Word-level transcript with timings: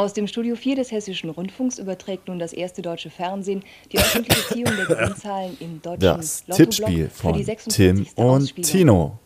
Aus 0.00 0.14
dem 0.14 0.26
Studio 0.26 0.56
4 0.56 0.76
des 0.76 0.92
Hessischen 0.92 1.28
Rundfunks 1.28 1.78
überträgt 1.78 2.28
nun 2.28 2.38
das 2.38 2.54
erste 2.54 2.80
deutsche 2.80 3.10
Fernsehen 3.10 3.62
die 3.92 3.98
öffentliche 3.98 4.48
Ziehung 4.48 4.74
der 4.74 4.86
Gewinnzahlen 4.86 5.58
im 5.60 5.82
deutschen 5.82 6.00
Das 6.00 6.42
Tippspiel 6.46 7.10
von 7.10 7.34
46. 7.44 8.14
Tim 8.14 8.24
und. 8.24 8.62
Tino. 8.62 9.18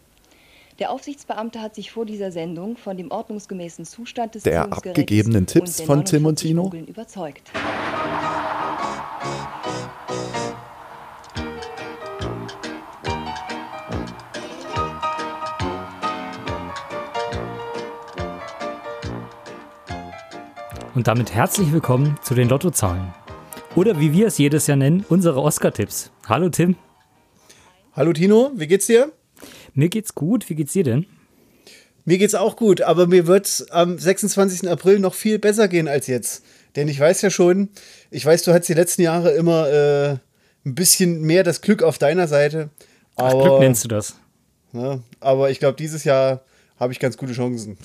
Der 0.80 0.90
Aufsichtsbeamte 0.90 1.62
hat 1.62 1.76
sich 1.76 1.92
vor 1.92 2.04
dieser 2.04 2.32
Sendung 2.32 2.76
von 2.76 2.96
dem 2.96 3.12
ordnungsgemäßen 3.12 3.84
Zustand 3.84 4.34
des 4.34 4.42
Der 4.42 4.64
abgegebenen 4.64 5.46
Tipps 5.46 5.80
von 5.80 6.04
Tim 6.04 6.26
und 6.26 6.42
49 6.42 6.48
Tino? 6.48 6.90
Überzeugt. 6.90 7.52
Und 20.94 21.08
damit 21.08 21.32
herzlich 21.34 21.72
willkommen 21.72 22.16
zu 22.22 22.34
den 22.34 22.48
Lottozahlen. 22.48 23.12
Oder 23.74 23.98
wie 23.98 24.12
wir 24.12 24.28
es 24.28 24.38
jedes 24.38 24.66
Jahr 24.66 24.76
nennen, 24.76 25.04
unsere 25.08 25.40
Oscar-Tipps. 25.42 26.10
Hallo 26.28 26.48
Tim, 26.48 26.76
Hallo 27.92 28.12
Tino, 28.12 28.50
wie 28.56 28.66
geht's 28.66 28.86
dir? 28.86 29.12
mir 29.72 29.88
geht's 29.88 30.14
gut. 30.14 30.48
Wie 30.48 30.54
geht's 30.56 30.72
dir 30.72 30.82
denn? 30.84 31.06
Mir 32.04 32.18
geht's 32.18 32.34
auch 32.34 32.56
gut, 32.56 32.82
aber 32.82 33.06
mir 33.06 33.26
wird's 33.26 33.70
am 33.70 33.98
26. 33.98 34.68
April 34.68 34.98
noch 34.98 35.14
viel 35.14 35.38
besser 35.38 35.68
gehen 35.68 35.86
als 35.88 36.06
jetzt. 36.06 36.44
Denn 36.76 36.88
ich 36.88 36.98
weiß 36.98 37.22
ja 37.22 37.30
schon, 37.30 37.70
ich 38.10 38.26
weiß, 38.26 38.42
du 38.42 38.52
hattest 38.52 38.68
die 38.68 38.74
letzten 38.74 39.02
Jahre 39.02 39.30
immer 39.32 39.68
äh, 39.68 40.10
ein 40.66 40.74
bisschen 40.74 41.22
mehr 41.22 41.44
das 41.44 41.60
Glück 41.60 41.82
auf 41.82 41.98
deiner 41.98 42.26
Seite. 42.26 42.70
Ach, 43.16 43.32
Aber, 43.32 43.42
Glück 43.42 43.60
nennst 43.60 43.84
du 43.84 43.88
das. 43.88 44.16
ne, 44.72 45.02
aber 45.20 45.50
ich 45.50 45.60
glaube, 45.60 45.76
dieses 45.76 46.02
Jahr 46.04 46.42
habe 46.78 46.92
ich 46.92 46.98
ganz 46.98 47.16
gute 47.16 47.32
Chancen. 47.32 47.78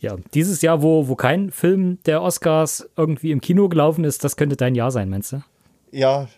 Ja, 0.00 0.16
dieses 0.34 0.62
Jahr, 0.62 0.82
wo, 0.82 1.08
wo 1.08 1.14
kein 1.14 1.50
Film 1.50 1.98
der 2.06 2.22
Oscars 2.22 2.88
irgendwie 2.96 3.30
im 3.30 3.40
Kino 3.40 3.68
gelaufen 3.68 4.04
ist, 4.04 4.24
das 4.24 4.36
könnte 4.36 4.56
dein 4.56 4.74
Jahr 4.74 4.90
sein, 4.90 5.10
meinst 5.10 5.32
du? 5.32 5.42
Ja, 5.92 6.28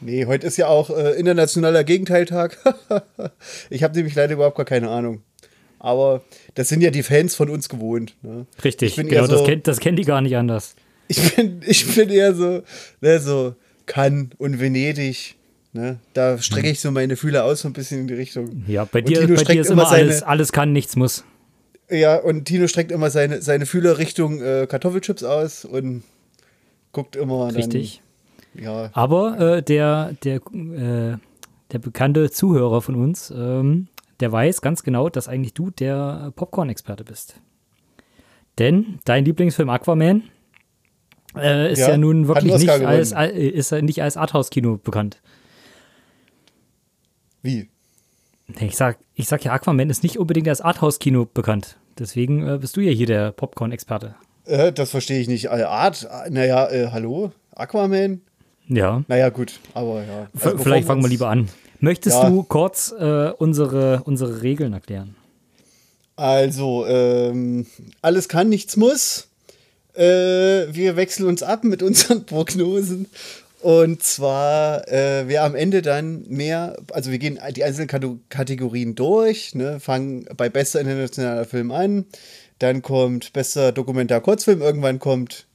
nee, 0.00 0.26
heute 0.26 0.46
ist 0.46 0.58
ja 0.58 0.66
auch 0.68 0.90
äh, 0.90 1.12
internationaler 1.18 1.84
Gegenteiltag. 1.84 2.58
ich 3.70 3.82
habe 3.82 3.94
nämlich 3.96 4.14
leider 4.14 4.34
überhaupt 4.34 4.56
gar 4.56 4.66
keine 4.66 4.90
Ahnung. 4.90 5.22
Aber 5.78 6.22
das 6.54 6.68
sind 6.68 6.82
ja 6.82 6.90
die 6.90 7.02
Fans 7.02 7.34
von 7.34 7.48
uns 7.48 7.68
gewohnt. 7.68 8.16
Ne? 8.22 8.46
Richtig, 8.64 8.90
Ich 8.90 8.96
bin 8.96 9.08
genau, 9.08 9.22
eher 9.22 9.28
das, 9.28 9.38
so- 9.40 9.46
kennt, 9.46 9.66
das 9.66 9.80
kennen 9.80 9.96
die 9.96 10.04
gar 10.04 10.20
nicht 10.20 10.36
anders. 10.36 10.74
Ich 11.06 11.34
bin, 11.34 11.62
ich 11.66 11.94
bin 11.94 12.10
eher 12.10 12.34
so, 12.34 12.62
ne, 13.00 13.18
so 13.20 13.54
Cannes 13.86 14.28
und 14.36 14.60
Venedig. 14.60 15.36
Ne? 15.72 15.98
Da 16.12 16.36
strecke 16.38 16.68
ich 16.68 16.80
so 16.80 16.90
meine 16.90 17.16
Fühler 17.16 17.44
aus 17.44 17.60
so 17.60 17.68
ein 17.68 17.72
bisschen 17.72 18.00
in 18.00 18.08
die 18.08 18.14
Richtung. 18.14 18.64
Ja, 18.66 18.84
bei 18.84 19.00
dir, 19.00 19.20
bei 19.26 19.44
dir 19.44 19.60
ist 19.62 19.70
immer 19.70 19.82
immer 19.84 19.90
alles, 19.90 20.22
alles 20.22 20.52
kann, 20.52 20.72
nichts 20.72 20.96
muss. 20.96 21.24
Ja, 21.90 22.16
und 22.16 22.44
Tino 22.44 22.66
streckt 22.68 22.92
immer 22.92 23.10
seine, 23.10 23.40
seine 23.40 23.64
Fühler 23.66 23.98
Richtung 23.98 24.42
äh, 24.42 24.66
Kartoffelchips 24.68 25.24
aus 25.24 25.64
und 25.64 26.02
guckt 26.92 27.16
immer 27.16 27.46
dann. 27.46 27.56
Richtig. 27.56 28.02
Ja, 28.54 28.90
Aber 28.92 29.38
äh, 29.38 29.62
der, 29.62 30.14
der, 30.24 30.36
äh, 30.36 31.16
der 31.72 31.78
bekannte 31.78 32.30
Zuhörer 32.30 32.82
von 32.82 32.94
uns, 32.96 33.30
ähm, 33.30 33.88
der 34.20 34.32
weiß 34.32 34.60
ganz 34.60 34.82
genau, 34.82 35.08
dass 35.08 35.28
eigentlich 35.28 35.54
du 35.54 35.70
der 35.70 36.32
Popcorn-Experte 36.34 37.04
bist. 37.04 37.36
Denn 38.58 38.98
dein 39.04 39.24
Lieblingsfilm 39.24 39.70
Aquaman 39.70 40.24
äh, 41.36 41.72
ist 41.72 41.78
ja, 41.78 41.90
Ja, 41.90 41.96
nun 41.96 42.26
wirklich 42.26 42.54
nicht 42.54 42.68
als, 42.68 43.12
äh, 43.12 43.28
ist 43.28 43.70
nicht 43.72 44.02
als 44.02 44.16
Arthouse-Kino 44.16 44.78
bekannt. 44.78 45.20
wie? 47.42 47.68
Ich 48.60 48.76
sag, 48.76 48.98
ich 49.14 49.28
sag 49.28 49.44
ja, 49.44 49.52
Aquaman 49.52 49.90
ist 49.90 50.02
nicht 50.02 50.18
unbedingt 50.18 50.48
als 50.48 50.60
Arthouse-Kino 50.60 51.26
bekannt. 51.32 51.76
Deswegen 51.98 52.46
äh, 52.48 52.58
bist 52.58 52.76
du 52.76 52.80
ja 52.80 52.92
hier 52.92 53.06
der 53.06 53.32
Popcorn-Experte. 53.32 54.14
Äh, 54.46 54.72
das 54.72 54.90
verstehe 54.90 55.20
ich 55.20 55.28
nicht. 55.28 55.46
Äh, 55.46 55.62
Art, 55.64 56.08
naja, 56.30 56.68
äh, 56.70 56.88
hallo? 56.90 57.32
Aquaman? 57.54 58.22
Ja. 58.68 59.02
Naja, 59.08 59.28
gut, 59.30 59.60
aber 59.74 60.02
ja. 60.04 60.28
Also 60.34 60.58
Vielleicht 60.58 60.86
fangen 60.86 61.02
wir 61.02 61.08
lieber 61.08 61.28
an. 61.28 61.48
Möchtest 61.80 62.16
Ja. 62.16 62.28
du 62.28 62.42
kurz 62.42 62.92
äh, 62.98 63.30
unsere, 63.38 64.02
unsere 64.04 64.42
Regeln 64.42 64.72
erklären? 64.72 65.14
Also, 66.16 66.84
ähm, 66.86 67.66
alles 68.02 68.28
kann, 68.28 68.48
nichts 68.48 68.76
muss. 68.76 69.28
Äh, 69.94 70.02
wir 70.72 70.96
wechseln 70.96 71.28
uns 71.28 71.42
ab 71.42 71.64
mit 71.64 71.82
unseren 71.82 72.24
Prognosen. 72.26 73.06
Und 73.60 74.02
zwar, 74.02 74.86
äh, 74.88 75.26
wer 75.26 75.42
am 75.44 75.54
Ende 75.56 75.82
dann 75.82 76.22
mehr, 76.28 76.76
also 76.92 77.10
wir 77.10 77.18
gehen 77.18 77.40
die 77.56 77.64
einzelnen 77.64 77.88
Kate- 77.88 78.18
Kategorien 78.28 78.94
durch, 78.94 79.54
ne, 79.54 79.80
fangen 79.80 80.26
bei 80.36 80.48
bester 80.48 80.80
internationaler 80.80 81.44
Film 81.44 81.72
an, 81.72 82.06
dann 82.60 82.82
kommt 82.82 83.32
bester 83.32 83.72
Dokumentar-Kurzfilm, 83.72 84.60
irgendwann 84.60 84.98
kommt 85.00 85.46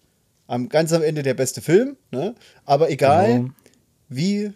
am, 0.47 0.67
ganz 0.67 0.91
am 0.91 1.01
Ende 1.01 1.23
der 1.23 1.33
beste 1.33 1.61
Film, 1.61 1.95
ne? 2.11 2.35
aber 2.65 2.89
egal 2.89 3.27
Genau. 3.33 3.49
wie, 4.09 4.51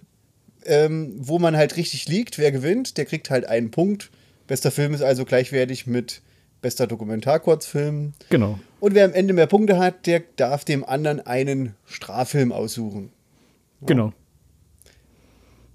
ähm, 0.66 1.14
wo 1.18 1.40
man 1.40 1.56
halt 1.56 1.78
richtig 1.78 2.08
liegt, 2.10 2.38
wer 2.38 2.52
gewinnt, 2.52 2.98
der 2.98 3.06
kriegt 3.06 3.30
halt 3.30 3.46
einen 3.46 3.72
Punkt. 3.72 4.12
Bester 4.48 4.72
Film 4.72 4.94
ist 4.94 5.02
also 5.02 5.24
gleichwertig 5.24 5.88
mit 5.88 6.22
bester 6.62 6.88
Dokumentarkurzfilm. 6.88 8.14
Genau. 8.30 8.60
Und 8.82 8.94
wer 8.96 9.06
am 9.06 9.14
Ende 9.14 9.34
mehr 9.34 9.48
Punkte 9.48 9.78
hat, 9.78 10.06
der 10.06 10.24
darf 10.36 10.66
dem 10.66 10.84
anderen 10.84 11.26
einen 11.26 11.76
Straffilm 11.86 12.52
aussuchen. 12.52 13.10
Genau. 13.82 14.14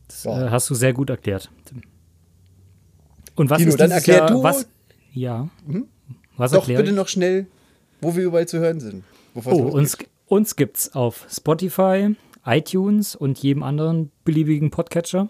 Das 0.09 0.25
Ja. 0.25 0.47
äh, 0.47 0.51
hast 0.51 0.69
du 0.71 0.75
sehr 0.75 0.93
gut 0.93 1.11
erklärt. 1.11 1.51
Und 3.35 3.49
was 3.51 3.59
Tino, 3.59 3.71
ist 3.71 3.81
dann 3.81 3.91
erklär 3.91 4.27
du- 4.27 4.43
Was, 4.43 4.67
ja. 5.13 5.49
Was 6.37 6.53
Doch, 6.53 6.67
bitte 6.67 6.83
ich? 6.83 6.93
noch 6.93 7.09
schnell, 7.09 7.47
wo 8.01 8.15
wir 8.17 8.25
überall 8.25 8.47
zu 8.49 8.59
hören 8.59 8.81
sind. 8.81 9.05
es 9.35 9.47
Oh, 9.47 9.63
uns, 9.69 9.97
uns 10.27 10.57
gibt's 10.57 10.95
auf 10.95 11.27
Spotify, 11.31 12.15
iTunes 12.45 13.15
und 13.17 13.39
jedem 13.39 13.63
anderen 13.63 14.11
beliebigen 14.25 14.71
Podcatcher. 14.71 15.29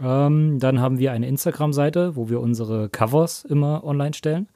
Ähm, 0.00 0.58
dann 0.60 0.80
haben 0.80 0.98
wir 0.98 1.12
eine 1.12 1.26
Instagram-Seite, 1.28 2.16
wo 2.16 2.28
wir 2.28 2.40
unsere 2.40 2.88
Covers 2.88 3.44
immer 3.44 3.84
online 3.84 4.14
stellen. 4.14 4.48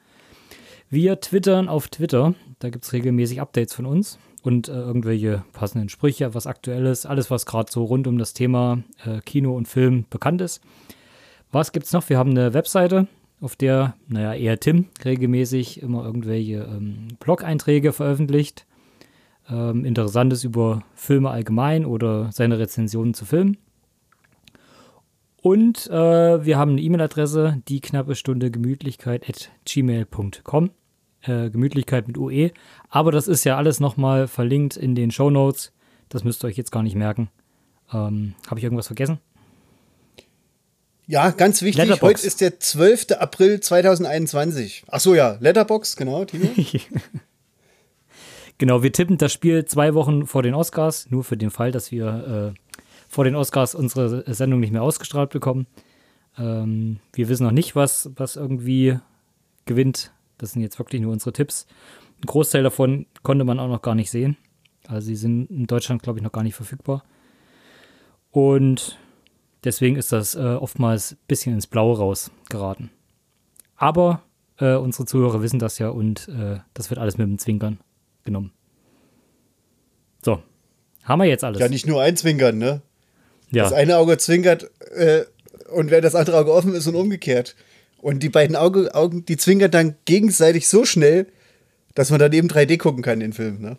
Wir 0.89 1.19
twittern 1.19 1.67
auf 1.69 1.87
Twitter. 1.89 2.33
Da 2.59 2.69
gibt 2.69 2.85
es 2.85 2.93
regelmäßig 2.93 3.41
Updates 3.41 3.73
von 3.73 3.85
uns 3.85 4.17
und 4.43 4.67
äh, 4.67 4.73
irgendwelche 4.73 5.43
passenden 5.53 5.89
Sprüche, 5.89 6.35
was 6.35 6.47
aktuelles, 6.47 7.05
alles, 7.05 7.31
was 7.31 7.45
gerade 7.45 7.71
so 7.71 7.85
rund 7.85 8.07
um 8.07 8.17
das 8.17 8.33
Thema 8.33 8.83
äh, 9.05 9.21
Kino 9.21 9.55
und 9.55 9.67
Film 9.67 10.05
bekannt 10.09 10.41
ist. 10.41 10.61
Was 11.51 11.71
gibt's 11.71 11.93
noch? 11.93 12.07
Wir 12.09 12.17
haben 12.17 12.31
eine 12.31 12.53
Webseite, 12.53 13.07
auf 13.39 13.55
der, 13.55 13.95
naja, 14.07 14.33
eher 14.33 14.59
Tim 14.59 14.85
regelmäßig 15.03 15.81
immer 15.81 16.03
irgendwelche 16.03 16.57
ähm, 16.63 17.07
Blog-Einträge 17.19 17.93
veröffentlicht. 17.93 18.65
Ähm, 19.49 19.85
Interessantes 19.85 20.43
über 20.43 20.83
Filme 20.93 21.29
allgemein 21.29 21.85
oder 21.85 22.31
seine 22.31 22.59
Rezensionen 22.59 23.13
zu 23.13 23.25
Filmen. 23.25 23.57
Und 25.41 25.87
äh, 25.89 26.45
wir 26.45 26.57
haben 26.57 26.71
eine 26.71 26.81
E-Mail-Adresse, 26.81 27.61
die 27.67 27.81
knappe 27.81 28.15
Stunde 28.15 28.49
Gemütlichkeit 28.49 29.27
at 29.27 29.51
gmail.com. 29.65 30.71
Äh, 31.23 31.49
Gemütlichkeit 31.49 32.07
mit 32.07 32.17
UE. 32.17 32.51
Aber 32.89 33.11
das 33.11 33.27
ist 33.27 33.43
ja 33.43 33.57
alles 33.57 33.79
nochmal 33.79 34.27
verlinkt 34.27 34.77
in 34.77 34.93
den 34.95 35.11
Show 35.11 35.29
Notes. 35.29 35.71
Das 36.09 36.23
müsst 36.23 36.43
ihr 36.43 36.47
euch 36.47 36.57
jetzt 36.57 36.71
gar 36.71 36.83
nicht 36.83 36.95
merken. 36.95 37.29
Ähm, 37.93 38.35
Habe 38.47 38.59
ich 38.59 38.63
irgendwas 38.63 38.87
vergessen? 38.87 39.19
Ja, 41.07 41.31
ganz 41.31 41.61
wichtig, 41.61 41.77
Letterboxd. 41.77 42.03
heute 42.03 42.27
ist 42.27 42.41
der 42.41 42.59
12. 42.59 43.11
April 43.19 43.59
2021. 43.59 44.85
Ach 44.87 44.99
so, 44.99 45.15
ja, 45.15 45.37
Letterbox, 45.39 45.95
genau, 45.95 46.25
Tino. 46.25 46.49
Genau, 48.59 48.83
wir 48.83 48.91
tippen 48.91 49.17
das 49.17 49.33
Spiel 49.33 49.65
zwei 49.65 49.93
Wochen 49.93 50.27
vor 50.27 50.43
den 50.43 50.53
Oscars, 50.53 51.09
nur 51.09 51.23
für 51.23 51.35
den 51.35 51.49
Fall, 51.49 51.71
dass 51.71 51.91
wir 51.91 52.53
äh, 52.55 52.59
vor 53.09 53.25
den 53.25 53.35
Oscars 53.35 53.75
unsere 53.75 54.23
Sendung 54.33 54.59
nicht 54.59 54.71
mehr 54.71 54.83
ausgestrahlt 54.83 55.31
bekommen. 55.31 55.67
Ähm, 56.37 56.99
wir 57.13 57.29
wissen 57.29 57.43
noch 57.43 57.51
nicht, 57.51 57.75
was, 57.75 58.11
was 58.15 58.35
irgendwie 58.35 58.99
gewinnt. 59.65 60.11
Das 60.37 60.51
sind 60.51 60.61
jetzt 60.61 60.79
wirklich 60.79 61.01
nur 61.01 61.11
unsere 61.11 61.33
Tipps. 61.33 61.67
Ein 62.21 62.25
Großteil 62.27 62.63
davon 62.63 63.05
konnte 63.21 63.45
man 63.45 63.59
auch 63.59 63.67
noch 63.67 63.81
gar 63.81 63.95
nicht 63.95 64.09
sehen. 64.09 64.37
Also 64.87 65.07
sie 65.07 65.15
sind 65.15 65.49
in 65.49 65.67
Deutschland, 65.67 66.03
glaube 66.03 66.19
ich, 66.19 66.23
noch 66.23 66.31
gar 66.31 66.43
nicht 66.43 66.55
verfügbar. 66.55 67.03
Und 68.31 68.97
deswegen 69.63 69.95
ist 69.95 70.11
das 70.11 70.35
äh, 70.35 70.39
oftmals 70.39 71.13
ein 71.13 71.17
bisschen 71.27 71.53
ins 71.53 71.67
Blaue 71.67 71.97
rausgeraten. 71.97 72.89
Aber 73.75 74.23
äh, 74.57 74.75
unsere 74.75 75.05
Zuhörer 75.05 75.41
wissen 75.41 75.59
das 75.59 75.79
ja 75.79 75.89
und 75.89 76.27
äh, 76.29 76.59
das 76.73 76.89
wird 76.89 76.99
alles 76.99 77.17
mit 77.17 77.27
dem 77.27 77.37
Zwinkern 77.37 77.79
genommen. 78.23 78.51
So, 80.23 80.41
haben 81.03 81.19
wir 81.19 81.25
jetzt 81.25 81.43
alles. 81.43 81.59
ja, 81.59 81.67
nicht 81.67 81.85
nur 81.87 82.01
einzwinkern, 82.01 82.57
ne? 82.57 82.81
Ja. 83.51 83.63
Das 83.63 83.73
eine 83.73 83.97
Auge 83.97 84.17
zwinkert 84.17 84.71
äh, 84.95 85.25
und 85.71 85.91
wenn 85.91 86.01
das 86.01 86.15
andere 86.15 86.37
Auge 86.37 86.53
offen 86.53 86.73
ist 86.73 86.87
und 86.87 86.95
umgekehrt. 86.95 87.55
Und 88.03 88.21
die 88.21 88.27
beiden 88.27 88.57
Auge, 88.57 88.93
Augen, 88.93 89.23
die 89.25 89.37
zwinkern 89.37 89.71
dann 89.71 89.95
gegenseitig 90.03 90.67
so 90.67 90.83
schnell, 90.83 91.25
dass 91.95 92.09
man 92.09 92.19
dann 92.19 92.33
eben 92.33 92.49
3D 92.49 92.77
gucken 92.77 93.01
kann, 93.01 93.21
den 93.21 93.31
Film, 93.31 93.61
ne? 93.61 93.77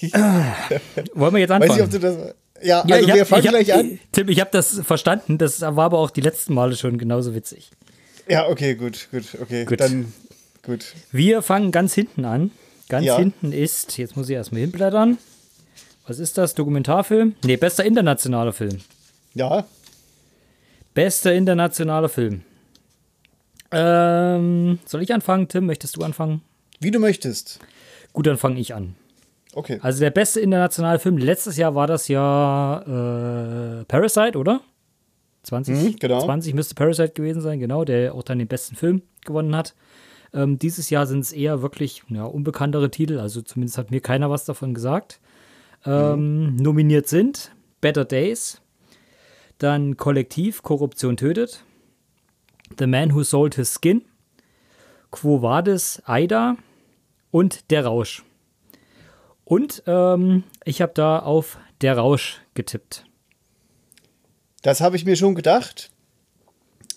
Wollen 1.14 1.34
wir 1.34 1.40
jetzt 1.40 1.50
Weiß 1.50 1.62
anfangen? 1.62 1.72
nicht, 1.72 1.82
ob 1.82 1.90
du 1.90 1.98
das. 1.98 2.16
Ja, 2.62 2.84
ja, 2.86 2.94
also 2.94 3.08
ich 3.08 3.14
wir 3.14 3.20
hab, 3.22 3.28
fangen 3.28 3.40
ich 3.42 3.48
hab, 3.48 3.54
gleich 3.54 3.74
an. 3.74 3.98
Tim, 4.12 4.28
ich 4.28 4.40
habe 4.40 4.50
das 4.52 4.80
verstanden. 4.84 5.36
Das 5.38 5.60
war 5.60 5.78
aber 5.78 5.98
auch 5.98 6.10
die 6.10 6.20
letzten 6.20 6.54
Male 6.54 6.76
schon 6.76 6.96
genauso 6.96 7.34
witzig. 7.34 7.72
Ja, 8.28 8.46
okay, 8.48 8.76
gut, 8.76 9.08
gut, 9.10 9.24
okay. 9.40 9.64
Gut. 9.64 9.80
Dann 9.80 10.12
gut. 10.64 10.94
Wir 11.10 11.42
fangen 11.42 11.72
ganz 11.72 11.92
hinten 11.94 12.24
an. 12.24 12.52
Ganz 12.88 13.04
Ja. 13.06 13.16
hinten 13.18 13.52
ist, 13.52 13.98
jetzt 13.98 14.16
muss 14.16 14.28
ich 14.28 14.36
erstmal 14.36 14.60
hinblättern. 14.60 15.18
Was 16.06 16.20
ist 16.20 16.38
das? 16.38 16.54
Dokumentarfilm? 16.54 17.34
Nee, 17.44 17.56
bester 17.56 17.84
internationaler 17.84 18.52
Film. 18.52 18.78
Ja, 19.34 19.64
Bester 20.94 21.32
internationaler 21.32 22.08
Film. 22.08 22.42
Ähm, 23.70 24.78
soll 24.84 25.02
ich 25.02 25.12
anfangen, 25.14 25.48
Tim? 25.48 25.66
Möchtest 25.66 25.96
du 25.96 26.02
anfangen? 26.02 26.42
wie 26.80 26.90
du 26.90 26.98
möchtest. 26.98 27.60
Gut, 28.12 28.26
dann 28.26 28.36
fange 28.36 28.58
ich 28.58 28.74
an. 28.74 28.96
Okay. 29.54 29.78
Also 29.82 30.00
der 30.00 30.10
beste 30.10 30.40
internationale 30.40 30.98
Film, 30.98 31.16
letztes 31.16 31.56
Jahr 31.56 31.74
war 31.74 31.86
das 31.86 32.08
ja 32.08 32.80
äh, 32.80 33.84
Parasite, 33.84 34.36
oder? 34.36 34.60
20, 35.44 35.74
Mhm, 35.76 35.96
genau. 36.00 36.20
20 36.24 36.54
müsste 36.54 36.74
Parasite 36.74 37.10
gewesen 37.10 37.40
sein, 37.40 37.60
genau, 37.60 37.84
der 37.84 38.14
auch 38.14 38.22
dann 38.22 38.38
den 38.38 38.48
besten 38.48 38.74
Film 38.76 39.02
gewonnen 39.24 39.54
hat. 39.54 39.74
Ähm, 40.34 40.58
dieses 40.58 40.88
Jahr 40.90 41.06
sind 41.06 41.20
es 41.20 41.32
eher 41.32 41.62
wirklich 41.62 42.02
ja, 42.08 42.24
unbekanntere 42.24 42.90
Titel, 42.90 43.18
also 43.18 43.42
zumindest 43.42 43.78
hat 43.78 43.90
mir 43.90 44.00
keiner 44.00 44.30
was 44.30 44.44
davon 44.44 44.74
gesagt. 44.74 45.20
Ähm, 45.84 46.56
Nominiert 46.56 47.06
sind 47.08 47.52
Better 47.80 48.04
Days, 48.04 48.61
dann 49.62 49.96
Kollektiv, 49.96 50.62
Korruption 50.62 51.16
tötet, 51.16 51.64
The 52.78 52.86
Man 52.86 53.14
Who 53.14 53.22
Sold 53.22 53.54
His 53.54 53.78
Skin, 53.80 54.02
Quo 55.10 55.42
Vadis, 55.42 56.02
Aida 56.04 56.56
und 57.30 57.70
Der 57.70 57.84
Rausch. 57.84 58.24
Und 59.44 59.82
ähm, 59.86 60.44
ich 60.64 60.80
habe 60.82 60.92
da 60.94 61.18
auf 61.18 61.58
Der 61.80 61.96
Rausch 61.96 62.40
getippt. 62.54 63.04
Das 64.62 64.80
habe 64.80 64.96
ich 64.96 65.04
mir 65.04 65.16
schon 65.16 65.34
gedacht. 65.34 65.90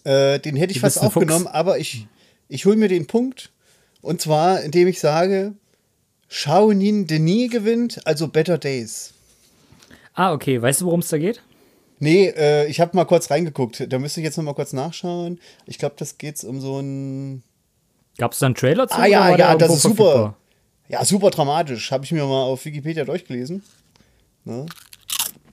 Äh, 0.03 0.39
den 0.39 0.55
hätte 0.55 0.71
ich 0.71 0.79
fast 0.79 1.01
aufgenommen, 1.01 1.47
aber 1.47 1.79
ich, 1.79 2.07
ich 2.47 2.65
hole 2.65 2.75
mir 2.77 2.89
den 2.89 3.07
Punkt. 3.07 3.51
Und 4.01 4.21
zwar, 4.21 4.61
indem 4.61 4.87
ich 4.87 4.99
sage, 4.99 5.55
Shaonin 6.27 7.07
Denis 7.07 7.51
gewinnt, 7.51 8.05
also 8.05 8.27
Better 8.27 8.57
Days. 8.57 9.13
Ah, 10.13 10.31
okay. 10.31 10.61
Weißt 10.61 10.81
du, 10.81 10.85
worum 10.85 10.99
es 10.99 11.09
da 11.09 11.17
geht? 11.17 11.41
Nee, 11.99 12.27
äh, 12.27 12.67
ich 12.67 12.79
habe 12.79 12.95
mal 12.95 13.05
kurz 13.05 13.31
reingeguckt. 13.31 13.91
Da 13.91 13.99
müsste 13.99 14.19
ich 14.19 14.25
jetzt 14.25 14.37
noch 14.37 14.43
mal 14.43 14.53
kurz 14.53 14.73
nachschauen. 14.73 15.39
Ich 15.65 15.77
glaube, 15.77 15.95
das 15.97 16.17
geht 16.17 16.43
um 16.43 16.59
so 16.59 16.79
ein. 16.79 17.43
Gab 18.17 18.33
es 18.33 18.39
da 18.39 18.47
einen 18.47 18.55
Trailer 18.55 18.87
zu? 18.87 18.97
Ah, 18.97 19.05
ja, 19.05 19.35
ja, 19.35 19.55
das 19.55 19.73
ist 19.73 19.81
super. 19.81 19.95
verfügbar? 19.95 20.37
Ja, 20.87 21.03
super 21.03 21.29
dramatisch. 21.29 21.91
Habe 21.91 22.05
ich 22.05 22.11
mir 22.11 22.23
mal 22.25 22.43
auf 22.43 22.65
Wikipedia 22.65 23.05
durchgelesen. 23.05 23.63
Ne? 24.43 24.65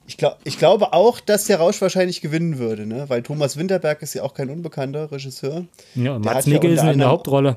Ich, 0.06 0.16
glaub, 0.16 0.38
ich 0.44 0.58
glaube 0.58 0.92
auch, 0.92 1.20
dass 1.20 1.46
der 1.46 1.58
Rausch 1.58 1.80
wahrscheinlich 1.80 2.20
gewinnen 2.20 2.58
würde, 2.58 2.86
ne? 2.86 3.08
weil 3.08 3.22
Thomas 3.22 3.56
Winterberg 3.56 4.02
ist 4.02 4.14
ja 4.14 4.22
auch 4.22 4.34
kein 4.34 4.50
unbekannter 4.50 5.10
Regisseur. 5.10 5.64
Ja, 5.94 6.18
Der 6.18 6.34
Mats 6.34 6.46
ja 6.46 6.52
Mikkelsen 6.52 6.80
unter 6.80 6.92
in 6.92 6.98
der 6.98 7.08
Hauptrolle. 7.08 7.56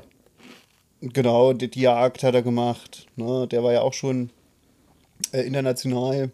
Genau, 1.00 1.52
die, 1.52 1.68
die 1.70 1.82
Jagd 1.82 2.22
hat 2.22 2.34
er 2.34 2.42
gemacht. 2.42 3.06
Ne? 3.16 3.46
Der 3.48 3.62
war 3.62 3.72
ja 3.72 3.82
auch 3.82 3.92
schon 3.92 4.30
äh, 5.32 5.42
international 5.42 6.30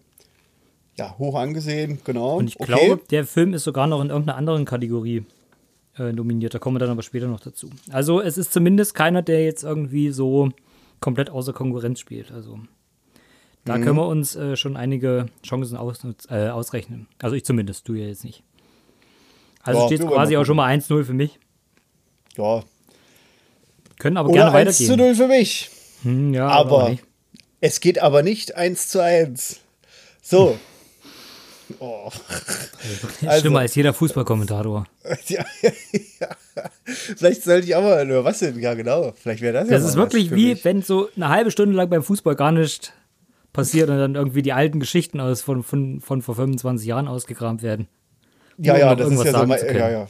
ja, 0.99 1.17
hoch 1.19 1.35
angesehen. 1.37 2.01
Genau. 2.05 2.37
Und 2.37 2.49
ich 2.49 2.61
okay. 2.61 2.73
glaube, 2.87 3.03
der 3.11 3.25
Film 3.27 3.55
ist 3.55 3.65
sogar 3.65 3.87
noch 3.87 4.01
in 4.03 4.11
irgendeiner 4.11 4.37
anderen 4.37 4.65
Kategorie 4.65 5.25
äh, 5.99 6.13
nominiert. 6.13 6.55
Da 6.55 6.59
kommen 6.59 6.77
wir 6.77 6.81
dann 6.81 6.91
aber 6.91 7.03
später 7.03 7.27
noch 7.29 7.41
dazu. 7.41 7.71
Also 7.91 8.21
es 8.21 8.39
ist 8.39 8.53
zumindest 8.53 8.95
keiner, 8.95 9.23
der 9.23 9.45
jetzt 9.45 9.63
irgendwie 9.65 10.11
so 10.11 10.51
komplett 11.01 11.31
außer 11.31 11.53
Konkurrenz 11.53 11.99
spielt. 12.01 12.31
Also 12.31 12.61
da 13.65 13.79
Mhm. 13.79 13.83
können 13.85 13.97
wir 13.97 14.07
uns 14.07 14.37
äh, 14.37 14.57
schon 14.57 14.77
einige 14.77 15.27
Chancen 15.45 15.77
aus, 15.77 16.01
äh, 16.29 16.49
ausrechnen. 16.49 17.09
Also 17.21 17.37
ich 17.37 17.45
zumindest, 17.45 17.89
du 17.89 17.95
ja 17.95 18.07
jetzt 18.07 18.25
nicht. 18.25 18.43
Also 19.63 19.81
Ja, 19.81 19.87
steht 19.87 20.01
quasi 20.01 20.37
auch 20.37 20.45
schon 20.45 20.57
mal 20.57 20.67
1-0 20.69 21.05
für 21.05 21.13
mich. 21.15 21.39
Ja. 22.37 22.63
Können 23.99 24.17
aber 24.17 24.31
Oder 24.31 24.51
gerne 24.51 24.57
1 24.69 24.77
zu 24.79 24.85
weitergehen. 24.85 25.07
0 25.09 25.15
für 25.15 25.29
mich. 25.29 25.71
Hm, 26.03 26.35
ja, 26.35 26.49
Aber 26.49 26.91
nicht. 26.91 27.05
es 27.61 27.79
geht 27.81 28.01
aber 28.03 28.23
nicht 28.25 28.57
1 28.57 28.89
zu 28.89 29.03
1. 29.03 29.61
So. 30.21 30.59
Oh. 31.79 32.11
also- 33.27 33.41
Schlimmer 33.41 33.61
als 33.61 33.75
jeder 33.75 33.93
Fußballkommentator. 33.95 34.87
Ja, 35.29 35.45
ja. 35.63 36.29
Vielleicht 36.85 37.43
sollte 37.43 37.67
ich 37.67 37.75
auch 37.75 37.83
mal, 37.83 38.05
oder 38.07 38.25
was 38.25 38.39
denn? 38.41 38.59
Ja, 38.61 38.75
genau. 38.75 39.13
Vielleicht 39.21 39.41
wäre 39.41 39.53
das 39.55 39.69
ja 39.69 39.77
Das 39.77 39.85
ist 39.85 39.97
wirklich 39.97 40.31
wie, 40.31 40.51
mich. 40.51 40.65
wenn 40.65 40.83
so 40.83 41.09
eine 41.17 41.29
halbe 41.29 41.51
Stunde 41.51 41.75
lang 41.75 41.89
beim 41.91 42.03
Fußball 42.03 42.37
gar 42.37 42.53
nicht 42.53 42.93
passiert 43.53 43.91
und 43.91 43.99
dann 43.99 44.15
irgendwie 44.15 44.43
die 44.43 44.53
alten 44.53 44.81
Geschichten 44.81 45.21
aus 45.21 45.43
von, 45.43 45.63
von, 45.63 46.01
von 46.01 46.23
vor 46.23 46.35
25 46.37 46.87
Jahren 46.87 47.09
ausgekramt 47.09 47.63
werden. 47.63 47.89
Ja, 48.59 48.77
ja, 48.77 48.95
das 48.95 49.11
ist 49.11 49.19
ja 49.19 49.25
so, 49.25 49.31
sagen 49.33 49.49
mei- 49.49 49.59
zu 49.59 49.67
können. 49.67 49.79
ja, 49.79 49.91
ja. 49.91 50.09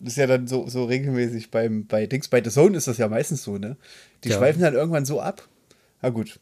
Das 0.00 0.12
ist 0.14 0.16
ja 0.18 0.26
dann 0.26 0.46
so, 0.48 0.66
so 0.68 0.84
regelmäßig 0.86 1.50
beim, 1.50 1.86
bei 1.86 2.06
Dings, 2.06 2.28
bei 2.28 2.42
The 2.42 2.50
Zone 2.50 2.76
ist 2.76 2.88
das 2.88 2.98
ja 2.98 3.08
meistens 3.08 3.44
so, 3.44 3.58
ne? 3.58 3.76
Die 4.24 4.30
Ja. 4.30 4.38
schweifen 4.38 4.60
dann 4.62 4.74
irgendwann 4.74 5.04
so 5.04 5.20
ab. 5.20 5.46
Na 6.00 6.08
gut. 6.08 6.40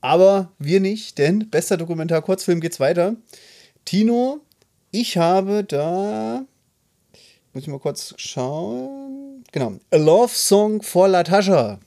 Aber 0.00 0.52
wir 0.58 0.80
nicht, 0.80 1.16
denn 1.18 1.48
bester 1.50 1.76
Dokumentar-Kurzfilm 1.76 2.60
geht's 2.60 2.78
weiter. 2.80 3.16
Tino, 3.88 4.40
ich 4.90 5.16
habe 5.16 5.64
da, 5.64 6.44
muss 7.54 7.62
ich 7.62 7.68
mal 7.70 7.78
kurz 7.78 8.12
schauen. 8.18 9.42
Genau. 9.50 9.78
A 9.90 9.96
Love 9.96 10.28
Song 10.34 10.82
for 10.82 11.08
Latasha. 11.08 11.78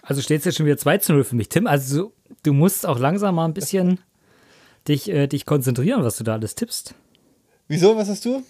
Also 0.00 0.22
steht 0.22 0.38
es 0.38 0.46
jetzt 0.46 0.56
schon 0.56 0.64
wieder 0.64 0.78
2 0.78 0.96
zu 0.98 1.12
0 1.12 1.24
für 1.24 1.36
mich. 1.36 1.50
Tim, 1.50 1.66
also 1.66 2.14
du- 2.42 2.54
musst 2.54 2.86
auch 2.86 2.98
langsam 2.98 3.34
mal 3.34 3.44
ein 3.44 3.52
bisschen 3.52 4.00
dich, 4.88 5.10
äh, 5.10 5.26
dich 5.26 5.44
konzentrieren, 5.44 6.02
was 6.02 6.16
du 6.16 6.24
da 6.24 6.32
alles 6.32 6.54
tippst. 6.54 6.94
Wieso? 7.68 7.94
Was 7.94 8.08
hast 8.08 8.24
du? 8.24 8.42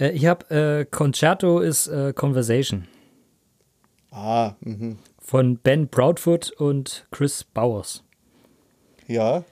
Äh, 0.00 0.10
ich 0.10 0.26
habe 0.26 0.50
äh, 0.50 0.84
Concerto 0.84 1.60
is 1.60 1.86
äh, 1.86 2.12
Conversation 2.12 2.88
Ah, 4.10 4.54
mhm. 4.60 4.98
von 5.20 5.58
Ben 5.58 5.88
Proudfoot 5.88 6.50
und 6.58 7.06
Chris 7.12 7.44
Bowers. 7.44 8.02
ja. 9.06 9.44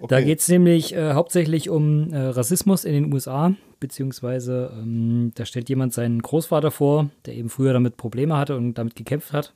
Okay. 0.00 0.08
Da 0.08 0.20
geht 0.22 0.40
es 0.40 0.48
nämlich 0.48 0.94
äh, 0.94 1.12
hauptsächlich 1.12 1.68
um 1.68 2.10
äh, 2.12 2.18
Rassismus 2.18 2.84
in 2.84 2.94
den 2.94 3.12
USA, 3.12 3.54
beziehungsweise 3.80 4.72
ähm, 4.74 5.32
da 5.34 5.44
stellt 5.44 5.68
jemand 5.68 5.92
seinen 5.92 6.22
Großvater 6.22 6.70
vor, 6.70 7.10
der 7.26 7.34
eben 7.34 7.50
früher 7.50 7.74
damit 7.74 7.98
Probleme 7.98 8.36
hatte 8.38 8.56
und 8.56 8.74
damit 8.74 8.96
gekämpft 8.96 9.34
hat. 9.34 9.52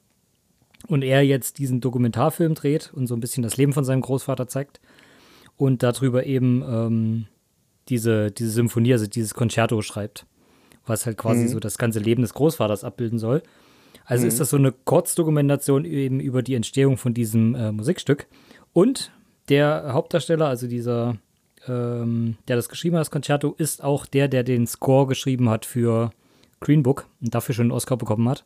Und 0.86 1.02
er 1.02 1.22
jetzt 1.22 1.58
diesen 1.58 1.80
Dokumentarfilm 1.80 2.54
dreht 2.54 2.92
und 2.92 3.06
so 3.06 3.16
ein 3.16 3.20
bisschen 3.20 3.42
das 3.42 3.56
Leben 3.56 3.72
von 3.72 3.84
seinem 3.84 4.02
Großvater 4.02 4.46
zeigt. 4.46 4.80
Und 5.56 5.82
darüber 5.82 6.26
eben 6.26 6.62
ähm, 6.62 7.26
diese, 7.88 8.30
diese 8.30 8.50
Symphonie, 8.50 8.92
also 8.92 9.06
dieses 9.06 9.32
Concerto 9.32 9.80
schreibt, 9.80 10.26
was 10.84 11.06
halt 11.06 11.16
quasi 11.16 11.48
so 11.48 11.58
das 11.58 11.78
ganze 11.78 12.00
Leben 12.00 12.20
des 12.20 12.34
Großvaters 12.34 12.84
abbilden 12.84 13.18
soll. 13.18 13.42
Also 14.04 14.26
ist 14.26 14.40
das 14.40 14.50
so 14.50 14.58
eine 14.58 14.72
Kurzdokumentation 14.72 15.86
eben 15.86 16.20
über 16.20 16.42
die 16.42 16.54
Entstehung 16.54 16.98
von 16.98 17.14
diesem 17.14 17.54
äh, 17.54 17.72
Musikstück. 17.72 18.26
Und 18.74 19.10
der 19.48 19.92
Hauptdarsteller, 19.92 20.46
also 20.46 20.66
dieser, 20.66 21.16
ähm, 21.68 22.36
der 22.48 22.56
das 22.56 22.68
geschrieben 22.68 22.96
hat, 22.96 23.02
das 23.02 23.10
Concerto, 23.10 23.54
ist 23.58 23.82
auch 23.82 24.06
der, 24.06 24.28
der 24.28 24.42
den 24.42 24.66
Score 24.66 25.06
geschrieben 25.06 25.48
hat 25.50 25.66
für 25.66 26.10
Green 26.60 26.82
Book 26.82 27.06
und 27.20 27.34
dafür 27.34 27.54
schon 27.54 27.64
einen 27.64 27.72
Oscar 27.72 27.96
bekommen 27.96 28.28
hat. 28.28 28.44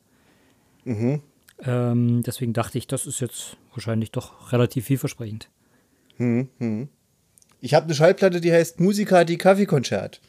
Ähm, 1.64 2.22
deswegen 2.24 2.52
dachte 2.52 2.78
ich, 2.78 2.86
das 2.86 3.06
ist 3.06 3.20
jetzt 3.20 3.56
wahrscheinlich 3.72 4.10
doch 4.12 4.52
relativ 4.52 4.86
vielversprechend. 4.86 5.48
Ich 7.60 7.74
habe 7.74 7.84
eine 7.84 7.94
Schallplatte, 7.94 8.40
die 8.40 8.52
heißt 8.52 8.80
Musica 8.80 9.24
di 9.24 9.36
Kaffeekonzert. 9.36 10.20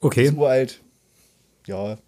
Okay. 0.00 0.24
Ist 0.24 0.36
uralt. 0.36 0.80
Ja. 1.66 1.98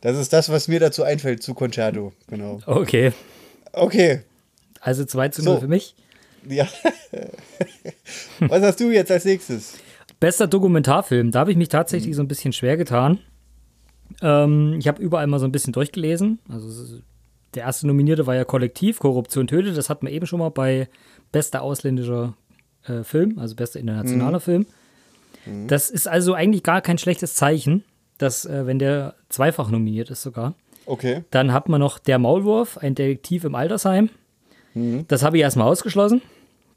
Das 0.00 0.16
ist 0.16 0.32
das, 0.32 0.48
was 0.48 0.68
mir 0.68 0.80
dazu 0.80 1.02
einfällt 1.02 1.42
zu 1.42 1.54
Concerto. 1.54 2.12
Genau. 2.28 2.60
Okay. 2.66 3.12
Okay. 3.72 4.22
Also 4.80 5.04
2 5.04 5.28
zu 5.30 5.42
0 5.44 5.54
So. 5.54 5.60
für 5.60 5.68
mich. 5.68 5.94
Ja. 6.48 6.66
was 8.40 8.62
hast 8.62 8.80
du 8.80 8.90
jetzt 8.90 9.10
als 9.10 9.24
nächstes? 9.24 9.74
Bester 10.20 10.46
Dokumentarfilm, 10.46 11.30
da 11.30 11.40
habe 11.40 11.50
ich 11.50 11.56
mich 11.56 11.68
tatsächlich 11.68 12.16
so 12.16 12.22
ein 12.22 12.28
bisschen 12.28 12.52
schwer 12.52 12.76
getan. 12.76 13.18
Ähm, 14.22 14.76
ich 14.78 14.88
habe 14.88 15.02
überall 15.02 15.26
mal 15.26 15.38
so 15.38 15.46
ein 15.46 15.52
bisschen 15.52 15.72
durchgelesen. 15.72 16.38
Also 16.48 16.98
der 17.54 17.64
erste 17.64 17.86
Nominierte 17.86 18.26
war 18.26 18.34
ja 18.34 18.44
Kollektiv, 18.44 18.98
Korruption 18.98 19.46
tötet. 19.46 19.76
Das 19.76 19.90
hatten 19.90 20.06
wir 20.06 20.12
eben 20.12 20.26
schon 20.26 20.38
mal 20.38 20.50
bei 20.50 20.88
bester 21.32 21.62
ausländischer 21.62 22.34
äh, 22.84 23.04
Film, 23.04 23.38
also 23.38 23.54
bester 23.54 23.80
internationaler 23.80 24.40
Film. 24.40 24.66
Das 25.66 25.88
ist 25.88 26.08
also 26.08 26.34
eigentlich 26.34 26.62
gar 26.62 26.80
kein 26.82 26.98
schlechtes 26.98 27.34
Zeichen, 27.34 27.84
dass, 28.18 28.44
äh, 28.44 28.66
wenn 28.66 28.78
der 28.78 29.14
zweifach 29.28 29.70
nominiert 29.70 30.10
ist 30.10 30.22
sogar. 30.22 30.54
Okay. 30.84 31.24
Dann 31.30 31.52
hat 31.52 31.68
man 31.68 31.80
noch 31.80 31.98
Der 31.98 32.18
Maulwurf, 32.18 32.78
ein 32.78 32.94
Detektiv 32.94 33.44
im 33.44 33.54
Altersheim. 33.54 34.10
Das 34.74 35.22
habe 35.22 35.36
ich 35.36 35.42
erstmal 35.42 35.68
ausgeschlossen. 35.68 36.22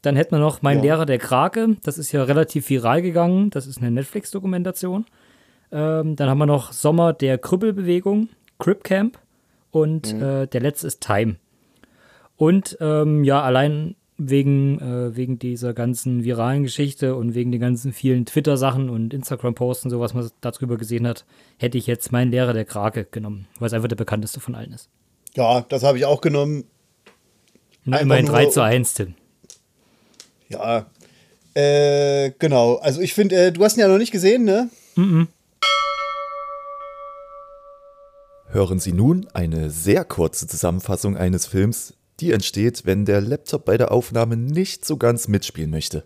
Dann 0.02 0.16
hätten 0.16 0.32
wir 0.32 0.40
noch 0.40 0.62
Mein 0.62 0.78
Ja. 0.78 0.82
Lehrer 0.82 1.06
der 1.06 1.18
Krake. 1.18 1.76
Das 1.84 1.98
ist 1.98 2.10
ja 2.12 2.24
relativ 2.24 2.68
viral 2.68 3.02
gegangen. 3.02 3.50
Das 3.50 3.66
ist 3.66 3.78
eine 3.78 3.90
Netflix-Dokumentation. 3.90 5.06
Ähm, 5.70 6.16
dann 6.16 6.28
haben 6.28 6.38
wir 6.38 6.46
noch 6.46 6.72
Sommer 6.72 7.12
der 7.12 7.38
Krüppelbewegung, 7.38 8.28
Crip 8.58 8.82
Camp. 8.82 9.18
Und 9.70 10.12
äh, 10.12 10.46
der 10.46 10.60
letzte 10.60 10.86
ist 10.88 11.00
Time. 11.00 11.36
Und 12.36 12.76
ähm, 12.80 13.24
ja, 13.24 13.40
allein 13.42 13.94
wegen, 14.18 14.78
äh, 14.80 15.16
wegen 15.16 15.38
dieser 15.38 15.72
ganzen 15.72 16.24
viralen 16.24 16.62
Geschichte 16.62 17.14
und 17.14 17.34
wegen 17.34 17.52
den 17.52 17.60
ganzen 17.60 17.92
vielen 17.92 18.26
Twitter-Sachen 18.26 18.90
und 18.90 19.14
Instagram-Posts 19.14 19.84
und 19.86 19.90
so, 19.90 20.00
was 20.00 20.14
man 20.14 20.28
darüber 20.40 20.76
gesehen 20.76 21.06
hat, 21.06 21.24
hätte 21.58 21.78
ich 21.78 21.86
jetzt 21.86 22.12
meinen 22.12 22.30
Lehrer 22.30 22.52
der 22.52 22.64
Krake 22.64 23.06
genommen, 23.10 23.46
weil 23.58 23.68
es 23.68 23.72
einfach 23.72 23.88
der 23.88 23.96
bekannteste 23.96 24.40
von 24.40 24.54
allen 24.54 24.72
ist. 24.72 24.88
Ja, 25.34 25.62
das 25.68 25.82
habe 25.82 25.98
ich 25.98 26.04
auch 26.04 26.20
genommen. 26.20 26.64
Na, 27.84 27.98
immerhin 27.98 28.26
3 28.26 28.46
zu 28.46 28.62
1, 28.62 28.94
Tim. 28.94 29.14
Ja, 30.48 30.86
äh, 31.54 32.30
genau. 32.38 32.76
Also 32.76 33.00
ich 33.00 33.14
finde, 33.14 33.36
äh, 33.36 33.52
du 33.52 33.64
hast 33.64 33.76
ihn 33.76 33.80
ja 33.80 33.88
noch 33.88 33.98
nicht 33.98 34.12
gesehen, 34.12 34.44
ne? 34.44 34.70
Mhm. 34.94 35.28
Hören 38.48 38.78
Sie 38.78 38.92
nun 38.92 39.26
eine 39.32 39.70
sehr 39.70 40.04
kurze 40.04 40.46
Zusammenfassung 40.46 41.16
eines 41.16 41.46
Films, 41.46 41.94
die 42.20 42.32
entsteht, 42.32 42.84
wenn 42.84 43.04
der 43.04 43.20
Laptop 43.20 43.64
bei 43.64 43.78
der 43.78 43.90
Aufnahme 43.90 44.36
nicht 44.36 44.84
so 44.84 44.96
ganz 44.96 45.26
mitspielen 45.26 45.70
möchte. 45.70 46.04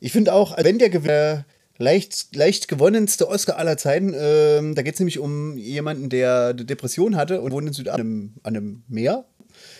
Ich 0.00 0.12
finde 0.12 0.34
auch, 0.34 0.56
wenn 0.58 0.78
der 0.78 0.90
Gewinner 0.90 1.44
leicht, 1.78 2.34
leicht 2.34 2.68
gewonnenste 2.68 3.28
Oscar 3.28 3.56
aller 3.56 3.76
Zeiten. 3.76 4.12
Ähm, 4.14 4.74
da 4.74 4.82
geht 4.82 4.94
es 4.94 5.00
nämlich 5.00 5.20
um 5.20 5.56
jemanden, 5.56 6.08
der 6.10 6.48
eine 6.48 6.64
Depression 6.64 7.16
hatte 7.16 7.40
und 7.40 7.52
wohnt 7.52 7.68
in 7.68 7.72
Südafrika 7.72 8.02
an 8.02 8.32
einem 8.42 8.82
Meer 8.88 9.24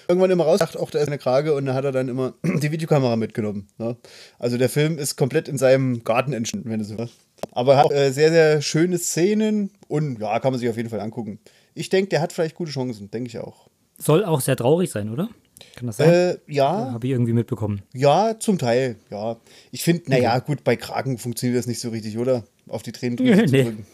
irgendwann 0.08 0.30
immer 0.30 0.44
raus, 0.44 0.60
dachte 0.60 0.80
auch, 0.80 0.90
da 0.90 0.98
ist 0.98 1.08
eine 1.08 1.18
Krage 1.18 1.54
und 1.54 1.66
da 1.66 1.74
hat 1.74 1.84
er 1.84 1.92
dann 1.92 2.08
immer 2.08 2.34
die 2.42 2.72
Videokamera 2.72 3.16
mitgenommen. 3.16 3.68
Ne? 3.78 3.96
Also 4.38 4.56
der 4.56 4.68
Film 4.68 4.98
ist 4.98 5.16
komplett 5.16 5.48
in 5.48 5.58
seinem 5.58 6.02
Garten 6.02 6.32
entstanden, 6.32 6.70
wenn 6.70 6.78
du 6.78 6.84
so 6.84 6.98
willst. 6.98 7.14
Aber 7.52 7.74
er 7.74 7.78
hat 7.78 7.92
äh, 7.92 8.10
sehr, 8.10 8.30
sehr 8.30 8.62
schöne 8.62 8.98
Szenen 8.98 9.70
und 9.86 10.18
ja, 10.20 10.40
kann 10.40 10.52
man 10.52 10.58
sich 10.58 10.68
auf 10.68 10.76
jeden 10.76 10.88
Fall 10.88 11.00
angucken. 11.00 11.38
Ich 11.74 11.88
denke, 11.90 12.08
der 12.08 12.20
hat 12.20 12.32
vielleicht 12.32 12.56
gute 12.56 12.72
Chancen, 12.72 13.10
denke 13.10 13.28
ich 13.28 13.38
auch. 13.38 13.68
Soll 13.98 14.24
auch 14.24 14.40
sehr 14.40 14.56
traurig 14.56 14.90
sein, 14.90 15.10
oder? 15.10 15.28
Kann 15.76 15.86
das 15.86 15.98
sein? 15.98 16.10
Äh, 16.10 16.38
ja. 16.46 16.92
Habe 16.92 17.06
ich 17.06 17.12
irgendwie 17.12 17.32
mitbekommen. 17.32 17.82
Ja, 17.92 18.38
zum 18.38 18.58
Teil, 18.58 18.96
ja. 19.10 19.36
Ich 19.70 19.82
finde, 19.82 20.10
naja, 20.10 20.38
gut, 20.38 20.64
bei 20.64 20.76
Kragen 20.76 21.18
funktioniert 21.18 21.58
das 21.58 21.66
nicht 21.66 21.80
so 21.80 21.90
richtig, 21.90 22.18
oder? 22.18 22.44
Auf 22.68 22.82
die 22.82 22.92
Tränen 22.92 23.16
nee. 23.20 23.46
zu 23.46 23.46
drücken. 23.46 23.86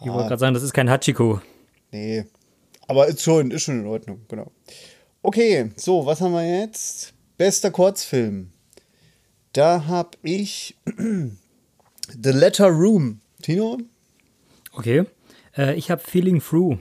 Ich 0.00 0.10
ah. 0.10 0.14
wollte 0.14 0.28
gerade 0.28 0.40
sagen, 0.40 0.54
das 0.54 0.62
ist 0.62 0.72
kein 0.72 0.90
Hachiko. 0.90 1.40
Nee. 1.92 2.24
Aber 2.88 3.06
ist 3.08 3.22
schon, 3.22 3.50
ist 3.50 3.62
schon 3.62 3.80
in 3.80 3.86
Ordnung, 3.86 4.20
genau. 4.28 4.52
Okay, 5.26 5.72
so, 5.74 6.06
was 6.06 6.20
haben 6.20 6.34
wir 6.34 6.60
jetzt? 6.60 7.12
Bester 7.36 7.72
Kurzfilm. 7.72 8.52
Da 9.52 9.86
habe 9.86 10.10
ich 10.22 10.76
The 10.96 12.30
Letter 12.30 12.68
Room. 12.68 13.18
Tino? 13.42 13.78
Okay. 14.72 15.02
Äh, 15.58 15.74
ich 15.74 15.90
habe 15.90 16.00
Feeling 16.00 16.40
Through. 16.40 16.78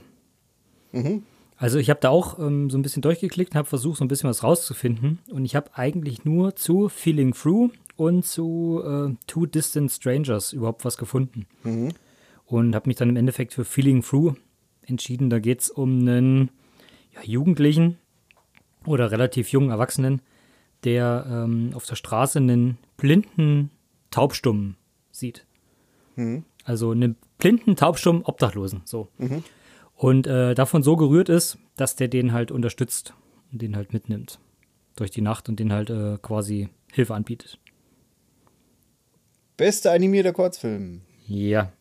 Mhm. 0.91 1.23
Also 1.57 1.79
ich 1.79 1.89
habe 1.89 1.99
da 1.99 2.09
auch 2.09 2.37
ähm, 2.37 2.69
so 2.69 2.77
ein 2.77 2.83
bisschen 2.83 3.01
durchgeklickt 3.01 3.53
und 3.53 3.57
habe 3.57 3.67
versucht, 3.67 3.97
so 3.97 4.05
ein 4.05 4.09
bisschen 4.09 4.29
was 4.29 4.43
rauszufinden. 4.43 5.17
Und 5.31 5.43
ich 5.43 5.55
habe 5.55 5.71
eigentlich 5.73 6.23
nur 6.23 6.55
zu 6.55 6.87
Feeling 6.87 7.33
Through 7.33 7.71
und 7.95 8.25
zu 8.25 8.79
äh, 8.85 9.15
Two 9.25 9.47
Distant 9.47 9.91
Strangers 9.91 10.53
überhaupt 10.53 10.85
was 10.85 10.97
gefunden. 10.97 11.47
Mhm. 11.63 11.93
Und 12.45 12.75
habe 12.75 12.89
mich 12.89 12.97
dann 12.97 13.09
im 13.09 13.17
Endeffekt 13.17 13.55
für 13.55 13.65
Feeling 13.65 14.03
Through 14.03 14.35
entschieden. 14.85 15.31
Da 15.31 15.39
geht 15.39 15.61
es 15.61 15.71
um 15.71 16.01
einen 16.01 16.51
ja, 17.11 17.23
Jugendlichen, 17.23 17.97
oder 18.85 19.11
relativ 19.11 19.49
jungen 19.49 19.69
Erwachsenen, 19.69 20.21
der 20.83 21.25
ähm, 21.29 21.71
auf 21.73 21.85
der 21.85 21.95
Straße 21.95 22.39
einen 22.39 22.77
blinden 22.97 23.71
Taubstummen 24.11 24.77
sieht. 25.11 25.45
Mhm. 26.15 26.43
Also 26.63 26.91
einen 26.91 27.15
blinden, 27.37 27.75
taubstummen 27.75 28.23
Obdachlosen. 28.23 28.81
So. 28.85 29.09
Mhm. 29.17 29.43
Und 29.95 30.27
äh, 30.27 30.55
davon 30.55 30.83
so 30.83 30.95
gerührt 30.95 31.29
ist, 31.29 31.57
dass 31.77 31.95
der 31.95 32.07
den 32.07 32.33
halt 32.33 32.51
unterstützt 32.51 33.13
und 33.51 33.61
den 33.61 33.75
halt 33.75 33.93
mitnimmt 33.93 34.39
durch 34.95 35.11
die 35.11 35.21
Nacht 35.21 35.49
und 35.49 35.59
den 35.59 35.73
halt 35.73 35.89
äh, 35.89 36.17
quasi 36.21 36.69
Hilfe 36.91 37.13
anbietet. 37.13 37.59
Bester 39.57 39.91
animierter 39.91 40.33
Kurzfilm. 40.33 41.01
Ja. 41.27 41.71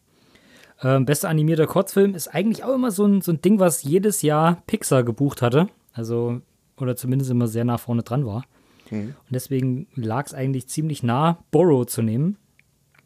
Ähm, 0.82 1.04
bester 1.06 1.28
animierter 1.28 1.66
Kurzfilm 1.66 2.14
ist 2.14 2.28
eigentlich 2.28 2.64
auch 2.64 2.74
immer 2.74 2.90
so 2.90 3.04
ein, 3.06 3.20
so 3.20 3.32
ein 3.32 3.40
Ding, 3.40 3.58
was 3.58 3.82
jedes 3.82 4.22
Jahr 4.22 4.62
Pixar 4.66 5.02
gebucht 5.02 5.42
hatte. 5.42 5.68
Also 5.92 6.40
oder 6.78 6.96
zumindest 6.96 7.30
immer 7.30 7.46
sehr 7.46 7.64
nah 7.64 7.78
vorne 7.78 8.02
dran 8.02 8.26
war. 8.26 8.44
Mhm. 8.90 9.08
Und 9.08 9.30
deswegen 9.30 9.86
lag 9.94 10.26
es 10.26 10.34
eigentlich 10.34 10.68
ziemlich 10.68 11.02
nah, 11.02 11.38
Borrow 11.50 11.86
zu 11.86 12.02
nehmen. 12.02 12.36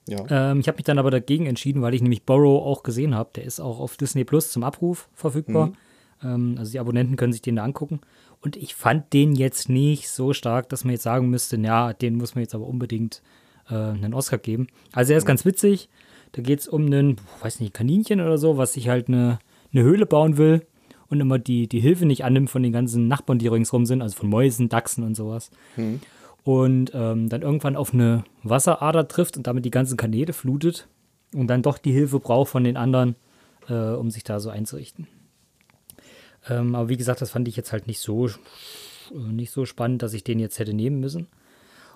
Ja. 0.09 0.25
Ähm, 0.31 0.61
ich 0.61 0.69
habe 0.69 0.77
mich 0.77 0.85
dann 0.85 0.99
aber 0.99 1.11
dagegen 1.11 1.47
entschieden, 1.47 1.83
weil 1.83 1.95
ich 1.95 2.03
nämlich 2.03 2.25
Borrow 2.25 2.65
auch 2.65 2.83
gesehen 2.83 3.15
habe. 3.15 3.31
Der 3.37 3.45
ist 3.45 3.61
auch 3.61 3.79
auf 3.79 3.97
Disney 3.97 4.25
Plus 4.25 4.51
zum 4.51 4.65
Abruf 4.65 5.09
verfügbar. 5.15 5.67
Mhm. 5.67 5.75
Ähm, 6.23 6.55
also 6.59 6.73
die 6.73 6.81
Abonnenten 6.81 7.17
können 7.17 7.33
sich 7.33 7.43
den 7.43 7.57
da 7.57 7.65
angucken. 7.65 8.01
Und 8.41 8.57
ich 8.57 8.75
fand 8.75 9.13
den 9.13 9.35
jetzt 9.35 9.69
nicht 9.69 10.09
so 10.09 10.33
stark, 10.33 10.69
dass 10.69 10.85
man 10.85 10.93
jetzt 10.93 11.03
sagen 11.03 11.29
müsste, 11.29 11.57
ja, 11.59 11.93
den 11.93 12.17
muss 12.17 12.35
man 12.35 12.43
jetzt 12.43 12.55
aber 12.55 12.67
unbedingt 12.67 13.23
äh, 13.69 13.75
einen 13.75 14.15
Oscar 14.15 14.39
geben. 14.39 14.69
Also 14.93 15.13
er 15.13 15.19
ist 15.19 15.25
mhm. 15.25 15.29
ganz 15.29 15.45
witzig. 15.45 15.89
Da 16.33 16.43
geht 16.43 16.61
es 16.61 16.69
um 16.69 16.87
einen, 16.87 17.17
weiß 17.43 17.61
nicht, 17.61 17.75
Kaninchen 17.75 18.21
oder 18.21 18.39
so, 18.39 18.57
was 18.57 18.75
sich 18.75 18.89
halt 18.89 19.09
eine, 19.09 19.39
eine 19.73 19.83
Höhle 19.83 20.07
bauen 20.07 20.37
will 20.37 20.67
und 21.11 21.21
immer 21.21 21.39
die, 21.39 21.69
die 21.69 21.81
Hilfe 21.81 22.07
nicht 22.07 22.25
annimmt 22.25 22.51
von 22.51 22.63
den 22.63 22.73
ganzen 22.73 23.09
Nachbarn, 23.09 23.39
die 23.39 23.49
ringsrum 23.49 23.87
sind, 23.87 24.03
also 24.03 24.17
von 24.17 24.29
Mäusen, 24.29 24.69
Dachsen 24.69 25.05
und 25.05 25.15
sowas. 25.15 25.51
Mhm. 25.77 26.01
Und 26.45 26.93
ähm, 26.95 27.29
dann 27.29 27.43
irgendwann 27.43 27.77
auf 27.77 27.93
eine 27.93 28.25
Wasserader 28.43 29.09
trifft 29.09 29.37
und 29.37 29.47
damit 29.47 29.65
die 29.65 29.71
ganzen 29.71 29.97
Kanäle 29.97 30.33
flutet 30.33 30.89
und 31.35 31.47
dann 31.49 31.63
doch 31.63 31.79
die 31.79 31.93
Hilfe 31.93 32.21
braucht 32.21 32.51
von 32.51 32.65
den 32.65 32.77
anderen, 32.77 33.17
äh, 33.69 33.75
um 33.75 34.11
sich 34.11 34.25
da 34.25 34.41
so 34.41 34.51
einzurichten. 34.51 35.07
Ähm, 36.49 36.75
aber 36.75 36.89
wie 36.89 36.97
gesagt, 36.97 37.21
das 37.21 37.31
fand 37.31 37.49
ich 37.49 37.57
jetzt 37.57 37.73
halt 37.73 37.87
nicht 37.87 38.01
so, 38.01 38.29
nicht 39.13 39.51
so 39.51 39.67
spannend, 39.67 40.03
dass 40.03 40.15
ich 40.15 40.25
den 40.25 40.39
jetzt 40.39 40.59
hätte 40.59 40.75
nehmen 40.75 41.01
müssen. 41.01 41.27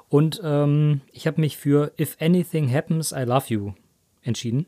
Und 0.09 0.41
ähm, 0.45 1.01
ich 1.13 1.27
habe 1.27 1.41
mich 1.41 1.57
für 1.57 1.93
If 1.99 2.17
Anything 2.21 2.71
Happens, 2.71 3.13
I 3.13 3.23
Love 3.23 3.47
You 3.49 3.73
entschieden. 4.23 4.67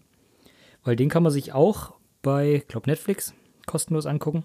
Weil 0.83 0.97
den 0.97 1.11
kann 1.11 1.23
man 1.23 1.33
sich 1.33 1.53
auch 1.53 1.95
bei, 2.23 2.55
ich 2.57 2.69
glaube, 2.69 2.89
Netflix 2.89 3.35
kostenlos 3.67 4.07
angucken. 4.07 4.45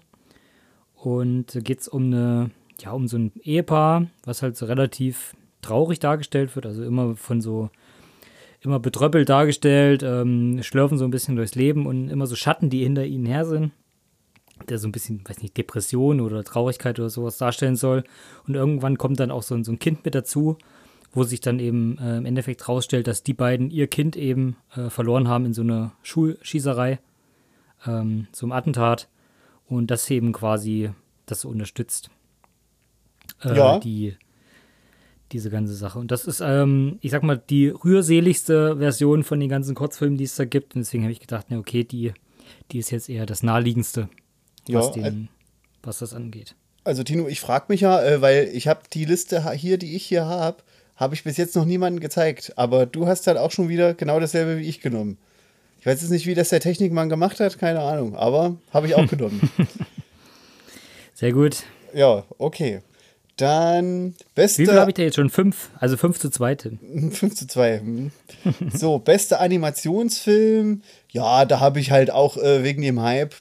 Und 0.94 1.54
da 1.54 1.60
geht 1.60 1.80
es 1.80 1.88
um 1.88 2.06
eine, 2.06 2.50
ja, 2.80 2.92
um 2.92 3.08
so 3.08 3.16
ein 3.16 3.32
Ehepaar, 3.42 4.06
was 4.24 4.42
halt 4.42 4.56
so 4.56 4.66
relativ 4.66 5.34
traurig 5.62 5.98
dargestellt 5.98 6.54
wird, 6.54 6.66
also 6.66 6.82
immer 6.84 7.16
von 7.16 7.40
so, 7.40 7.70
immer 8.60 8.78
betröppelt 8.78 9.28
dargestellt, 9.28 10.02
ähm, 10.02 10.62
schlürfen 10.62 10.98
so 10.98 11.04
ein 11.04 11.10
bisschen 11.10 11.36
durchs 11.36 11.54
Leben 11.54 11.86
und 11.86 12.08
immer 12.08 12.26
so 12.26 12.36
Schatten, 12.36 12.70
die 12.70 12.82
hinter 12.82 13.04
ihnen 13.06 13.26
her 13.26 13.44
sind, 13.46 13.72
der 14.68 14.78
so 14.78 14.88
ein 14.88 14.92
bisschen, 14.92 15.22
weiß 15.26 15.40
nicht, 15.42 15.56
Depression 15.56 16.20
oder 16.20 16.44
Traurigkeit 16.44 16.98
oder 16.98 17.08
sowas 17.08 17.38
darstellen 17.38 17.76
soll. 17.76 18.04
Und 18.46 18.54
irgendwann 18.54 18.98
kommt 18.98 19.20
dann 19.20 19.30
auch 19.30 19.42
so 19.42 19.54
ein, 19.54 19.64
so 19.64 19.72
ein 19.72 19.78
Kind 19.78 20.04
mit 20.04 20.14
dazu, 20.14 20.58
wo 21.12 21.24
sich 21.24 21.40
dann 21.40 21.58
eben 21.58 21.98
äh, 21.98 22.18
im 22.18 22.26
Endeffekt 22.26 22.68
rausstellt, 22.68 23.06
dass 23.06 23.22
die 23.22 23.34
beiden 23.34 23.70
ihr 23.70 23.86
Kind 23.86 24.16
eben 24.16 24.56
äh, 24.76 24.90
verloren 24.90 25.28
haben 25.28 25.46
in 25.46 25.54
so 25.54 25.62
einer 25.62 25.92
Schulschießerei 26.02 27.00
ähm, 27.86 28.26
zum 28.32 28.52
Attentat 28.52 29.08
und 29.66 29.90
das 29.90 30.10
eben 30.10 30.32
quasi 30.32 30.90
das 31.26 31.44
unterstützt. 31.44 32.10
Äh, 33.42 33.56
ja. 33.56 33.78
Die, 33.78 34.16
diese 35.32 35.50
ganze 35.50 35.74
Sache. 35.74 35.98
Und 35.98 36.10
das 36.10 36.24
ist, 36.26 36.40
ähm, 36.40 36.98
ich 37.00 37.10
sag 37.12 37.22
mal, 37.22 37.38
die 37.38 37.68
rührseligste 37.68 38.78
Version 38.78 39.22
von 39.22 39.40
den 39.40 39.48
ganzen 39.48 39.74
Kurzfilmen, 39.74 40.18
die 40.18 40.24
es 40.24 40.36
da 40.36 40.44
gibt. 40.44 40.74
Und 40.74 40.80
deswegen 40.80 41.04
habe 41.04 41.12
ich 41.12 41.20
gedacht, 41.20 41.46
na 41.48 41.58
okay, 41.58 41.84
die, 41.84 42.12
die 42.72 42.78
ist 42.78 42.90
jetzt 42.90 43.08
eher 43.08 43.26
das 43.26 43.42
naheliegendste, 43.42 44.08
was, 44.68 44.94
ja, 44.96 45.02
den, 45.02 45.28
was 45.82 45.98
das 45.98 46.14
angeht. 46.14 46.56
Also 46.82 47.04
Tino, 47.04 47.28
ich 47.28 47.40
frage 47.40 47.66
mich 47.68 47.82
ja, 47.82 48.02
äh, 48.02 48.20
weil 48.20 48.50
ich 48.52 48.66
habe 48.66 48.80
die 48.92 49.04
Liste 49.04 49.50
hier, 49.52 49.78
die 49.78 49.94
ich 49.94 50.04
hier 50.04 50.26
habe, 50.26 50.62
habe 50.96 51.14
ich 51.14 51.24
bis 51.24 51.36
jetzt 51.36 51.54
noch 51.56 51.64
niemanden 51.64 52.00
gezeigt. 52.00 52.52
Aber 52.56 52.86
du 52.86 53.06
hast 53.06 53.26
halt 53.26 53.38
auch 53.38 53.50
schon 53.50 53.68
wieder 53.68 53.94
genau 53.94 54.18
dasselbe 54.18 54.58
wie 54.58 54.68
ich 54.68 54.80
genommen. 54.80 55.18
Ich 55.80 55.86
weiß 55.86 56.02
jetzt 56.02 56.10
nicht, 56.10 56.26
wie 56.26 56.34
das 56.34 56.50
der 56.50 56.60
Technikmann 56.60 57.08
gemacht 57.08 57.40
hat, 57.40 57.58
keine 57.58 57.80
Ahnung, 57.80 58.14
aber 58.14 58.58
habe 58.70 58.86
ich 58.86 58.94
auch 58.94 59.06
genommen. 59.08 59.40
Sehr 61.14 61.32
gut. 61.32 61.64
Ja, 61.94 62.24
okay. 62.36 62.82
Dann 63.36 64.14
beste. 64.34 64.62
Wie 64.62 64.66
viel 64.66 64.78
habe 64.78 64.90
ich 64.90 64.94
da 64.96 65.02
jetzt 65.02 65.14
schon? 65.14 65.30
Fünf, 65.30 65.70
also 65.78 65.96
fünf 65.96 66.18
zu 66.18 66.28
zwei. 66.28 66.54
Fünf 67.10 67.34
zu 67.34 67.46
zwei. 67.46 67.80
Hm. 67.80 68.10
so, 68.74 68.98
bester 68.98 69.40
Animationsfilm. 69.40 70.82
Ja, 71.10 71.46
da 71.46 71.60
habe 71.60 71.80
ich 71.80 71.90
halt 71.90 72.10
auch 72.10 72.36
äh, 72.36 72.62
wegen 72.62 72.82
dem 72.82 73.00
Hype, 73.00 73.34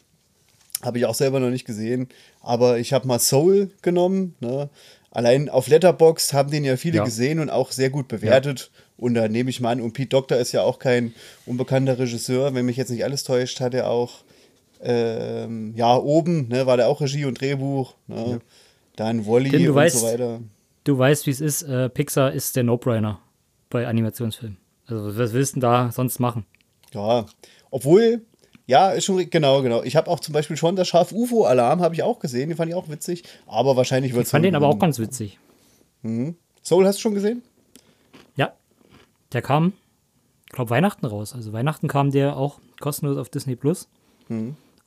habe 0.81 0.97
ich 0.97 1.05
auch 1.05 1.15
selber 1.15 1.41
noch 1.41 1.49
nicht 1.49 1.65
gesehen, 1.65 2.07
aber 2.39 2.79
ich 2.79 2.93
habe 2.93 3.05
mal 3.05 3.19
Soul 3.19 3.71
genommen. 3.81 4.35
Ne? 4.39 4.69
Allein 5.11 5.49
auf 5.49 5.67
Letterbox 5.67 6.33
haben 6.33 6.51
den 6.51 6.63
ja 6.63 6.77
viele 6.77 6.97
ja. 6.97 7.03
gesehen 7.03 7.39
und 7.39 7.49
auch 7.49 7.71
sehr 7.71 7.89
gut 7.89 8.07
bewertet. 8.07 8.71
Ja. 8.73 8.83
Und 8.97 9.13
da 9.15 9.27
nehme 9.27 9.49
ich 9.49 9.59
mal 9.59 9.71
an, 9.71 9.81
und 9.81 9.93
Pete 9.93 10.09
Doctor 10.09 10.37
ist 10.37 10.51
ja 10.51 10.61
auch 10.61 10.77
kein 10.77 11.13
unbekannter 11.45 11.97
Regisseur. 11.97 12.53
Wenn 12.53 12.65
mich 12.65 12.77
jetzt 12.77 12.91
nicht 12.91 13.03
alles 13.03 13.23
täuscht, 13.23 13.59
hat 13.59 13.73
er 13.73 13.89
auch, 13.89 14.23
ähm, 14.81 15.73
ja, 15.75 15.95
oben, 15.97 16.47
ne, 16.49 16.65
war 16.65 16.77
der 16.77 16.87
auch 16.89 17.01
Regie 17.01 17.25
und 17.25 17.41
Drehbuch. 17.41 17.95
Ne? 18.07 18.31
Ja. 18.31 18.39
Dann 18.95 19.25
Wally 19.25 19.67
und 19.67 19.75
weißt, 19.75 19.99
so 19.99 20.05
weiter. 20.05 20.41
Du 20.83 20.97
weißt, 20.97 21.25
wie 21.25 21.31
es 21.31 21.41
ist. 21.41 21.63
Äh, 21.63 21.89
Pixar 21.89 22.33
ist 22.33 22.55
der 22.55 22.63
No-Brainer 22.63 23.19
bei 23.69 23.87
Animationsfilmen. 23.87 24.57
Also, 24.87 25.17
was 25.17 25.33
willst 25.33 25.53
du 25.55 25.59
denn 25.59 25.61
da 25.61 25.91
sonst 25.91 26.19
machen? 26.19 26.45
Ja, 26.93 27.25
obwohl 27.71 28.21
Ja, 28.69 28.91
ist 28.91 29.05
schon 29.05 29.27
genau, 29.31 29.63
genau. 29.63 29.81
Ich 29.81 29.95
habe 29.95 30.11
auch 30.11 30.19
zum 30.19 30.31
Beispiel 30.31 30.55
schon 30.55 30.75
das 30.75 30.87
Schaf 30.87 31.11
UFO-Alarm, 31.11 31.81
habe 31.81 31.95
ich 31.95 32.03
auch 32.03 32.19
gesehen, 32.19 32.49
den 32.49 32.55
fand 32.55 32.69
ich 32.69 32.75
auch 32.75 32.87
witzig. 32.87 33.23
Aber 33.47 33.75
wahrscheinlich 33.75 34.13
wird 34.13 34.27
Ich 34.27 34.29
fand 34.29 34.45
den 34.45 34.53
aber 34.53 34.67
auch 34.67 34.77
ganz 34.77 34.99
witzig. 34.99 35.39
Soul 36.61 36.85
hast 36.85 36.97
du 36.97 37.01
schon 37.01 37.15
gesehen? 37.15 37.41
Ja, 38.35 38.53
der 39.33 39.41
kam, 39.41 39.73
ich 40.45 40.51
glaube, 40.51 40.69
Weihnachten 40.69 41.07
raus. 41.07 41.33
Also 41.33 41.51
Weihnachten 41.51 41.87
kam 41.87 42.11
der 42.11 42.37
auch 42.37 42.59
kostenlos 42.79 43.17
auf 43.17 43.29
Disney 43.29 43.55
Plus. 43.55 43.89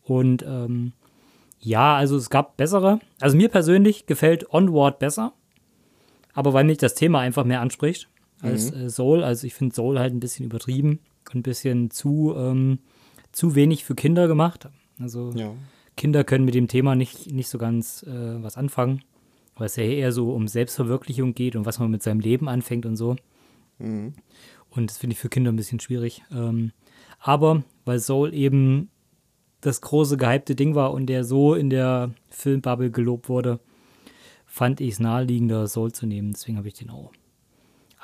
Und 0.05 0.45
ähm, 0.47 0.93
ja, 1.59 1.97
also 1.97 2.17
es 2.17 2.31
gab 2.31 2.57
bessere. 2.57 3.01
Also 3.21 3.37
mir 3.37 3.49
persönlich 3.49 4.07
gefällt 4.07 4.49
Onward 4.55 5.01
besser. 5.01 5.33
Aber 6.35 6.53
weil 6.53 6.63
mich 6.63 6.79
das 6.79 6.95
Thema 6.95 7.19
einfach 7.19 7.43
mehr 7.43 7.61
anspricht 7.61 8.09
als 8.43 8.73
äh, 8.73 8.89
Soul. 8.89 9.25
Also 9.25 9.45
ich 9.45 9.55
finde 9.55 9.75
Soul 9.75 9.99
halt 9.99 10.15
ein 10.15 10.21
bisschen 10.21 10.47
übertrieben 10.47 11.01
und 11.31 11.35
ein 11.35 11.43
bisschen 11.43 11.91
zu, 11.91 12.33
ähm, 12.37 12.79
zu 13.33 13.55
wenig 13.55 13.85
für 13.85 13.95
Kinder 13.95 14.29
gemacht. 14.29 14.69
Also 15.01 15.33
Ja. 15.35 15.53
Kinder 15.97 16.25
können 16.25 16.45
mit 16.45 16.55
dem 16.55 16.69
Thema 16.69 16.95
nicht, 16.95 17.31
nicht 17.33 17.49
so 17.49 17.59
ganz 17.59 18.03
äh, 18.05 18.43
was 18.43 18.57
anfangen, 18.57 19.03
weil 19.57 19.67
es 19.67 19.77
ja 19.77 19.85
eher 19.85 20.13
so 20.13 20.33
um 20.33 20.49
Selbstverwirklichung 20.49 21.35
geht 21.35 21.57
und 21.57 21.67
was 21.67 21.79
man 21.79 21.91
mit 21.91 22.03
seinem 22.03 22.21
Leben 22.21 22.49
anfängt 22.49 22.87
und 22.87 22.97
so. 22.97 23.17
Und 24.71 24.91
das 24.91 24.99
finde 24.99 25.15
ich 25.15 25.19
für 25.21 25.29
Kinder 25.29 25.53
ein 25.53 25.57
bisschen 25.57 25.81
schwierig. 25.81 26.23
Ähm, 26.33 26.73
aber 27.19 27.63
weil 27.85 28.01
Soul 28.01 28.33
eben 28.33 28.89
das 29.61 29.81
große 29.81 30.17
gehypte 30.17 30.55
Ding 30.55 30.75
war 30.75 30.93
und 30.93 31.07
der 31.07 31.25
so 31.25 31.55
in 31.55 31.71
der 31.71 32.13
Filmbubble 32.31 32.91
gelobt 32.91 33.29
wurde, 33.29 33.61
fand 34.47 34.81
ich 34.81 34.95
es 34.95 35.01
naheliegender, 35.01 35.67
Soul 35.69 35.93
zu 35.93 36.07
nehmen. 36.07 36.33
Deswegen 36.33 36.59
habe 36.59 36.69
ich 36.69 36.75
den 36.75 36.91
auch. 36.91 37.13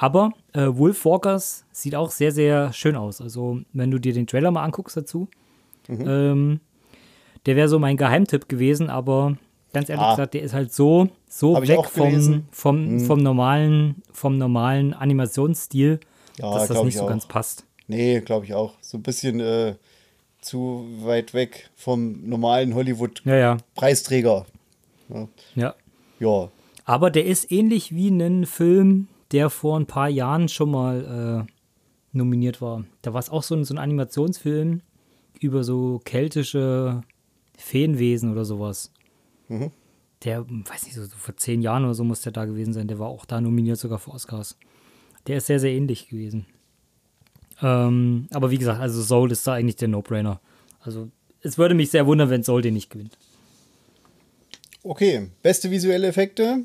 Aber 0.01 0.31
äh, 0.53 0.67
Wolf 0.69 1.05
Walkers 1.05 1.65
sieht 1.73 1.95
auch 1.97 2.11
sehr, 2.11 2.31
sehr 2.31 2.73
schön 2.73 2.95
aus. 2.95 3.21
Also, 3.21 3.61
wenn 3.73 3.91
du 3.91 3.99
dir 3.99 4.13
den 4.13 4.27
Trailer 4.29 4.51
mal 4.53 4.63
anguckst 4.63 4.97
dazu, 4.97 5.27
ähm, 5.89 6.61
der 7.47 7.57
wäre 7.57 7.69
so 7.69 7.79
mein 7.81 7.97
Geheimtipp 7.97 8.49
gewesen, 8.49 8.91
aber 8.91 9.37
ganz 9.73 9.89
ehrlich 9.89 10.05
Ah. 10.05 10.11
gesagt, 10.13 10.35
der 10.35 10.43
ist 10.43 10.55
halt 10.55 10.73
so, 10.73 11.09
so 11.29 11.57
weg 11.67 11.85
vom, 11.87 12.45
vom, 12.53 13.01
vom, 13.01 13.19
normalen, 13.23 14.03
vom 14.13 14.39
normalen 14.39 14.95
Animationsstil, 14.95 15.99
Ja, 16.39 16.55
dass 16.55 16.69
das 16.69 16.79
nicht 16.85 16.95
ich 16.95 16.99
so 16.99 17.05
auch. 17.05 17.09
ganz 17.09 17.27
passt. 17.27 17.65
Nee, 17.89 18.21
glaube 18.21 18.45
ich 18.45 18.55
auch. 18.55 18.75
So 18.83 18.99
ein 18.99 19.03
bisschen 19.03 19.41
äh, 19.41 19.75
zu 20.41 20.87
weit 21.01 21.35
weg 21.35 21.71
vom 21.75 22.29
normalen 22.29 22.71
Ja, 22.71 22.77
Hollywood-Preisträger. 22.77 24.47
ja, 25.09 25.29
ja. 25.57 25.75
Ja. 26.21 26.49
Aber 26.85 27.11
der 27.11 27.25
ist 27.27 27.51
ähnlich 27.51 27.95
wie 27.95 28.09
ein 28.11 28.45
Film, 28.47 29.09
der 29.33 29.51
vor 29.51 29.79
ein 29.79 29.87
paar 29.87 30.09
Jahren 30.09 30.49
schon 30.49 30.71
mal 30.71 31.47
äh, 31.47 31.53
nominiert 32.17 32.61
war. 32.61 32.85
Da 33.03 33.13
war 33.13 33.21
es 33.21 33.31
auch 33.31 33.43
so 33.43 33.55
ein, 33.55 33.65
so 33.65 33.75
ein 33.75 33.79
Animationsfilm 33.79 34.83
über 35.41 35.65
so 35.65 36.01
keltische 36.05 37.03
Feenwesen 37.57 38.33
oder 38.33 38.45
sowas. 38.45 38.93
Der, 40.25 40.45
weiß 40.49 40.85
nicht, 40.85 40.95
so, 40.95 41.05
so 41.05 41.17
vor 41.17 41.37
zehn 41.37 41.63
Jahren 41.63 41.85
oder 41.85 41.95
so 41.95 42.05
muss 42.05 42.23
der 42.23 42.33
da 42.33 42.45
gewesen 42.45 42.73
sein. 42.73 42.89
Der 42.89 42.99
war 42.99 43.09
auch 43.09 43.25
da 43.25 43.41
nominiert, 43.41 43.79
sogar 43.79 43.99
für 43.99 44.11
Oscars. 44.11 44.59
Der 45.27 45.39
ist 45.39 45.47
sehr, 45.47 45.61
sehr 45.61 45.73
ähnlich 45.73 46.09
gewesen. 46.09 46.47
Ähm, 47.63 48.27
aber 48.33 48.51
wie 48.51 48.59
gesagt, 48.59 48.81
also 48.81 49.03
Soul 49.03 49.31
ist 49.33 49.47
da 49.47 49.55
eigentlich 49.55 49.77
der 49.77 49.89
No-Brainer. 49.89 50.41
Also 50.81 51.09
es 51.41 51.59
würde 51.59 51.75
mich 51.75 51.91
sehr 51.91 52.07
wundern, 52.07 52.31
wenn 52.31 52.43
Soul 52.43 52.63
den 52.63 52.75
nicht 52.75 52.91
gewinnt. 52.91 53.17
Okay, 54.83 55.31
beste 55.43 55.71
visuelle 55.71 56.07
Effekte. 56.07 56.65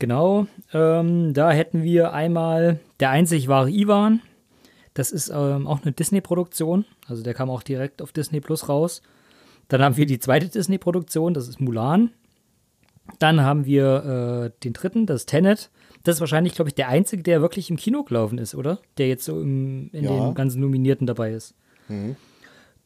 Genau, 0.00 0.46
ähm, 0.72 1.34
da 1.34 1.50
hätten 1.52 1.82
wir 1.84 2.12
einmal 2.12 2.80
der 3.00 3.10
einzig 3.10 3.46
wahre 3.48 3.70
Ivan. 3.70 4.20
Das 4.94 5.12
ist 5.12 5.28
ähm, 5.28 5.66
auch 5.68 5.82
eine 5.82 5.92
Disney-Produktion. 5.92 6.84
Also 7.06 7.22
der 7.22 7.34
kam 7.34 7.50
auch 7.50 7.62
direkt 7.62 8.02
auf 8.02 8.10
Disney 8.10 8.40
Plus 8.40 8.68
raus. 8.68 9.02
Dann 9.68 9.82
haben 9.82 9.96
wir 9.96 10.06
die 10.06 10.18
zweite 10.18 10.48
Disney-Produktion, 10.48 11.34
das 11.34 11.46
ist 11.48 11.60
Mulan. 11.60 12.10
Dann 13.18 13.42
haben 13.42 13.66
wir 13.66 14.50
äh, 14.56 14.60
den 14.64 14.72
dritten, 14.72 15.04
das 15.06 15.22
ist 15.22 15.26
Tenet. 15.28 15.70
Das 16.02 16.16
ist 16.16 16.20
wahrscheinlich, 16.20 16.54
glaube 16.54 16.70
ich, 16.70 16.74
der 16.74 16.88
einzige, 16.88 17.22
der 17.22 17.42
wirklich 17.42 17.68
im 17.68 17.76
Kino 17.76 18.02
gelaufen 18.02 18.38
ist, 18.38 18.54
oder? 18.54 18.78
Der 18.96 19.06
jetzt 19.08 19.24
so 19.26 19.40
im, 19.40 19.90
in 19.92 20.04
Ja. 20.04 20.28
den 20.28 20.34
ganzen 20.34 20.60
Nominierten 20.60 21.06
dabei 21.06 21.32
ist. 21.32 21.54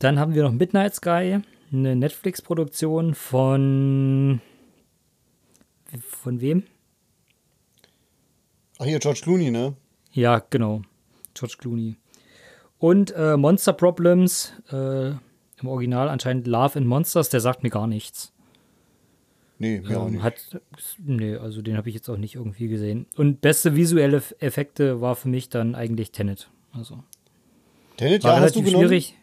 Dann 0.01 0.19
haben 0.19 0.35
wir 0.35 0.43
noch 0.43 0.53
Midnight 0.53 0.95
Sky, 0.97 1.39
eine 1.73 1.95
Netflix-Produktion 1.97 3.15
von. 3.15 4.41
Von 6.01 6.41
wem? 6.41 6.65
Ach 8.79 8.85
hier, 8.85 8.99
George 8.99 9.21
Clooney, 9.23 9.51
ne? 9.51 9.75
Ja, 10.13 10.43
genau. 10.51 10.83
George 11.35 11.57
Clooney. 11.59 11.97
Und 12.79 13.13
äh, 13.17 13.37
Monster 13.37 13.73
Problems, 13.73 14.53
äh, 14.71 15.09
im 15.11 15.67
Original 15.69 16.09
anscheinend 16.09 16.47
Love 16.47 16.79
and 16.79 16.87
Monsters, 16.87 17.29
der 17.29 17.41
sagt 17.41 17.63
mir 17.63 17.71
gar 17.71 17.87
nichts. 17.87 18.33
Nee, 19.59 19.81
mir 19.81 20.01
auch 20.01 20.07
Ähm, 20.07 20.15
nicht. 20.15 20.23
hat, 20.23 20.61
nee, 20.99 21.37
also 21.37 21.63
den 21.63 21.77
habe 21.77 21.89
ich 21.89 21.95
jetzt 21.95 22.09
auch 22.09 22.17
nicht 22.17 22.35
irgendwie 22.35 22.69
gesehen. 22.69 23.07
Und 23.17 23.41
beste 23.41 23.77
visuelle 23.77 24.23
Effekte 24.41 25.01
war 25.01 25.15
für 25.15 25.29
mich 25.29 25.49
dann 25.49 25.75
eigentlich 25.75 26.11
Tenet. 26.11 26.51
Also 26.73 27.03
Tenet, 27.97 28.25
war 28.25 28.37
ja, 28.37 28.41
hast 28.41 28.57
du 28.57 28.63
genommen? 28.63 28.89
Schwierig. 28.89 29.17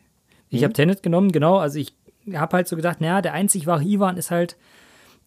Ich 0.49 0.63
habe 0.63 0.73
Tenet 0.73 1.03
genommen, 1.03 1.31
genau. 1.31 1.57
Also 1.57 1.79
ich 1.79 1.93
habe 2.33 2.55
halt 2.55 2.67
so 2.67 2.75
gedacht, 2.77 3.01
naja, 3.01 3.21
der 3.21 3.33
einzig 3.33 3.67
wahre 3.67 3.83
Ivan 3.83 4.17
ist 4.17 4.31
halt 4.31 4.55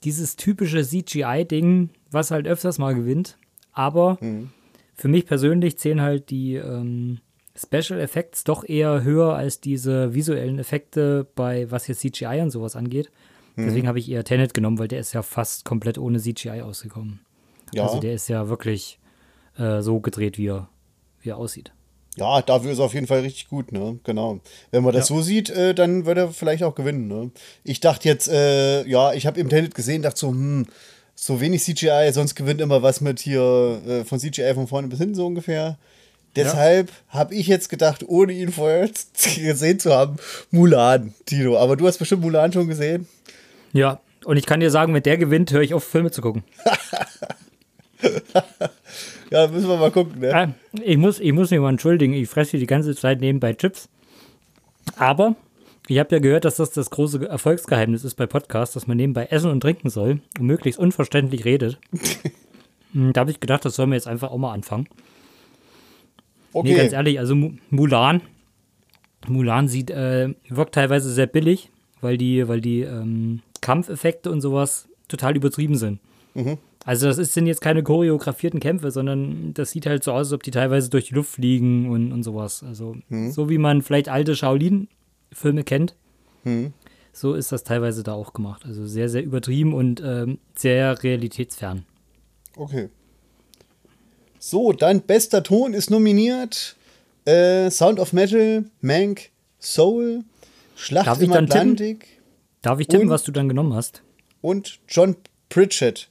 dieses 0.04 0.36
typische 0.36 0.82
CGI-Ding, 0.82 1.90
was 2.10 2.30
halt 2.30 2.46
öfters 2.46 2.78
mal 2.78 2.94
gewinnt. 2.94 3.36
Aber 3.74 4.16
Mhm. 4.20 4.50
für 4.94 5.08
mich 5.08 5.26
persönlich 5.26 5.78
zählen 5.78 6.00
halt 6.00 6.30
die 6.30 6.54
ähm, 6.54 7.18
Special 7.56 8.00
Effects 8.00 8.44
doch 8.44 8.68
eher 8.68 9.02
höher 9.04 9.34
als 9.34 9.60
diese 9.60 10.14
visuellen 10.14 10.58
Effekte 10.58 11.26
bei 11.34 11.70
was 11.70 11.86
jetzt 11.86 12.00
CGI 12.00 12.40
und 12.40 12.50
sowas 12.50 12.74
angeht. 12.76 13.10
Mhm. 13.56 13.66
Deswegen 13.66 13.86
habe 13.88 13.98
ich 13.98 14.10
eher 14.10 14.24
Tenet 14.24 14.54
genommen, 14.54 14.78
weil 14.78 14.88
der 14.88 15.00
ist 15.00 15.12
ja 15.12 15.22
fast 15.22 15.64
komplett 15.64 15.98
ohne 15.98 16.18
CGI 16.18 16.62
ausgekommen. 16.62 17.20
Ja. 17.72 17.84
Also 17.84 18.00
der 18.00 18.14
ist 18.14 18.28
ja 18.28 18.48
wirklich 18.48 18.98
äh, 19.58 19.82
so 19.82 20.00
gedreht, 20.00 20.38
wie 20.38 20.48
er, 20.48 20.68
wie 21.20 21.30
er 21.30 21.36
aussieht. 21.36 21.72
Ja, 22.16 22.42
dafür 22.42 22.70
ist 22.70 22.78
er 22.78 22.84
auf 22.84 22.94
jeden 22.94 23.08
Fall 23.08 23.20
richtig 23.20 23.48
gut, 23.48 23.72
ne? 23.72 23.98
Genau. 24.04 24.38
Wenn 24.70 24.84
man 24.84 24.92
das 24.94 25.08
so 25.08 25.20
sieht, 25.20 25.50
äh, 25.50 25.74
dann 25.74 26.06
wird 26.06 26.16
er 26.18 26.28
vielleicht 26.30 26.62
auch 26.62 26.76
gewinnen, 26.76 27.08
ne? 27.08 27.32
Ich 27.64 27.80
dachte 27.80 28.08
jetzt, 28.08 28.28
äh, 28.28 28.86
ja, 28.86 29.12
ich 29.14 29.26
habe 29.26 29.40
im 29.40 29.48
Tenet 29.48 29.74
gesehen, 29.74 30.02
dachte 30.02 30.20
so, 30.20 30.28
hm, 30.30 30.66
so 31.14 31.40
wenig 31.40 31.62
CGI, 31.62 32.10
sonst 32.12 32.34
gewinnt 32.34 32.60
immer 32.60 32.82
was 32.82 33.00
mit 33.00 33.20
hier 33.20 33.80
äh, 33.86 34.04
von 34.04 34.18
CGI 34.18 34.54
von 34.54 34.66
vorne 34.66 34.88
bis 34.88 34.98
hinten 34.98 35.14
so 35.14 35.26
ungefähr. 35.26 35.78
Deshalb 36.36 36.90
habe 37.08 37.34
ich 37.34 37.46
jetzt 37.46 37.68
gedacht, 37.68 38.04
ohne 38.08 38.32
ihn 38.32 38.50
vorher 38.50 38.88
gesehen 39.36 39.78
zu 39.78 39.94
haben, 39.94 40.16
Mulan, 40.50 41.14
Tino. 41.26 41.56
Aber 41.56 41.76
du 41.76 41.86
hast 41.86 41.98
bestimmt 41.98 42.22
Mulan 42.22 42.52
schon 42.52 42.66
gesehen. 42.66 43.06
Ja, 43.72 44.00
und 44.24 44.36
ich 44.36 44.46
kann 44.46 44.60
dir 44.60 44.70
sagen, 44.70 44.94
wenn 44.94 45.02
der 45.02 45.16
gewinnt, 45.16 45.52
höre 45.52 45.62
ich 45.62 45.74
auf, 45.74 45.84
Filme 45.84 46.10
zu 46.10 46.22
gucken. 46.22 46.42
Ja, 49.30 49.48
müssen 49.48 49.68
wir 49.68 49.76
mal 49.76 49.90
gucken, 49.90 50.20
ne? 50.20 50.34
Ah, 50.34 50.54
ich, 50.80 50.96
muss, 50.96 51.18
ich 51.18 51.32
muss 51.32 51.50
mich 51.50 51.58
mal 51.58 51.70
entschuldigen, 51.70 52.12
ich 52.12 52.28
fresse 52.28 52.58
die 52.58 52.66
ganze 52.66 52.94
Zeit 52.94 53.20
nebenbei 53.20 53.52
Chips. 53.54 53.88
Aber 54.96 55.34
ich 55.88 55.98
habe 55.98 56.14
ja 56.14 56.18
gehört, 56.20 56.44
dass 56.44 56.56
das 56.56 56.70
das 56.70 56.90
große 56.90 57.28
Erfolgsgeheimnis 57.28 58.04
ist 58.04 58.14
bei 58.14 58.26
Podcasts, 58.26 58.74
dass 58.74 58.86
man 58.86 58.96
nebenbei 58.96 59.26
essen 59.26 59.50
und 59.50 59.60
trinken 59.60 59.90
soll 59.90 60.20
und 60.38 60.46
möglichst 60.46 60.78
unverständlich 60.80 61.44
redet. 61.44 61.78
Hm, 62.92 63.12
da 63.12 63.22
habe 63.22 63.32
ich 63.32 63.40
gedacht, 63.40 63.64
das 63.64 63.74
sollen 63.74 63.90
wir 63.90 63.96
jetzt 63.96 64.06
einfach 64.06 64.30
auch 64.30 64.38
mal 64.38 64.52
anfangen. 64.52 64.86
Okay. 66.52 66.68
Nee, 66.68 66.76
ganz 66.76 66.92
ehrlich, 66.92 67.18
also 67.18 67.34
Mu- 67.34 67.54
Mulan, 67.70 68.20
Mulan 69.26 69.66
sieht, 69.66 69.90
äh, 69.90 70.32
wirkt 70.48 70.76
teilweise 70.76 71.10
sehr 71.12 71.26
billig, 71.26 71.70
weil 72.00 72.16
die, 72.16 72.46
weil 72.46 72.60
die 72.60 72.82
ähm, 72.82 73.40
Kampfeffekte 73.60 74.30
und 74.30 74.40
sowas 74.42 74.86
total 75.08 75.34
übertrieben 75.36 75.74
sind. 75.76 75.98
Also 76.84 77.06
das 77.08 77.18
ist, 77.18 77.32
sind 77.34 77.46
jetzt 77.48 77.60
keine 77.62 77.82
choreografierten 77.82 78.60
Kämpfe, 78.60 78.92
sondern 78.92 79.54
das 79.54 79.72
sieht 79.72 79.86
halt 79.86 80.04
so 80.04 80.12
aus, 80.12 80.26
als 80.28 80.32
ob 80.32 80.42
die 80.44 80.50
teilweise 80.52 80.88
durch 80.90 81.06
die 81.06 81.14
Luft 81.14 81.30
fliegen 81.32 81.90
und, 81.90 82.12
und 82.12 82.22
sowas. 82.22 82.62
Also 82.62 82.96
so 83.32 83.48
wie 83.48 83.58
man 83.58 83.82
vielleicht 83.82 84.08
alte 84.08 84.36
Shaolin-Filme 85.34 85.64
kennt, 85.64 85.94
so 87.12 87.34
ist 87.34 87.52
das 87.52 87.64
teilweise 87.64 88.02
da 88.02 88.12
auch 88.12 88.32
gemacht. 88.32 88.62
Also 88.66 88.86
sehr, 88.86 89.08
sehr 89.08 89.22
übertrieben 89.22 89.72
und 89.74 90.00
ähm, 90.04 90.38
sehr 90.56 91.02
realitätsfern. 91.02 91.84
Okay. 92.56 92.88
So, 94.38 94.72
dann 94.72 95.00
bester 95.02 95.42
Ton 95.42 95.74
ist 95.74 95.90
nominiert. 95.90 96.76
Äh, 97.24 97.70
Sound 97.70 97.98
of 97.98 98.12
Metal, 98.12 98.64
Mank, 98.82 99.30
Soul, 99.58 100.24
Schlacht 100.76 101.06
Darf 101.06 101.22
im 101.22 101.30
dann 101.30 101.46
tippen? 101.46 101.60
Atlantik 101.60 102.06
Darf 102.60 102.80
ich 102.80 102.88
tippen, 102.88 103.06
Und- 103.08 103.10
was 103.14 103.22
du 103.22 103.32
dann 103.32 103.48
genommen 103.48 103.74
hast? 103.74 104.02
und 104.42 104.78
John 104.88 105.16
Pritchett. 105.48 106.10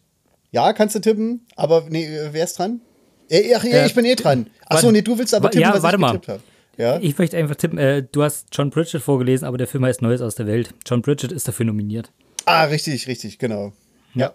Ja, 0.51 0.73
kannst 0.73 0.95
du 0.95 0.99
tippen, 0.99 1.45
aber 1.55 1.85
nee, 1.89 2.05
äh, 2.05 2.29
wer 2.31 2.43
ist 2.45 2.57
dran? 2.57 2.81
Äh, 3.29 3.53
ach, 3.55 3.63
ja, 3.63 3.83
Äh, 3.83 3.85
ich 3.85 3.93
bin 3.93 4.05
eh 4.05 4.15
dran. 4.15 4.47
Achso, 4.65 4.91
nee, 4.91 5.03
du 5.03 5.15
willst 5.19 5.35
aber 5.35 5.51
tippen, 5.51 5.61
ja, 5.69 5.75
was 5.75 5.83
warte 5.83 5.97
ich 5.97 6.01
mal. 6.01 6.07
getippt 6.13 6.27
habe. 6.29 6.41
Ja? 6.77 6.97
Ich 7.01 7.17
möchte 7.17 7.37
einfach 7.37 7.55
tippen, 7.55 7.77
äh, 7.77 8.03
du 8.11 8.23
hast 8.23 8.47
John 8.51 8.69
Pritchett 8.71 9.01
vorgelesen, 9.01 9.45
aber 9.47 9.57
der 9.57 9.67
Film 9.67 9.85
heißt 9.85 10.01
Neues 10.01 10.21
aus 10.21 10.35
der 10.35 10.47
Welt. 10.47 10.73
John 10.85 11.01
Pritchett 11.01 11.31
ist 11.31 11.47
dafür 11.47 11.65
nominiert. 11.65 12.11
Ah, 12.45 12.63
richtig, 12.65 13.07
richtig, 13.07 13.37
genau. 13.39 13.73
Ja. 14.15 14.33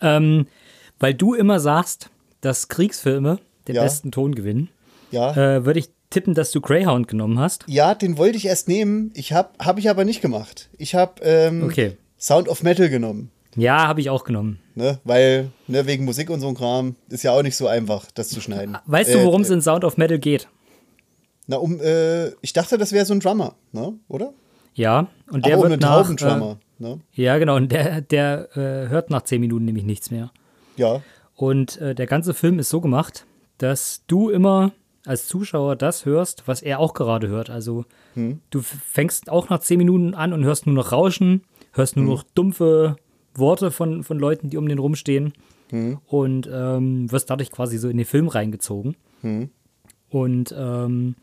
Ähm, 0.00 0.46
weil 0.98 1.14
du 1.14 1.34
immer 1.34 1.60
sagst, 1.60 2.10
dass 2.40 2.68
Kriegsfilme 2.68 3.38
den 3.66 3.76
Ja. 3.76 3.82
besten 3.82 4.10
Ton 4.10 4.34
gewinnen, 4.34 4.68
Ja. 5.10 5.32
äh, 5.32 5.64
würde 5.64 5.80
ich 5.80 5.88
tippen, 6.10 6.34
dass 6.34 6.50
du 6.50 6.60
Greyhound 6.60 7.08
genommen 7.08 7.38
hast. 7.38 7.64
Ja, 7.66 7.94
den 7.94 8.16
wollte 8.18 8.36
ich 8.38 8.46
erst 8.46 8.68
nehmen. 8.68 9.10
Ich 9.14 9.32
habe 9.32 9.50
hab 9.58 9.78
ich 9.78 9.88
aber 9.90 10.04
nicht 10.04 10.20
gemacht. 10.22 10.68
Ich 10.78 10.94
habe 10.94 11.22
ähm, 11.22 11.62
Okay. 11.64 11.96
Sound 12.18 12.48
of 12.48 12.62
Metal 12.62 12.88
genommen. 12.88 13.30
Ja, 13.56 13.86
habe 13.86 14.00
ich 14.00 14.10
auch 14.10 14.24
genommen. 14.24 14.58
Ne? 14.74 14.98
Weil, 15.04 15.50
ne, 15.66 15.86
wegen 15.86 16.04
Musik 16.04 16.30
und 16.30 16.40
so 16.40 16.48
ein 16.48 16.54
Kram, 16.54 16.96
ist 17.08 17.22
ja 17.24 17.32
auch 17.32 17.42
nicht 17.42 17.56
so 17.56 17.66
einfach, 17.66 18.06
das 18.12 18.28
zu 18.28 18.40
schneiden. 18.40 18.76
Weißt 18.86 19.12
du, 19.14 19.18
Äh, 19.18 19.24
worum 19.24 19.42
es 19.42 19.50
in 19.50 19.60
Sound 19.62 19.84
of 19.84 19.96
Metal 19.96 20.18
geht? 20.18 20.48
Na, 21.48 21.56
um, 21.56 21.80
äh, 21.80 22.28
ich 22.42 22.52
dachte, 22.52 22.78
das 22.78 22.92
wäre 22.92 23.04
so 23.06 23.14
ein 23.14 23.20
Drummer, 23.20 23.54
ne? 23.72 23.94
Oder? 24.06 24.32
Ja, 24.74 25.08
und 25.32 25.44
der 25.46 25.58
Ach, 25.58 25.62
wird 25.68 25.80
nach. 25.80 26.08
Äh, 26.08 26.56
ne? 26.78 27.00
ja, 27.12 27.38
genau, 27.38 27.56
und 27.56 27.72
der, 27.72 28.00
der 28.02 28.56
äh, 28.56 28.88
hört 28.88 29.10
nach 29.10 29.22
zehn 29.22 29.40
Minuten 29.40 29.64
nämlich 29.64 29.84
nichts 29.84 30.10
mehr. 30.10 30.30
Ja. 30.76 31.02
Und 31.34 31.80
äh, 31.80 31.94
der 31.94 32.06
ganze 32.06 32.34
Film 32.34 32.58
ist 32.60 32.68
so 32.68 32.80
gemacht, 32.80 33.24
dass 33.56 34.02
du 34.06 34.28
immer 34.30 34.72
als 35.06 35.26
Zuschauer 35.26 35.74
das 35.74 36.04
hörst, 36.04 36.42
was 36.46 36.60
er 36.62 36.78
auch 36.80 36.92
gerade 36.94 37.28
hört. 37.28 37.48
Also 37.50 37.86
du 38.14 38.58
f- 38.58 38.76
fängst 38.84 39.30
auch 39.30 39.48
nach 39.48 39.60
zehn 39.60 39.78
Minuten 39.78 40.14
an 40.14 40.32
und 40.34 40.44
hörst 40.44 40.66
nur 40.66 40.74
noch 40.74 40.92
Rauschen, 40.92 41.42
hörst 41.72 41.96
nur 41.96 42.04
noch 42.04 42.22
dumpfe 42.34 42.96
Worte 43.34 43.70
von, 43.70 44.04
von 44.04 44.18
Leuten, 44.18 44.50
die 44.50 44.58
um 44.58 44.68
den 44.68 44.78
rumstehen 44.78 45.32
und 46.06 46.48
ähm, 46.52 47.10
wirst 47.10 47.30
dadurch 47.30 47.50
quasi 47.50 47.78
so 47.78 47.88
in 47.88 47.96
den 47.96 48.06
Film 48.06 48.28
reingezogen. 48.28 48.96
Und 50.10 50.54
ähm, 50.56 51.14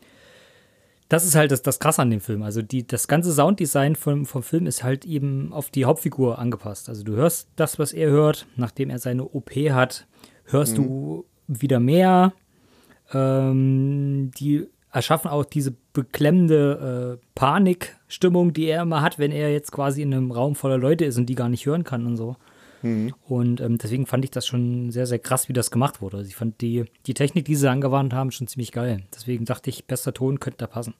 das 1.08 1.24
ist 1.24 1.34
halt 1.36 1.52
das, 1.52 1.62
das 1.62 1.78
Krasse 1.78 2.02
an 2.02 2.10
dem 2.10 2.20
Film. 2.20 2.42
Also 2.42 2.62
die, 2.62 2.86
das 2.86 3.06
ganze 3.06 3.32
Sounddesign 3.32 3.94
vom, 3.94 4.26
vom 4.26 4.42
Film 4.42 4.66
ist 4.66 4.82
halt 4.82 5.04
eben 5.04 5.52
auf 5.52 5.70
die 5.70 5.84
Hauptfigur 5.84 6.38
angepasst. 6.38 6.88
Also 6.88 7.04
du 7.04 7.14
hörst 7.14 7.48
das, 7.56 7.78
was 7.78 7.92
er 7.92 8.10
hört, 8.10 8.46
nachdem 8.56 8.90
er 8.90 8.98
seine 8.98 9.24
OP 9.24 9.50
hat, 9.50 10.06
hörst 10.44 10.78
du 10.78 11.24
wieder 11.46 11.80
mehr. 11.80 12.32
Ähm, 13.12 14.32
die 14.38 14.66
erschaffen 14.90 15.30
auch 15.30 15.44
diese 15.44 15.74
beklemmende 15.92 17.18
äh, 17.20 17.26
Panikstimmung, 17.34 18.52
die 18.52 18.66
er 18.66 18.82
immer 18.82 19.02
hat, 19.02 19.18
wenn 19.18 19.30
er 19.30 19.52
jetzt 19.52 19.70
quasi 19.70 20.02
in 20.02 20.12
einem 20.12 20.32
Raum 20.32 20.54
voller 20.54 20.78
Leute 20.78 21.04
ist 21.04 21.18
und 21.18 21.26
die 21.26 21.34
gar 21.34 21.48
nicht 21.48 21.66
hören 21.66 21.84
kann 21.84 22.06
und 22.06 22.16
so. 22.16 22.36
Und 23.28 23.60
ähm, 23.60 23.78
deswegen 23.78 24.06
fand 24.06 24.24
ich 24.24 24.30
das 24.30 24.46
schon 24.46 24.90
sehr, 24.90 25.06
sehr 25.06 25.18
krass, 25.18 25.48
wie 25.48 25.52
das 25.52 25.70
gemacht 25.70 26.00
wurde. 26.00 26.18
Also 26.18 26.28
ich 26.28 26.36
fand 26.36 26.60
die, 26.60 26.84
die 27.06 27.14
Technik, 27.14 27.44
die 27.44 27.56
sie 27.56 27.70
angewandt 27.70 28.12
haben, 28.12 28.30
schon 28.30 28.46
ziemlich 28.46 28.72
geil. 28.72 29.02
Deswegen 29.14 29.44
dachte 29.44 29.70
ich, 29.70 29.86
bester 29.86 30.12
Ton 30.12 30.40
könnte 30.40 30.58
da 30.58 30.66
passen. 30.66 30.94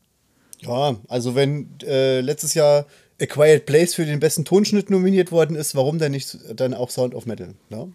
Ja, 0.60 0.96
also 1.08 1.34
wenn 1.34 1.68
äh, 1.82 2.20
letztes 2.20 2.54
Jahr 2.54 2.86
A 3.20 3.26
Quiet 3.26 3.66
Place 3.66 3.94
für 3.94 4.06
den 4.06 4.20
besten 4.20 4.44
Tonschnitt 4.44 4.90
nominiert 4.90 5.32
worden 5.32 5.56
ist, 5.56 5.74
warum 5.74 5.98
dann 5.98 6.12
nicht 6.12 6.38
dann 6.54 6.74
auch 6.74 6.90
Sound 6.90 7.14
of 7.14 7.26
Metal? 7.26 7.54
Ne? 7.70 7.92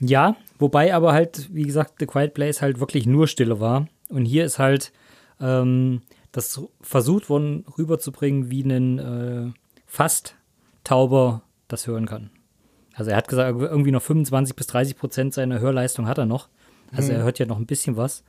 Ja, 0.00 0.36
wobei 0.58 0.94
aber 0.94 1.12
halt, 1.12 1.48
wie 1.52 1.64
gesagt, 1.64 1.94
The 1.98 2.06
Quiet 2.06 2.34
Place 2.34 2.62
halt 2.62 2.80
wirklich 2.80 3.06
nur 3.06 3.26
Stille 3.26 3.60
war. 3.60 3.88
Und 4.08 4.24
hier 4.24 4.44
ist 4.44 4.58
halt 4.58 4.92
ähm, 5.40 6.02
das 6.32 6.60
versucht 6.80 7.30
worden 7.30 7.64
rüberzubringen, 7.76 8.50
wie 8.50 8.62
ein 8.62 8.98
äh, 8.98 9.52
fast 9.86 10.34
Tauber 10.84 11.42
das 11.68 11.86
hören 11.86 12.06
kann. 12.06 12.30
Also 12.98 13.12
er 13.12 13.16
hat 13.16 13.28
gesagt, 13.28 13.58
irgendwie 13.60 13.92
noch 13.92 14.02
25 14.02 14.56
bis 14.56 14.66
30 14.66 14.96
Prozent 14.96 15.34
seiner 15.34 15.60
Hörleistung 15.60 16.08
hat 16.08 16.18
er 16.18 16.26
noch. 16.26 16.48
Also 16.92 17.12
er 17.12 17.22
hört 17.22 17.38
ja 17.38 17.46
noch 17.46 17.58
ein 17.58 17.66
bisschen 17.66 17.96
was. 17.96 18.24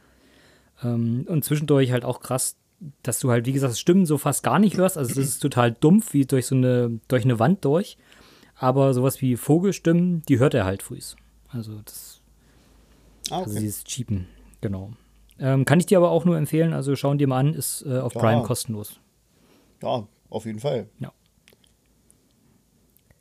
Ähm, 0.84 1.26
und 1.28 1.44
zwischendurch 1.44 1.92
halt 1.92 2.06
auch 2.06 2.20
krass, 2.20 2.56
dass 3.02 3.20
du 3.20 3.32
halt, 3.32 3.46
wie 3.48 3.52
gesagt, 3.54 3.78
Stimmen 3.78 4.06
so 4.06 4.18
fast 4.18 4.44
gar 4.44 4.60
nicht 4.60 4.78
hörst. 4.78 4.98
Also 4.98 5.16
das 5.16 5.26
ist 5.26 5.40
total 5.40 5.72
dumpf, 5.72 6.14
wie 6.14 6.26
durch 6.26 6.46
so 6.46 6.56
eine, 6.56 7.00
durch 7.08 7.24
eine 7.24 7.40
Wand 7.40 7.66
durch. 7.66 7.98
Aber 8.56 8.94
sowas 8.94 9.22
wie 9.22 9.38
Vogelstimmen, 9.38 10.22
die 10.30 10.38
hört 10.38 10.54
er 10.54 10.66
halt 10.66 10.84
früh. 10.84 11.00
Also 11.50 11.80
das 11.84 12.22
Ah, 13.32 13.40
also 13.40 13.52
okay. 13.52 13.60
dieses 13.62 13.84
Cheapen, 13.84 14.28
genau. 14.62 14.92
Ähm, 15.40 15.66
kann 15.66 15.80
ich 15.80 15.86
dir 15.86 15.98
aber 15.98 16.12
auch 16.12 16.26
nur 16.26 16.38
empfehlen, 16.38 16.74
also 16.74 16.96
schauen 16.96 17.18
dir 17.18 17.28
mal 17.28 17.40
an, 17.40 17.54
ist 17.54 17.86
äh, 17.88 18.00
auf 18.00 18.14
Ja. 18.16 18.22
Prime 18.22 18.44
kostenlos. 18.44 19.00
Ja, 19.82 20.08
auf 20.30 20.46
jeden 20.46 20.60
Fall. 20.60 20.90
Ja. 21.00 21.12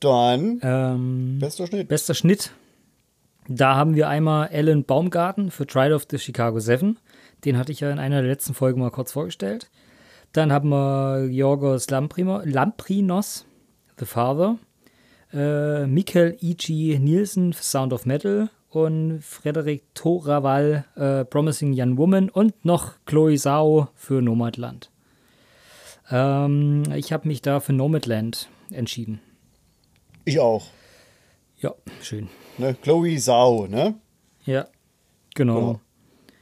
Dann, 0.01 0.61
Ähm, 0.63 1.39
bester 1.41 1.67
Schnitt. 1.67 1.89
bester 1.89 2.15
Schnitt. 2.15 2.53
Da 3.49 3.75
haben 3.77 3.95
wir 3.95 4.09
einmal 4.09 4.49
Alan 4.53 4.85
Baumgarten 4.85 5.51
für 5.51 5.67
Trial 5.67 5.93
of 5.95 6.07
the 6.11 6.19
Chicago 6.19 6.61
Seven. 6.61 6.99
Den 7.45 7.57
hatte 7.57 7.73
ich 7.73 7.81
ja 7.81 7.91
in 7.91 7.99
einer 7.99 8.21
der 8.21 8.31
letzten 8.31 8.55
Folgen 8.55 8.81
mal 8.81 8.91
kurz 8.91 9.13
vorgestellt. 9.13 9.71
Dann 10.33 10.53
haben 10.53 10.69
wir 10.69 11.29
Lamprimo, 11.91 12.41
Lamprinos, 12.45 13.47
The 13.99 14.05
Father. 14.05 14.59
Äh, 15.33 15.87
Michael 15.87 16.37
E.G. 16.41 16.99
Nielsen 16.99 17.53
für 17.53 17.63
Sound 17.65 17.93
of 17.93 18.05
Metal. 18.07 18.51
Und 18.71 19.23
Frederik 19.23 19.83
Toraval, 19.95 20.85
äh, 20.95 21.25
Promising 21.25 21.73
Young 21.75 21.97
Woman. 21.97 22.29
Und 22.29 22.65
noch 22.65 22.93
Chloe 23.07 23.37
Zhao 23.37 23.89
für 23.95 24.21
Nomadland. 24.21 24.91
Ähm, 26.11 26.83
ich 26.95 27.13
habe 27.13 27.27
mich 27.29 27.41
da 27.41 27.61
für 27.61 27.73
Nomadland 27.73 28.51
entschieden. 28.71 29.21
Ich 30.29 30.39
auch. 30.41 30.67
Ja, 31.59 31.75
schön. 32.03 32.29
Ne? 32.59 32.77
Chloe 32.83 33.19
Sau, 33.19 33.67
ne? 33.67 33.95
Ja, 34.45 34.69
genau. 35.35 35.55
Genau. 35.55 35.81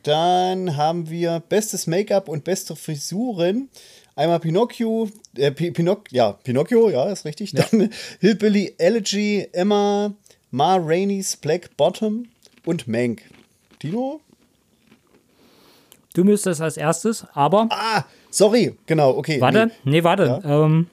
Dann 0.02 0.76
haben 0.76 1.08
wir 1.08 1.40
bestes 1.40 1.86
Make-up 1.86 2.28
und 2.28 2.42
beste 2.44 2.74
Frisuren. 2.74 3.68
Einmal 4.16 4.40
Pinocchio, 4.40 5.08
äh, 5.36 5.50
Pi- 5.52 5.70
Pinoc 5.70 6.10
ja, 6.10 6.32
Pinocchio, 6.32 6.90
ja, 6.90 7.04
ist 7.10 7.24
richtig. 7.24 7.52
Dann 7.52 7.90
Hillbilly 8.20 8.74
Elegy, 8.78 9.48
Emma, 9.52 10.12
Ma 10.50 10.76
Rainey's 10.76 11.36
Black 11.36 11.76
Bottom 11.76 12.26
und 12.64 12.88
Mank. 12.88 13.22
Tino? 13.78 14.20
Du 16.14 16.24
müsstest 16.24 16.60
als 16.60 16.76
erstes, 16.76 17.24
aber 17.34 17.68
Ah, 17.70 18.04
sorry, 18.30 18.74
genau, 18.86 19.10
okay. 19.16 19.40
warte, 19.40 19.66
nee. 19.84 19.90
nee, 19.92 20.04
warte. 20.04 20.40
Ja. 20.42 20.64
Ähm, 20.64 20.88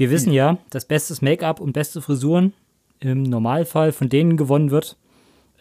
wir 0.00 0.10
wissen 0.10 0.32
ja, 0.32 0.56
dass 0.70 0.86
bestes 0.86 1.20
Make-up 1.20 1.60
und 1.60 1.74
beste 1.74 2.00
Frisuren 2.00 2.54
im 3.00 3.22
Normalfall 3.22 3.92
von 3.92 4.08
denen 4.08 4.38
gewonnen 4.38 4.70
wird, 4.70 4.96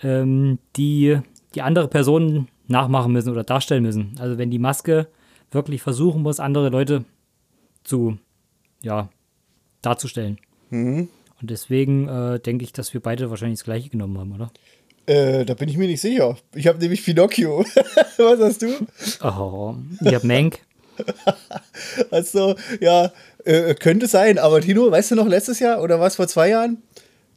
ähm, 0.02 0.60
die 0.78 1.20
die 1.56 1.62
andere 1.62 1.90
Personen 1.90 2.48
nachmachen 2.68 3.12
müssen 3.12 3.32
oder 3.32 3.44
darstellen 3.44 3.84
müssen. 3.84 4.16
Also 4.18 4.38
wenn 4.38 4.50
die 4.50 4.58
Maske 4.58 5.08
wirklich 5.52 5.82
versuchen 5.82 6.22
muss, 6.22 6.40
andere 6.40 6.70
Leute 6.70 7.04
zu, 7.84 8.18
ja, 8.82 9.10
darzustellen. 9.82 10.38
Mhm. 10.70 11.10
Und 11.42 11.52
deswegen 11.52 12.08
äh, 12.08 12.40
denke 12.40 12.64
ich, 12.64 12.72
dass 12.72 12.94
wir 12.94 13.02
beide 13.02 13.30
wahrscheinlich 13.30 13.60
das 13.60 13.66
gleiche 13.66 13.90
genommen 13.90 14.18
haben, 14.18 14.32
oder? 14.32 14.52
Äh, 15.06 15.44
da 15.44 15.54
bin 15.54 15.68
ich 15.68 15.76
mir 15.76 15.88
nicht 15.88 16.00
sicher. 16.00 16.38
Ich 16.56 16.66
habe 16.68 16.80
nämlich 16.80 17.04
Pinocchio. 17.04 17.66
Was 18.18 18.40
hast 18.40 18.62
du? 18.62 18.88
Oh, 19.22 19.76
ich 20.00 20.14
habe 20.14 20.26
Mank. 20.26 20.60
Also, 22.12 22.56
ja, 22.82 23.12
äh, 23.46 23.74
könnte 23.74 24.08
sein, 24.08 24.38
aber 24.38 24.62
Tino, 24.62 24.92
weißt 24.92 25.12
du 25.12 25.16
noch, 25.16 25.28
letztes 25.28 25.60
Jahr 25.60 25.82
oder 25.82 26.00
was 26.00 26.18
vor 26.18 26.28
zwei 26.28 26.50
Jahren? 26.50 26.82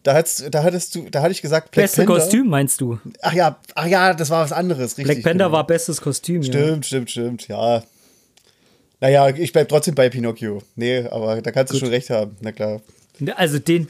Da, 0.02 0.14
hat's, 0.14 0.44
da 0.50 0.64
hattest 0.64 0.94
du, 0.94 1.08
da 1.08 1.22
hatte 1.22 1.30
ich 1.30 1.42
gesagt, 1.42 1.70
Black 1.70 1.84
Beste 1.84 2.04
Panther. 2.04 2.20
Kostüm, 2.20 2.48
meinst 2.48 2.80
du? 2.80 2.98
Ach 3.20 3.32
ja, 3.32 3.56
ach 3.74 3.86
ja, 3.86 4.14
das 4.14 4.30
war 4.30 4.42
was 4.42 4.52
anderes, 4.52 4.98
richtig. 4.98 5.04
Black 5.04 5.22
Panther 5.22 5.44
genau. 5.44 5.52
war 5.52 5.66
bestes 5.66 6.00
Kostüm, 6.00 6.42
ja. 6.42 6.52
Stimmt, 6.52 6.86
stimmt, 6.86 7.10
stimmt, 7.10 7.48
ja. 7.48 7.84
Naja, 9.00 9.28
ich 9.28 9.52
bleib 9.52 9.68
trotzdem 9.68 9.94
bei 9.94 10.08
Pinocchio. 10.08 10.62
Nee, 10.74 11.06
aber 11.08 11.40
da 11.40 11.52
kannst 11.52 11.72
du 11.72 11.78
schon 11.78 11.88
recht 11.88 12.10
haben, 12.10 12.36
na 12.40 12.50
klar. 12.50 12.80
Also 13.36 13.60
den, 13.60 13.88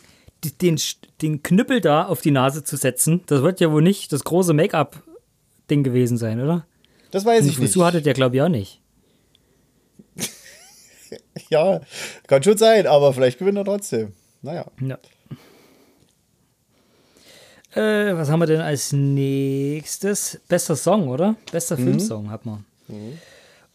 den, 0.60 0.78
den 1.22 1.42
Knüppel 1.42 1.80
da 1.80 2.06
auf 2.06 2.20
die 2.20 2.30
Nase 2.30 2.62
zu 2.62 2.76
setzen, 2.76 3.22
das 3.26 3.42
wird 3.42 3.60
ja 3.60 3.72
wohl 3.72 3.82
nicht 3.82 4.12
das 4.12 4.24
große 4.24 4.52
Make-up-Ding 4.52 5.82
gewesen 5.82 6.18
sein, 6.18 6.42
oder? 6.42 6.66
Das 7.10 7.24
weiß 7.24 7.40
ich 7.40 7.46
nicht. 7.46 7.56
Frisur 7.58 7.86
hattet 7.86 8.04
ihr, 8.04 8.12
glaube 8.12 8.36
ich, 8.36 8.42
auch 8.42 8.48
nicht. 8.48 8.81
Ja, 11.50 11.80
kann 12.26 12.42
schon 12.42 12.56
sein, 12.56 12.86
aber 12.86 13.12
vielleicht 13.12 13.38
gewinnt 13.38 13.58
er 13.58 13.64
trotzdem. 13.64 14.12
Naja. 14.42 14.66
Ja. 14.80 14.98
Äh, 17.74 18.16
was 18.16 18.28
haben 18.30 18.40
wir 18.40 18.46
denn 18.46 18.60
als 18.60 18.92
nächstes? 18.92 20.40
Bester 20.48 20.76
Song, 20.76 21.08
oder? 21.08 21.36
Bester 21.50 21.76
Mhm. 21.78 21.84
Filmsong 21.84 22.30
hat 22.30 22.44
man. 22.44 22.64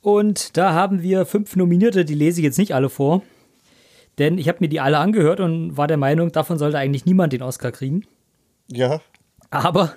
Und 0.01 0.55
da 0.57 0.73
haben 0.73 1.01
wir 1.01 1.25
fünf 1.25 1.55
Nominierte, 1.55 2.05
die 2.05 2.13
lese 2.13 2.39
ich 2.39 2.43
jetzt 2.45 2.59
nicht 2.59 2.75
alle 2.75 2.89
vor. 2.89 3.23
Denn 4.19 4.37
ich 4.37 4.47
habe 4.47 4.59
mir 4.61 4.69
die 4.69 4.79
alle 4.79 4.97
angehört 4.97 5.39
und 5.39 5.77
war 5.77 5.87
der 5.87 5.97
Meinung, 5.97 6.31
davon 6.31 6.57
sollte 6.57 6.77
eigentlich 6.77 7.05
niemand 7.05 7.33
den 7.33 7.41
Oscar 7.41 7.71
kriegen. 7.71 8.03
Ja. 8.67 9.01
Aber, 9.49 9.93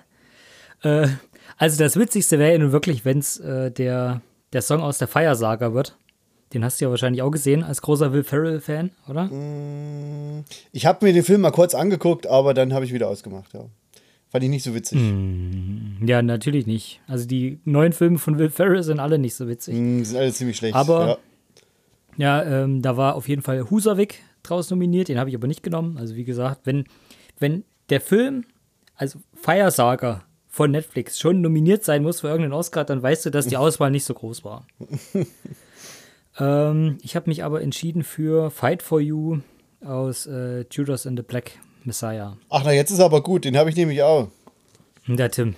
äh, 0.83 1.09
also 1.57 1.79
das 1.83 1.97
Witzigste 1.97 2.39
wäre 2.39 2.53
ja 2.53 2.59
nun 2.59 2.73
wirklich, 2.73 3.05
wenn 3.05 3.19
es 3.19 3.39
äh, 3.39 3.71
der, 3.71 4.21
der 4.53 4.63
Song 4.63 4.81
aus 4.81 4.99
der 4.99 5.09
Fire 5.09 5.37
Saga 5.37 5.75
wird. 5.75 5.97
Den 6.53 6.65
hast 6.65 6.81
du 6.81 6.85
ja 6.87 6.91
wahrscheinlich 6.91 7.23
auch 7.23 7.31
gesehen 7.31 7.63
als 7.63 7.81
großer 7.81 8.13
Will 8.13 8.25
Ferrell-Fan, 8.25 8.91
oder? 9.09 9.31
Ich 10.73 10.85
habe 10.87 11.07
mir 11.07 11.13
den 11.13 11.23
Film 11.23 11.43
mal 11.43 11.53
kurz 11.53 11.75
angeguckt, 11.75 12.27
aber 12.27 12.55
dann 12.55 12.73
habe 12.75 12.85
ich 12.85 12.93
wieder 12.93 13.09
ausgemacht, 13.09 13.55
ja. 13.55 13.67
Fand 14.31 14.45
ich 14.45 14.51
nicht 14.51 14.63
so 14.63 14.75
witzig. 14.75 14.99
Ja, 16.07 16.23
natürlich 16.23 16.67
nicht. 16.67 17.01
Also 17.09 17.27
die 17.27 17.59
neuen 17.65 17.93
Filme 17.93 18.19
von 18.19 18.39
Will 18.39 18.49
Ferrell 18.51 18.83
sind 18.85 19.01
alle 19.01 19.19
nicht 19.19 19.35
so 19.35 19.49
witzig. 19.49 19.75
Mm, 19.77 20.03
sind 20.05 20.17
alle 20.19 20.33
ziemlich 20.33 20.57
schlecht. 20.57 20.75
Aber- 20.77 21.07
ja. 21.07 21.17
Ja, 22.17 22.43
ähm, 22.65 22.83
da 22.83 22.97
war 22.97 23.15
auf 23.15 23.29
jeden 23.29 23.43
Fall 23.43 23.71
Husavik 23.71 24.21
draus 24.43 24.69
nominiert, 24.71 25.09
den 25.09 25.19
habe 25.19 25.31
ich 25.31 25.37
aber 25.37 25.47
nicht 25.47 25.63
genommen. 25.63 25.97
Also 25.99 26.17
wie 26.17 26.25
gesagt, 26.25 26.61
wenn, 26.65 26.85
wenn 27.39 27.65
der 27.89 28.01
Film, 28.01 28.45
also 28.97 29.21
Fire 29.35 29.71
Saga, 29.71 30.23
von 30.49 30.73
Netflix 30.73 31.19
schon 31.19 31.41
nominiert 31.41 31.85
sein 31.85 32.03
muss 32.03 32.21
für 32.21 32.27
irgendeinen 32.29 32.53
Oscar, 32.55 32.85
dann 32.85 33.01
weißt 33.03 33.27
du, 33.27 33.31
dass 33.31 33.47
die 33.47 33.57
Auswahl 33.57 33.91
nicht 33.93 34.05
so 34.05 34.15
groß 34.15 34.45
war. 34.45 34.67
ähm, 36.41 36.99
ich 37.03 37.17
habe 37.17 37.29
mich 37.31 37.45
aber 37.45 37.63
entschieden 37.63 38.03
für 38.03 38.51
Fight 38.51 38.83
for 38.83 39.01
You 39.01 39.41
aus 39.85 40.27
äh, 40.27 40.65
Judas 40.71 41.07
and 41.07 41.19
the 41.19 41.23
Black 41.23 41.53
Messiah. 41.85 42.37
Ach, 42.49 42.63
na, 42.65 42.73
jetzt 42.73 42.91
ist 42.91 43.01
aber 43.01 43.23
gut. 43.23 43.45
Den 43.45 43.57
habe 43.57 43.71
ich 43.71 43.77
nämlich 43.77 44.03
auch. 44.03 44.29
Der 45.07 45.31
Tim. 45.31 45.57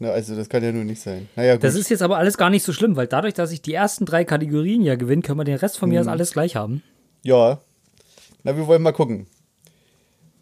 Na, 0.00 0.10
also, 0.10 0.34
das 0.34 0.48
kann 0.48 0.64
ja 0.64 0.72
nur 0.72 0.84
nicht 0.84 1.00
sein. 1.00 1.28
Naja, 1.36 1.54
gut. 1.54 1.64
Das 1.64 1.74
ist 1.74 1.88
jetzt 1.88 2.02
aber 2.02 2.18
alles 2.18 2.36
gar 2.36 2.50
nicht 2.50 2.64
so 2.64 2.72
schlimm, 2.72 2.96
weil 2.96 3.06
dadurch, 3.06 3.34
dass 3.34 3.52
ich 3.52 3.62
die 3.62 3.74
ersten 3.74 4.04
drei 4.04 4.24
Kategorien 4.24 4.82
ja 4.82 4.96
gewinne, 4.96 5.22
können 5.22 5.38
wir 5.38 5.44
den 5.44 5.56
Rest 5.56 5.78
von 5.78 5.88
mir 5.88 6.00
aus 6.00 6.08
alles 6.08 6.32
gleich 6.32 6.56
haben. 6.56 6.82
Ja. 7.22 7.60
Na, 8.42 8.56
wir 8.56 8.66
wollen 8.66 8.82
mal 8.82 8.92
gucken. 8.92 9.26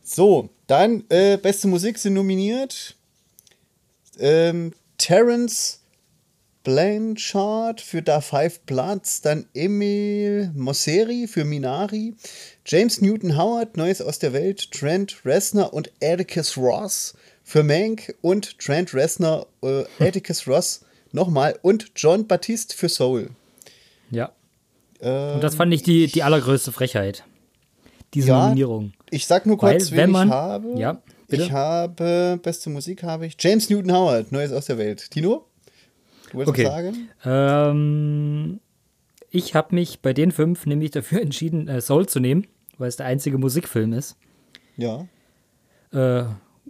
So, 0.02 0.48
dann 0.66 1.04
äh, 1.10 1.36
beste 1.36 1.68
Musik 1.68 1.98
sind 1.98 2.14
nominiert. 2.14 2.96
Ähm, 4.18 4.72
Terence 4.96 5.79
Blanchard 6.64 7.80
für 7.80 8.02
Da 8.02 8.20
Five 8.20 8.60
Bloods, 8.60 9.22
dann 9.22 9.46
Emil 9.54 10.50
Mosseri 10.54 11.26
für 11.26 11.44
Minari, 11.44 12.14
James 12.66 13.00
Newton 13.00 13.36
Howard, 13.38 13.76
Neues 13.76 14.02
aus 14.02 14.18
der 14.18 14.32
Welt, 14.32 14.70
Trent 14.72 15.24
Reznor 15.24 15.72
und 15.72 15.90
Atticus 16.02 16.56
Ross 16.56 17.14
für 17.44 17.62
Mank 17.62 18.14
und 18.20 18.58
Trent 18.58 18.92
Reznor, 18.94 19.46
äh, 19.62 19.84
Atticus 19.98 20.46
Ross 20.46 20.84
nochmal 21.12 21.58
und 21.62 21.92
John 21.96 22.26
Baptiste 22.26 22.76
für 22.76 22.88
Soul. 22.88 23.30
Ja. 24.10 24.32
Ähm, 25.00 25.36
Und 25.36 25.44
das 25.44 25.54
fand 25.54 25.72
ich 25.72 25.82
die, 25.82 26.06
die 26.08 26.22
allergrößte 26.22 26.72
Frechheit. 26.72 27.24
Diese 28.14 28.28
Ja, 28.28 28.42
Nominierung. 28.44 28.92
Ich 29.10 29.26
sag 29.26 29.46
nur 29.46 29.56
kurz, 29.56 29.90
Weil, 29.90 29.90
wen 29.92 29.96
wenn 29.98 30.10
man- 30.10 30.28
ich 30.28 30.34
habe. 30.34 30.78
Ja, 30.78 31.00
bitte. 31.28 31.42
Ich 31.44 31.52
habe, 31.52 32.38
beste 32.42 32.68
Musik 32.70 33.02
habe 33.02 33.26
ich, 33.26 33.36
James 33.38 33.70
Newton 33.70 33.92
Howard, 33.92 34.30
Neues 34.32 34.52
aus 34.52 34.66
der 34.66 34.78
Welt. 34.78 35.10
Tino? 35.10 35.46
Du 36.30 36.38
wolltest 36.38 36.58
Okay. 36.58 36.64
sagen? 36.64 37.08
Ähm, 37.24 38.60
ich 39.30 39.54
habe 39.54 39.74
mich 39.74 40.00
bei 40.00 40.12
den 40.12 40.32
fünf 40.32 40.66
nämlich 40.66 40.90
dafür 40.90 41.20
entschieden, 41.22 41.68
äh, 41.68 41.80
Soul 41.80 42.06
zu 42.08 42.20
nehmen, 42.20 42.46
weil 42.78 42.88
es 42.88 42.96
der 42.96 43.06
einzige 43.06 43.38
Musikfilm 43.38 43.92
ist. 43.92 44.16
Ja. 44.76 45.06
Äh, 45.92 46.24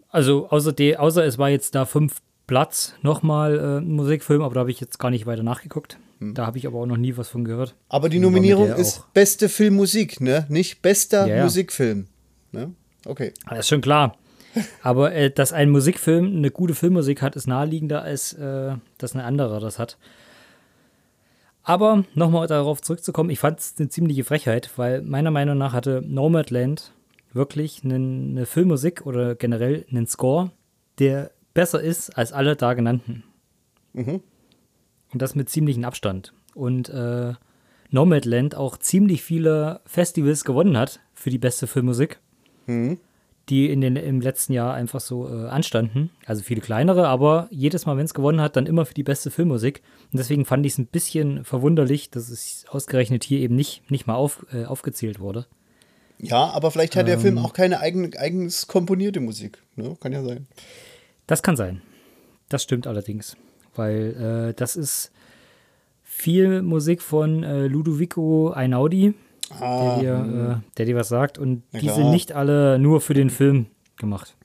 also 0.09 0.49
außer, 0.49 0.73
de, 0.73 0.97
außer 0.97 1.25
es 1.25 1.39
war 1.39 1.49
jetzt 1.51 1.75
da 1.75 1.85
fünf 1.85 2.21
Platz 2.47 2.95
nochmal 3.03 3.59
äh, 3.59 3.79
ein 3.79 3.93
Musikfilm, 3.93 4.43
aber 4.43 4.55
da 4.55 4.61
habe 4.61 4.71
ich 4.71 4.81
jetzt 4.81 4.99
gar 4.99 5.11
nicht 5.11 5.27
weiter 5.27 5.43
nachgeguckt. 5.45 5.99
Hm. 6.19 6.35
Da 6.35 6.47
habe 6.47 6.59
ich 6.59 6.67
aber 6.67 6.79
auch 6.81 6.87
noch 6.87 6.97
nie 6.97 7.17
was 7.17 7.29
von 7.29 7.45
gehört. 7.45 7.75
Aber 7.89 8.09
die 8.09 8.19
Nominierung 8.19 8.69
ist 8.75 9.05
beste 9.15 9.49
Filmmusik, 9.49 10.21
ne? 10.21 10.47
Nicht 10.49 10.83
bester 10.83 11.27
Ja, 11.27 11.37
ja. 11.37 11.45
Musikfilm. 11.45 12.09
Ne? 12.53 12.75
Okay. 13.07 13.33
Das 13.49 13.61
ist 13.61 13.69
schon 13.69 13.81
klar. 13.81 14.17
Aber 14.83 15.13
äh, 15.13 15.31
dass 15.31 15.53
ein 15.53 15.71
Musikfilm 15.71 16.37
eine 16.37 16.51
gute 16.51 16.75
Filmmusik 16.75 17.23
hat, 17.23 17.37
ist 17.37 17.47
naheliegender, 17.47 18.03
als 18.03 18.33
äh, 18.33 18.75
dass 18.99 19.15
ein 19.15 19.21
anderer 19.21 19.61
das 19.61 19.79
hat. 19.79 19.97
Aber 21.63 22.05
nochmal 22.15 22.47
darauf 22.47 22.81
zurückzukommen, 22.81 23.31
ich 23.31 23.39
fand 23.39 23.61
es 23.61 23.75
eine 23.79 23.89
ziemliche 23.89 24.25
Frechheit, 24.25 24.71
weil 24.77 25.03
meiner 25.03 25.31
Meinung 25.31 25.59
nach 25.59 25.73
hatte 25.73 26.03
Nomadland 26.05 26.93
wirklich 27.33 27.85
einen- 27.85 28.31
eine 28.37 28.47
Filmmusik 28.47 29.07
oder 29.07 29.35
generell 29.35 29.85
einen 29.91 30.07
Score, 30.07 30.51
der 30.99 31.31
besser 31.55 31.81
ist 31.81 32.17
als 32.17 32.33
alle 32.33 32.57
da 32.57 32.75
genannten. 32.75 33.23
Und 35.13 35.23
das 35.23 35.35
mit 35.35 35.49
ziemlichem 35.49 35.85
Abstand. 35.85 36.33
Und 36.55 36.89
äh, 36.89 37.35
Nomadland 37.91 38.55
auch 38.55 38.77
ziemlich 38.77 39.23
viele 39.23 39.81
Festivals 39.85 40.45
gewonnen 40.45 40.77
hat 40.79 41.01
für 41.15 41.31
die 41.31 41.39
beste 41.39 41.67
Filmmusik 41.67 42.19
die 43.51 43.71
in 43.71 43.81
den, 43.81 43.97
im 43.97 44.21
letzten 44.21 44.53
Jahr 44.53 44.73
einfach 44.75 45.01
so 45.01 45.29
äh, 45.29 45.49
anstanden. 45.49 46.11
Also 46.25 46.43
viele 46.43 46.61
kleinere, 46.61 47.09
aber 47.09 47.49
jedes 47.51 47.85
Mal, 47.85 47.97
wenn 47.97 48.05
es 48.05 48.15
gewonnen 48.15 48.41
hat, 48.41 48.57
dann 48.57 48.67
immer 48.67 48.87
für 48.87 48.95
die 48.95 49.03
beste 49.03 49.31
Filmmusik. 49.31 49.83
Und 50.13 50.19
deswegen 50.19 50.45
fand 50.45 50.65
ich 50.65 50.73
es 50.73 50.79
ein 50.79 50.87
bisschen 50.87 51.45
verwunderlich, 51.45 52.11
dass 52.11 52.29
es 52.31 52.65
ausgerechnet 52.69 53.25
hier 53.25 53.41
eben 53.41 53.57
nicht, 53.57 53.91
nicht 53.91 54.07
mal 54.07 54.15
auf, 54.15 54.47
äh, 54.53 54.65
aufgezählt 54.65 55.21
wurde. 55.21 55.47
Ja, 56.19 56.51
aber 56.51 56.71
vielleicht 56.71 56.97
hat 56.97 57.09
der 57.09 57.19
Film 57.19 57.39
Ähm. 57.39 57.45
auch 57.45 57.53
keine 57.53 57.81
eigen, 57.81 58.17
eigens 58.17 58.67
komponierte 58.67 59.21
Musik. 59.21 59.59
Ne? 59.77 59.97
Kann 60.01 60.13
ja 60.13 60.23
sein. 60.23 60.47
Das 61.27 61.43
kann 61.43 61.57
sein. 61.57 61.83
Das 62.49 62.63
stimmt 62.63 62.87
allerdings. 62.87 63.37
Weil 63.75 64.51
äh, 64.51 64.55
das 64.55 64.77
ist 64.77 65.13
viel 66.03 66.61
Musik 66.63 67.01
von 67.01 67.43
äh, 67.43 67.67
Ludovico 67.69 68.51
Einaudi, 68.51 69.15
der, 69.59 69.99
dir, 69.99 70.61
äh, 70.63 70.77
der 70.77 70.87
dir 70.87 70.97
was 70.97 71.09
sagt. 71.09 71.39
Und 71.39 71.63
die 71.73 71.79
klar. 71.79 71.97
sind 71.97 72.11
nicht 72.11 72.33
alle 72.33 72.79
nur 72.79 73.01
für 73.01 73.15
den 73.15 73.31
Film 73.31 73.67
gemacht. 73.97 74.37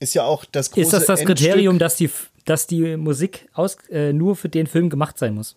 Ist 0.00 0.14
ja 0.14 0.24
auch 0.24 0.44
das 0.44 0.70
große 0.70 0.80
Ist 0.82 0.92
das 0.92 1.06
das 1.06 1.20
Endstück. 1.20 1.38
Kriterium, 1.38 1.78
dass 1.78 1.96
die, 1.96 2.10
dass 2.44 2.66
die 2.66 2.96
Musik 2.96 3.48
aus, 3.52 3.76
äh, 3.90 4.12
nur 4.12 4.36
für 4.36 4.48
den 4.48 4.66
Film 4.66 4.90
gemacht 4.90 5.18
sein 5.18 5.34
muss? 5.34 5.56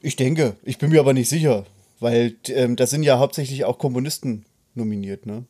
Ich 0.00 0.16
denke, 0.16 0.56
ich 0.62 0.78
bin 0.78 0.90
mir 0.90 1.00
aber 1.00 1.12
nicht 1.12 1.28
sicher, 1.28 1.66
weil 1.98 2.36
ähm, 2.48 2.76
da 2.76 2.86
sind 2.86 3.02
ja 3.02 3.18
hauptsächlich 3.18 3.64
auch 3.64 3.78
Komponisten 3.78 4.44
nominiert, 4.74 5.26
ne? 5.26 5.44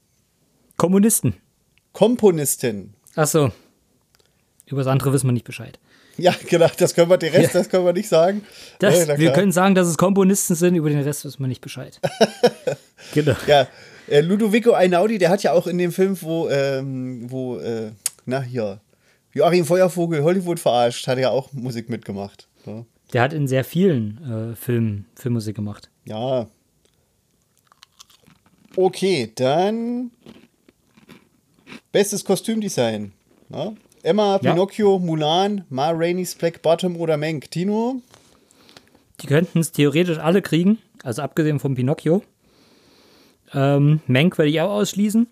Kommunisten. 0.77 1.35
Komponisten. 1.93 2.95
Achso. 3.15 3.53
Über 4.67 4.81
das 4.81 4.87
andere 4.87 5.13
wissen 5.13 5.27
wir 5.29 5.33
nicht 5.33 5.45
Bescheid. 5.45 5.79
Ja, 6.21 6.35
genau, 6.49 6.69
das 6.77 6.95
können 6.95 7.11
wir, 7.11 7.19
den 7.19 7.33
Rest, 7.33 7.55
das 7.55 7.69
können 7.69 7.85
wir 7.85 7.93
nicht 7.93 8.09
sagen. 8.09 8.43
Das, 8.79 9.07
Ja, 9.07 9.19
wir 9.19 9.33
können 9.33 9.53
sagen, 9.53 9.75
dass 9.75 9.89
es 9.89 9.97
Komponisten 9.97 10.55
sind, 10.55 10.75
über 10.75 10.91
den 10.91 11.01
Rest 11.01 11.25
wissen 11.25 11.41
wir 11.41 11.47
nicht 11.49 11.61
Bescheid. 11.61 12.01
genau. 13.15 13.37
Ja, 13.47 13.67
äh, 14.09 14.21
Ludovico 14.21 14.73
Einaudi, 14.73 15.19
der 15.19 15.31
hat 15.31 15.43
ja 15.43 15.53
auch 15.53 15.67
in 15.67 15.79
dem 15.79 15.93
Film, 15.93 16.21
wo, 16.21 16.49
ähm, 16.49 17.31
wo, 17.31 17.59
äh, 17.59 17.91
na 18.27 18.41
hier, 18.43 18.81
Joachim 19.33 19.65
Feuervogel 19.65 20.23
Hollywood 20.23 20.59
verarscht, 20.61 21.07
hat 21.07 21.17
er 21.19 21.23
ja 21.23 21.31
auch 21.31 21.53
Musik 21.53 21.89
mitgemacht. 21.89 22.49
ne? 22.67 22.73
Ja. 22.75 22.85
Der 23.13 23.23
hat 23.23 23.33
in 23.33 23.49
sehr 23.49 23.65
vielen 23.65 24.53
äh, 24.53 24.57
Filmen 24.57 25.07
Filmmusik 25.15 25.57
gemacht. 25.57 25.91
ja. 26.05 26.47
Okay, 28.77 29.33
dann 29.35 30.13
bestes 31.91 32.25
Kostümdesign. 32.25 33.13
Na? 33.49 33.75
Emma, 34.03 34.39
Ja. 34.43 34.53
Pinocchio, 34.53 34.99
Mulan, 34.99 35.65
Ma 35.69 35.91
Rainey's 35.91 36.35
Black 36.35 36.63
Bottom 36.63 36.97
oder 36.97 37.17
Mank. 37.17 37.51
Tino? 37.51 38.01
Die 39.21 39.27
könnten 39.27 39.59
es 39.59 39.73
theoretisch 39.73 40.19
alle 40.19 40.41
kriegen, 40.41 40.79
also 41.03 41.23
abgesehen 41.23 41.61
von 41.61 41.75
Pinocchio. 41.75 42.23
Ähm, 43.53 44.01
werde 44.07 44.49
ich 44.49 44.61
auch 44.61 44.71
ausschließen. 44.71 45.27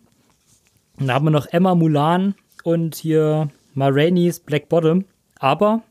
Dann 0.98 1.12
haben 1.12 1.26
wir 1.26 1.30
noch 1.30 1.46
Emma 1.46 1.74
Mulan 1.74 2.34
und 2.64 2.96
hier 2.96 3.48
Ma 3.74 3.88
Rainey's 3.88 4.40
Black 4.40 4.68
Bottom. 4.68 5.04
Aber 5.38 5.82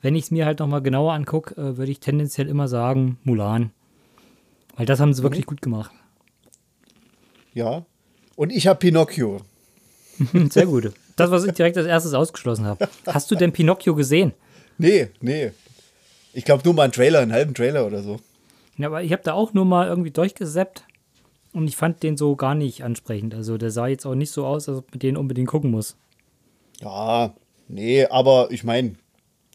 wenn 0.00 0.16
ich 0.16 0.24
es 0.24 0.30
mir 0.32 0.44
halt 0.44 0.58
nochmal 0.58 0.82
genauer 0.82 1.12
angucke, 1.12 1.54
äh, 1.54 1.76
würde 1.76 1.92
ich 1.92 2.00
tendenziell 2.00 2.48
immer 2.48 2.68
sagen 2.68 3.18
Mulan. 3.22 3.70
Weil 4.76 4.86
das 4.86 5.00
haben 5.00 5.14
sie 5.14 5.22
wirklich 5.22 5.46
gut 5.46 5.62
gemacht. 5.62 5.92
Ja. 7.54 7.84
Und 8.34 8.50
ich 8.50 8.66
habe 8.66 8.78
Pinocchio. 8.78 9.42
Sehr 10.50 10.66
gut. 10.66 10.92
Das, 11.16 11.30
was 11.30 11.44
ich 11.44 11.52
direkt 11.52 11.76
als 11.76 11.86
erstes 11.86 12.14
ausgeschlossen 12.14 12.64
habe. 12.64 12.88
Hast 13.06 13.30
du 13.30 13.34
denn 13.34 13.52
Pinocchio 13.52 13.94
gesehen? 13.94 14.32
Nee, 14.78 15.08
nee. 15.20 15.52
Ich 16.32 16.44
glaube 16.44 16.62
nur 16.64 16.74
mal 16.74 16.84
einen 16.84 16.92
Trailer, 16.92 17.20
einen 17.20 17.32
halben 17.32 17.54
Trailer 17.54 17.86
oder 17.86 18.02
so. 18.02 18.18
Ja, 18.78 18.88
aber 18.88 19.02
ich 19.02 19.12
habe 19.12 19.22
da 19.22 19.34
auch 19.34 19.52
nur 19.52 19.64
mal 19.64 19.86
irgendwie 19.86 20.10
durchgesappt 20.10 20.84
und 21.52 21.68
ich 21.68 21.76
fand 21.76 22.02
den 22.02 22.16
so 22.16 22.36
gar 22.36 22.54
nicht 22.54 22.82
ansprechend. 22.82 23.34
Also 23.34 23.58
der 23.58 23.70
sah 23.70 23.86
jetzt 23.86 24.06
auch 24.06 24.14
nicht 24.14 24.30
so 24.30 24.46
aus, 24.46 24.68
als 24.68 24.78
ob 24.78 24.90
man 24.90 24.98
den 24.98 25.16
unbedingt 25.16 25.48
gucken 25.48 25.70
muss. 25.70 25.96
Ja, 26.80 27.34
nee, 27.68 28.06
aber 28.06 28.48
ich 28.50 28.64
meine, 28.64 28.94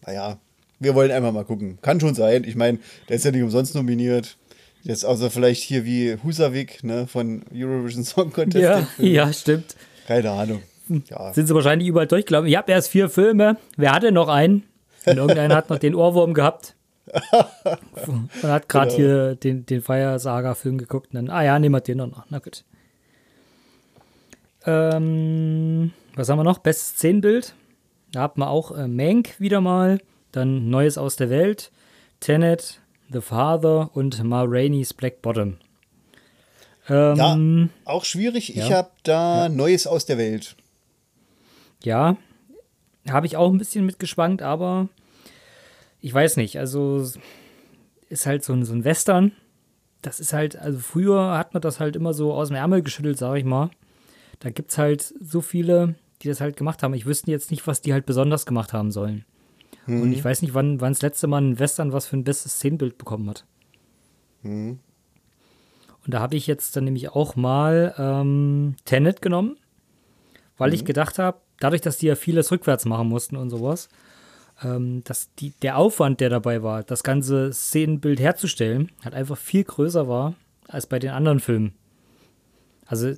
naja, 0.06 0.40
wir 0.80 0.94
wollen 0.94 1.12
einfach 1.12 1.32
mal 1.32 1.46
gucken. 1.46 1.80
Kann 1.82 2.00
schon 2.00 2.14
sein. 2.14 2.44
Ich 2.44 2.56
meine, 2.56 2.80
der 3.10 3.16
ist 3.16 3.26
ja 3.26 3.32
nicht 3.32 3.42
umsonst 3.42 3.74
nominiert. 3.74 4.38
Jetzt 4.84 5.04
außer 5.04 5.32
vielleicht 5.32 5.64
hier 5.64 5.84
wie 5.84 6.16
Husavik, 6.24 6.84
ne, 6.84 7.08
von 7.08 7.44
Eurovision 7.54 8.04
Song 8.04 8.32
Contest. 8.32 8.64
Ja, 8.64 8.88
ja, 9.00 9.34
stimmt. 9.34 9.76
Keine 10.08 10.32
Ahnung. 10.32 10.62
Ja. 11.10 11.34
Sind 11.34 11.48
sie 11.48 11.56
wahrscheinlich 11.56 11.88
überall 11.88 12.08
durchgelaufen. 12.08 12.48
Ich 12.48 12.56
habe 12.58 12.72
erst 12.72 12.90
vier 12.90 13.10
Filme. 13.10 13.58
Wer 13.76 13.94
hatte 13.94 14.12
noch 14.12 14.28
einen? 14.28 14.64
Und 15.06 15.18
irgendeiner 15.18 15.56
hat 15.56 15.70
noch 15.70 15.80
den 15.80 15.96
Ohrwurm 15.96 16.34
gehabt. 16.34 16.76
Und 18.06 18.30
hat 18.44 18.68
gerade 18.68 18.88
Genau. 18.88 18.98
hier 18.98 19.36
den, 19.36 19.66
den 19.66 19.82
Fire 19.82 20.20
Saga-Film 20.20 20.78
geguckt. 20.78 21.14
Und 21.14 21.16
dann, 21.16 21.30
ah 21.30 21.44
ja, 21.44 21.58
nehmen 21.60 21.76
wir 21.76 21.82
den 21.82 21.98
noch. 22.00 22.26
Na 22.30 22.40
gut. 22.40 22.64
Ähm, 24.66 25.92
was 26.16 26.30
haben 26.30 26.40
wir 26.40 26.44
noch? 26.44 26.58
Bestes 26.60 26.90
Szenenbild. 26.90 27.54
Da 28.12 28.22
hat 28.24 28.38
man 28.38 28.50
auch 28.50 28.72
äh, 28.78 28.88
Mank 28.88 29.40
wieder 29.40 29.62
mal. 29.62 30.00
Dann 30.32 30.70
Neues 30.70 30.98
aus 30.98 31.16
der 31.16 31.30
Welt. 31.30 31.72
Tenet, 32.20 32.82
The 33.12 33.22
Father 33.22 33.90
und 33.94 34.22
Ma 34.24 34.44
Rainey's 34.46 34.94
Black 34.94 35.22
Bottom. 35.22 35.58
Ähm, 36.90 37.70
ja, 37.86 37.92
auch 37.92 38.06
schwierig. 38.06 38.50
Ich 38.56 38.68
ja. 38.70 38.78
habe 38.78 38.92
da 39.04 39.50
Neues 39.50 39.88
aus 39.88 40.06
der 40.06 40.18
Welt. 40.18 40.56
Ja, 41.84 42.18
habe 43.10 43.28
ich 43.28 43.38
auch 43.38 43.52
ein 43.52 43.58
bisschen 43.58 43.86
mitgeschwankt, 43.86 44.42
aber 44.42 44.90
ich 46.02 46.14
weiß 46.14 46.38
nicht. 46.38 46.60
Also 46.60 47.06
ist 48.10 48.26
halt 48.26 48.44
so 48.44 48.54
ein, 48.54 48.66
so 48.66 48.74
ein 48.74 48.84
Western. 48.84 49.32
Das 50.02 50.20
ist 50.20 50.34
halt, 50.34 50.56
also 50.56 50.80
früher 50.80 51.38
hat 51.38 51.54
man 51.54 51.62
das 51.62 51.80
halt 51.80 51.96
immer 51.96 52.14
so 52.14 52.34
aus 52.34 52.50
dem 52.50 52.58
Ärmel 52.58 52.82
geschüttelt, 52.82 53.18
sag 53.18 53.38
ich 53.38 53.46
mal. 53.46 53.70
Da 54.40 54.50
gibt 54.50 54.72
es 54.72 54.78
halt 54.78 55.14
so 55.20 55.42
viele 55.42 55.96
die 56.22 56.28
das 56.28 56.42
halt 56.42 56.58
gemacht 56.58 56.84
haben. 56.84 56.94
Ich 56.94 57.06
wüsste 57.06 57.32
jetzt 57.32 57.52
nicht, 57.52 57.68
was 57.68 57.82
die 57.82 57.94
halt 57.94 58.06
besonders 58.06 58.46
gemacht 58.46 58.74
haben 58.74 58.92
sollen. 58.92 59.26
Und 60.02 60.12
ich 60.12 60.24
weiß 60.24 60.42
nicht, 60.42 60.54
wann, 60.54 60.82
wann 60.82 60.94
das 60.94 61.02
letzte 61.02 61.28
Mal 61.28 61.42
ein 61.42 61.60
Western 61.60 61.94
was 61.94 62.08
für 62.08 62.18
ein 62.18 62.24
bestes 62.24 62.54
Szenenbild 62.54 62.98
bekommen 62.98 63.30
hat. 63.30 63.46
Und 66.04 66.14
da 66.14 66.20
habe 66.20 66.36
ich 66.36 66.48
jetzt 66.48 66.76
dann 66.76 66.86
nämlich 66.86 67.10
auch 67.10 67.36
mal 67.36 67.94
ähm, 67.98 68.76
Tenet 68.86 69.22
genommen, 69.22 69.58
weil 70.58 70.74
ich 70.74 70.86
gedacht 70.86 71.20
habe, 71.20 71.38
dadurch, 71.60 71.82
dass 71.82 71.98
die 71.98 72.08
ja 72.08 72.16
vieles 72.16 72.52
rückwärts 72.52 72.86
machen 72.86 73.08
mussten 73.08 73.36
und 73.36 73.50
sowas, 73.50 73.90
ähm, 74.64 75.04
dass 75.04 75.34
die, 75.36 75.52
der 75.62 75.78
Aufwand, 75.78 76.20
der 76.20 76.30
dabei 76.30 76.64
war, 76.64 76.84
das 76.84 77.04
ganze 77.04 77.54
Szenenbild 77.54 78.20
herzustellen, 78.20 78.92
halt 79.04 79.14
einfach 79.14 79.38
viel 79.38 79.64
größer 79.64 80.08
war 80.08 80.34
als 80.68 80.88
bei 80.88 81.00
den 81.00 81.12
anderen 81.12 81.40
Filmen. 81.40 81.74
Also 82.86 83.14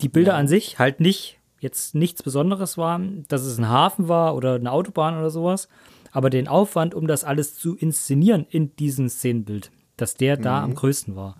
die 0.00 0.08
Bilder 0.08 0.34
an 0.34 0.48
sich 0.48 0.78
halt 0.78 1.00
nicht, 1.00 1.38
jetzt 1.60 1.94
nichts 1.94 2.22
Besonderes 2.22 2.76
waren, 2.78 3.24
dass 3.28 3.42
es 3.42 3.58
ein 3.58 3.68
Hafen 3.68 4.08
war 4.08 4.36
oder 4.36 4.54
eine 4.54 4.70
Autobahn 4.70 5.18
oder 5.18 5.30
sowas, 5.30 5.68
aber 6.12 6.30
den 6.30 6.48
Aufwand, 6.48 6.94
um 6.94 7.06
das 7.06 7.24
alles 7.24 7.58
zu 7.58 7.76
inszenieren 7.76 8.46
in 8.50 8.74
diesem 8.76 9.08
Szenenbild, 9.08 9.70
dass 9.96 10.14
der 10.14 10.36
da 10.36 10.62
am 10.62 10.74
größten 10.74 11.16
war. 11.16 11.36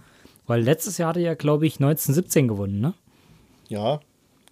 Weil 0.46 0.62
letztes 0.62 0.98
Jahr 0.98 1.10
hatte 1.10 1.20
ja, 1.20 1.34
glaube 1.34 1.66
ich, 1.66 1.74
1917 1.74 2.48
gewonnen, 2.48 2.80
ne? 2.80 2.94
Ja, 3.68 4.00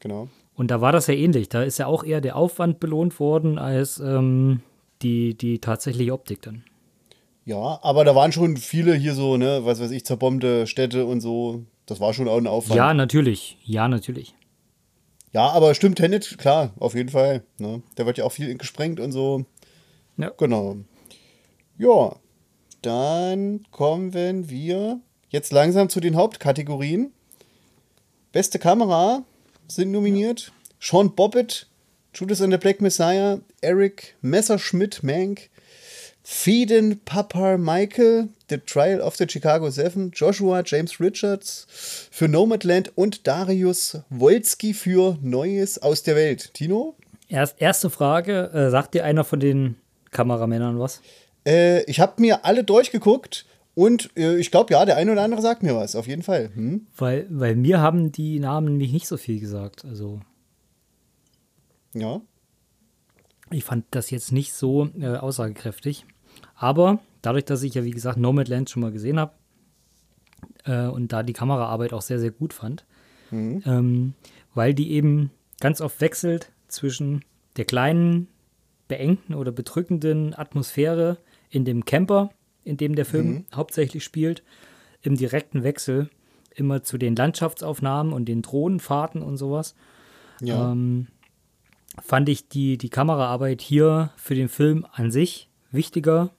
genau. 0.00 0.28
Und 0.56 0.70
da 0.70 0.80
war 0.80 0.92
das 0.92 1.06
ja 1.08 1.14
ähnlich. 1.14 1.48
Da 1.48 1.62
ist 1.62 1.78
ja 1.78 1.86
auch 1.86 2.04
eher 2.04 2.20
der 2.20 2.36
Aufwand 2.36 2.80
belohnt 2.80 3.18
worden 3.18 3.58
als 3.58 3.98
ähm, 3.98 4.60
die, 5.02 5.36
die 5.36 5.58
tatsächliche 5.58 6.12
Optik 6.12 6.42
dann. 6.42 6.64
Ja, 7.44 7.78
aber 7.82 8.04
da 8.04 8.14
waren 8.14 8.32
schon 8.32 8.56
viele 8.56 8.94
hier 8.94 9.14
so, 9.14 9.36
ne, 9.36 9.60
was 9.64 9.80
weiß 9.80 9.90
ich, 9.90 10.06
zerbombte 10.06 10.66
Städte 10.66 11.04
und 11.04 11.20
so. 11.20 11.64
Das 11.86 12.00
war 12.00 12.14
schon 12.14 12.28
auch 12.28 12.38
ein 12.38 12.46
Aufwand. 12.46 12.76
Ja, 12.76 12.94
natürlich. 12.94 13.58
Ja, 13.64 13.88
natürlich. 13.88 14.34
Ja, 15.32 15.50
aber 15.50 15.74
stimmt, 15.74 15.98
Tenet, 15.98 16.38
klar, 16.38 16.72
auf 16.78 16.94
jeden 16.94 17.08
Fall. 17.10 17.42
Ne? 17.58 17.82
Da 17.96 18.06
wird 18.06 18.18
ja 18.18 18.24
auch 18.24 18.32
viel 18.32 18.56
gesprengt 18.56 19.00
und 19.00 19.12
so. 19.12 19.44
Ja. 20.16 20.30
Genau. 20.38 20.76
Ja, 21.76 22.16
dann 22.82 23.64
kommen 23.72 24.14
wir 24.14 25.00
jetzt 25.28 25.52
langsam 25.52 25.88
zu 25.88 26.00
den 26.00 26.14
Hauptkategorien. 26.14 27.12
Beste 28.32 28.58
Kamera 28.58 29.24
sind 29.68 29.90
nominiert. 29.90 30.52
Sean 30.78 31.14
Bobbitt, 31.14 31.66
Judas 32.12 32.40
and 32.40 32.52
the 32.52 32.58
Black 32.58 32.80
Messiah, 32.80 33.38
Eric 33.60 34.14
Messerschmidt 34.22 35.02
Mank, 35.02 35.50
Feden 36.22 37.00
Papa 37.04 37.58
Michael, 37.58 38.28
The 38.48 38.58
Trial 38.58 39.00
of 39.00 39.16
the 39.16 39.26
Chicago 39.28 39.70
Seven, 39.70 40.10
Joshua 40.12 40.62
James 40.64 41.00
Richards 41.00 41.66
für 42.10 42.28
Nomadland 42.28 42.92
und 42.96 43.26
Darius 43.26 43.98
Wolski 44.10 44.74
für 44.74 45.18
Neues 45.20 45.82
aus 45.82 46.02
der 46.02 46.16
Welt. 46.16 46.54
Tino? 46.54 46.96
Erst, 47.28 47.60
erste 47.60 47.90
Frage: 47.90 48.50
äh, 48.54 48.70
Sagt 48.70 48.94
dir 48.94 49.04
einer 49.04 49.24
von 49.24 49.40
den 49.40 49.76
Kameramännern 50.12 50.78
was? 50.78 51.00
Äh, 51.46 51.82
ich 51.84 52.00
habe 52.00 52.20
mir 52.20 52.44
alle 52.44 52.64
durchgeguckt 52.64 53.44
und 53.74 54.10
äh, 54.16 54.36
ich 54.38 54.50
glaube, 54.50 54.72
ja, 54.72 54.84
der 54.84 54.96
eine 54.96 55.12
oder 55.12 55.22
andere 55.22 55.42
sagt 55.42 55.62
mir 55.62 55.74
was, 55.76 55.96
auf 55.96 56.06
jeden 56.06 56.22
Fall. 56.22 56.50
Hm? 56.54 56.86
Weil, 56.96 57.26
weil 57.30 57.56
mir 57.56 57.80
haben 57.80 58.12
die 58.12 58.38
Namen 58.40 58.66
nämlich 58.72 58.92
nicht 58.92 59.06
so 59.08 59.16
viel 59.16 59.40
gesagt. 59.40 59.84
Also, 59.84 60.20
Ja. 61.92 62.20
ich 63.50 63.64
fand 63.64 63.84
das 63.90 64.10
jetzt 64.10 64.32
nicht 64.32 64.52
so 64.52 64.88
äh, 65.00 65.16
aussagekräftig. 65.16 66.06
Aber 66.54 66.98
dadurch, 67.22 67.44
dass 67.44 67.62
ich 67.62 67.74
ja, 67.74 67.84
wie 67.84 67.90
gesagt, 67.90 68.18
Nomadland 68.18 68.70
schon 68.70 68.82
mal 68.82 68.92
gesehen 68.92 69.18
habe 69.20 69.32
äh, 70.64 70.86
und 70.86 71.12
da 71.12 71.22
die 71.22 71.32
Kameraarbeit 71.32 71.92
auch 71.92 72.02
sehr, 72.02 72.18
sehr 72.18 72.30
gut 72.32 72.52
fand, 72.52 72.84
ähm, 73.32 74.14
weil 74.54 74.74
die 74.74 74.92
eben 74.92 75.30
ganz 75.60 75.80
oft 75.80 76.00
wechselt 76.00 76.52
zwischen 76.68 77.24
der 77.56 77.64
kleinen, 77.64 78.28
beengten 78.86 79.34
oder 79.34 79.50
bedrückenden 79.50 80.34
Atmosphäre 80.34 81.18
in 81.50 81.64
dem 81.64 81.84
Camper, 81.84 82.30
in 82.64 82.76
dem 82.76 82.94
der 82.94 83.04
Film 83.04 83.44
hauptsächlich 83.54 84.04
spielt, 84.04 84.42
im 85.02 85.16
direkten 85.16 85.62
Wechsel 85.62 86.08
immer 86.54 86.82
zu 86.82 86.98
den 86.98 87.16
Landschaftsaufnahmen 87.16 88.12
und 88.12 88.26
den 88.26 88.42
Drohnenfahrten 88.42 89.22
und 89.22 89.36
sowas 89.36 89.74
Ja. 90.40 90.72
ähm, 90.72 91.08
fand 92.02 92.28
ich 92.28 92.48
die, 92.48 92.78
die 92.78 92.88
Kameraarbeit 92.90 93.60
hier 93.60 94.10
für 94.16 94.34
den 94.34 94.48
Film 94.48 94.86
an 94.92 95.10
sich 95.10 95.48
wichtiger 95.70 96.30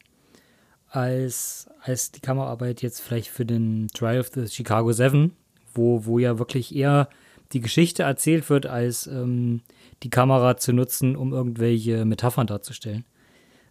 als, 0.89 1.67
als 1.81 2.11
die 2.11 2.21
Kameraarbeit 2.21 2.81
jetzt 2.81 3.01
vielleicht 3.01 3.29
für 3.29 3.45
den 3.45 3.87
Trial 3.93 4.19
of 4.19 4.29
the 4.33 4.47
Chicago 4.47 4.91
Seven, 4.93 5.33
wo, 5.73 6.05
wo 6.05 6.19
ja 6.19 6.39
wirklich 6.39 6.75
eher 6.75 7.09
die 7.51 7.59
Geschichte 7.59 8.03
erzählt 8.03 8.49
wird, 8.49 8.65
als 8.65 9.07
ähm, 9.07 9.61
die 10.03 10.09
Kamera 10.09 10.57
zu 10.57 10.73
nutzen, 10.73 11.15
um 11.15 11.33
irgendwelche 11.33 12.05
Metaphern 12.05 12.47
darzustellen. 12.47 13.05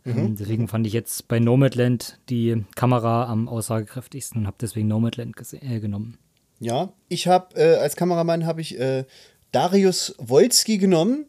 Ähm, 0.06 0.36
deswegen 0.36 0.68
fand 0.68 0.86
ich 0.86 0.92
jetzt 0.92 1.28
bei 1.28 1.38
Nomadland 1.38 2.18
die 2.28 2.64
Kamera 2.74 3.26
am 3.26 3.48
aussagekräftigsten 3.48 4.42
und 4.42 4.46
habe 4.46 4.56
deswegen 4.60 4.88
Nomadland 4.88 5.34
äh, 5.52 5.80
genommen. 5.80 6.18
Ja, 6.60 6.92
ich 7.08 7.26
habe 7.26 7.54
äh, 7.56 7.76
als 7.76 7.96
Kameramann 7.96 8.46
habe 8.46 8.60
ich 8.60 8.78
äh, 8.78 9.04
Darius 9.52 10.14
Wolski 10.18 10.78
genommen, 10.78 11.26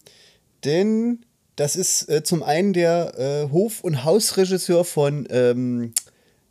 denn 0.64 1.26
das 1.56 1.76
ist 1.76 2.10
äh, 2.10 2.24
zum 2.24 2.44
einen 2.44 2.74
der 2.74 3.18
äh, 3.18 3.50
Hof- 3.52 3.82
und 3.84 4.04
Hausregisseur 4.04 4.84
von, 4.84 5.26
ähm, 5.30 5.94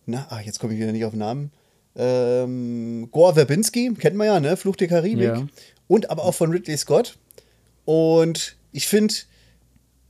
na, 0.07 0.27
ach, 0.31 0.41
jetzt 0.41 0.61
komme 0.61 0.73
ich 0.73 0.81
wieder 0.81 0.93
nicht 0.93 1.05
auf 1.05 1.13
den 1.13 1.21
Namen, 1.21 1.51
ähm, 1.97 3.09
Gore 3.11 3.35
Verbinski, 3.35 3.93
kennt 3.99 4.17
man 4.17 4.27
ja, 4.27 4.41
ne, 4.41 4.57
Fluch 4.57 4.77
der 4.77 4.89
Karibik, 4.89 5.25
Ja. 5.25 5.47
und 5.89 6.11
aber 6.11 6.25
auch 6.25 6.35
von 6.35 6.51
Ridley 6.51 6.77
Scott. 6.77 7.17
Und 7.85 8.57
ich 8.73 8.89
finde, 8.89 9.15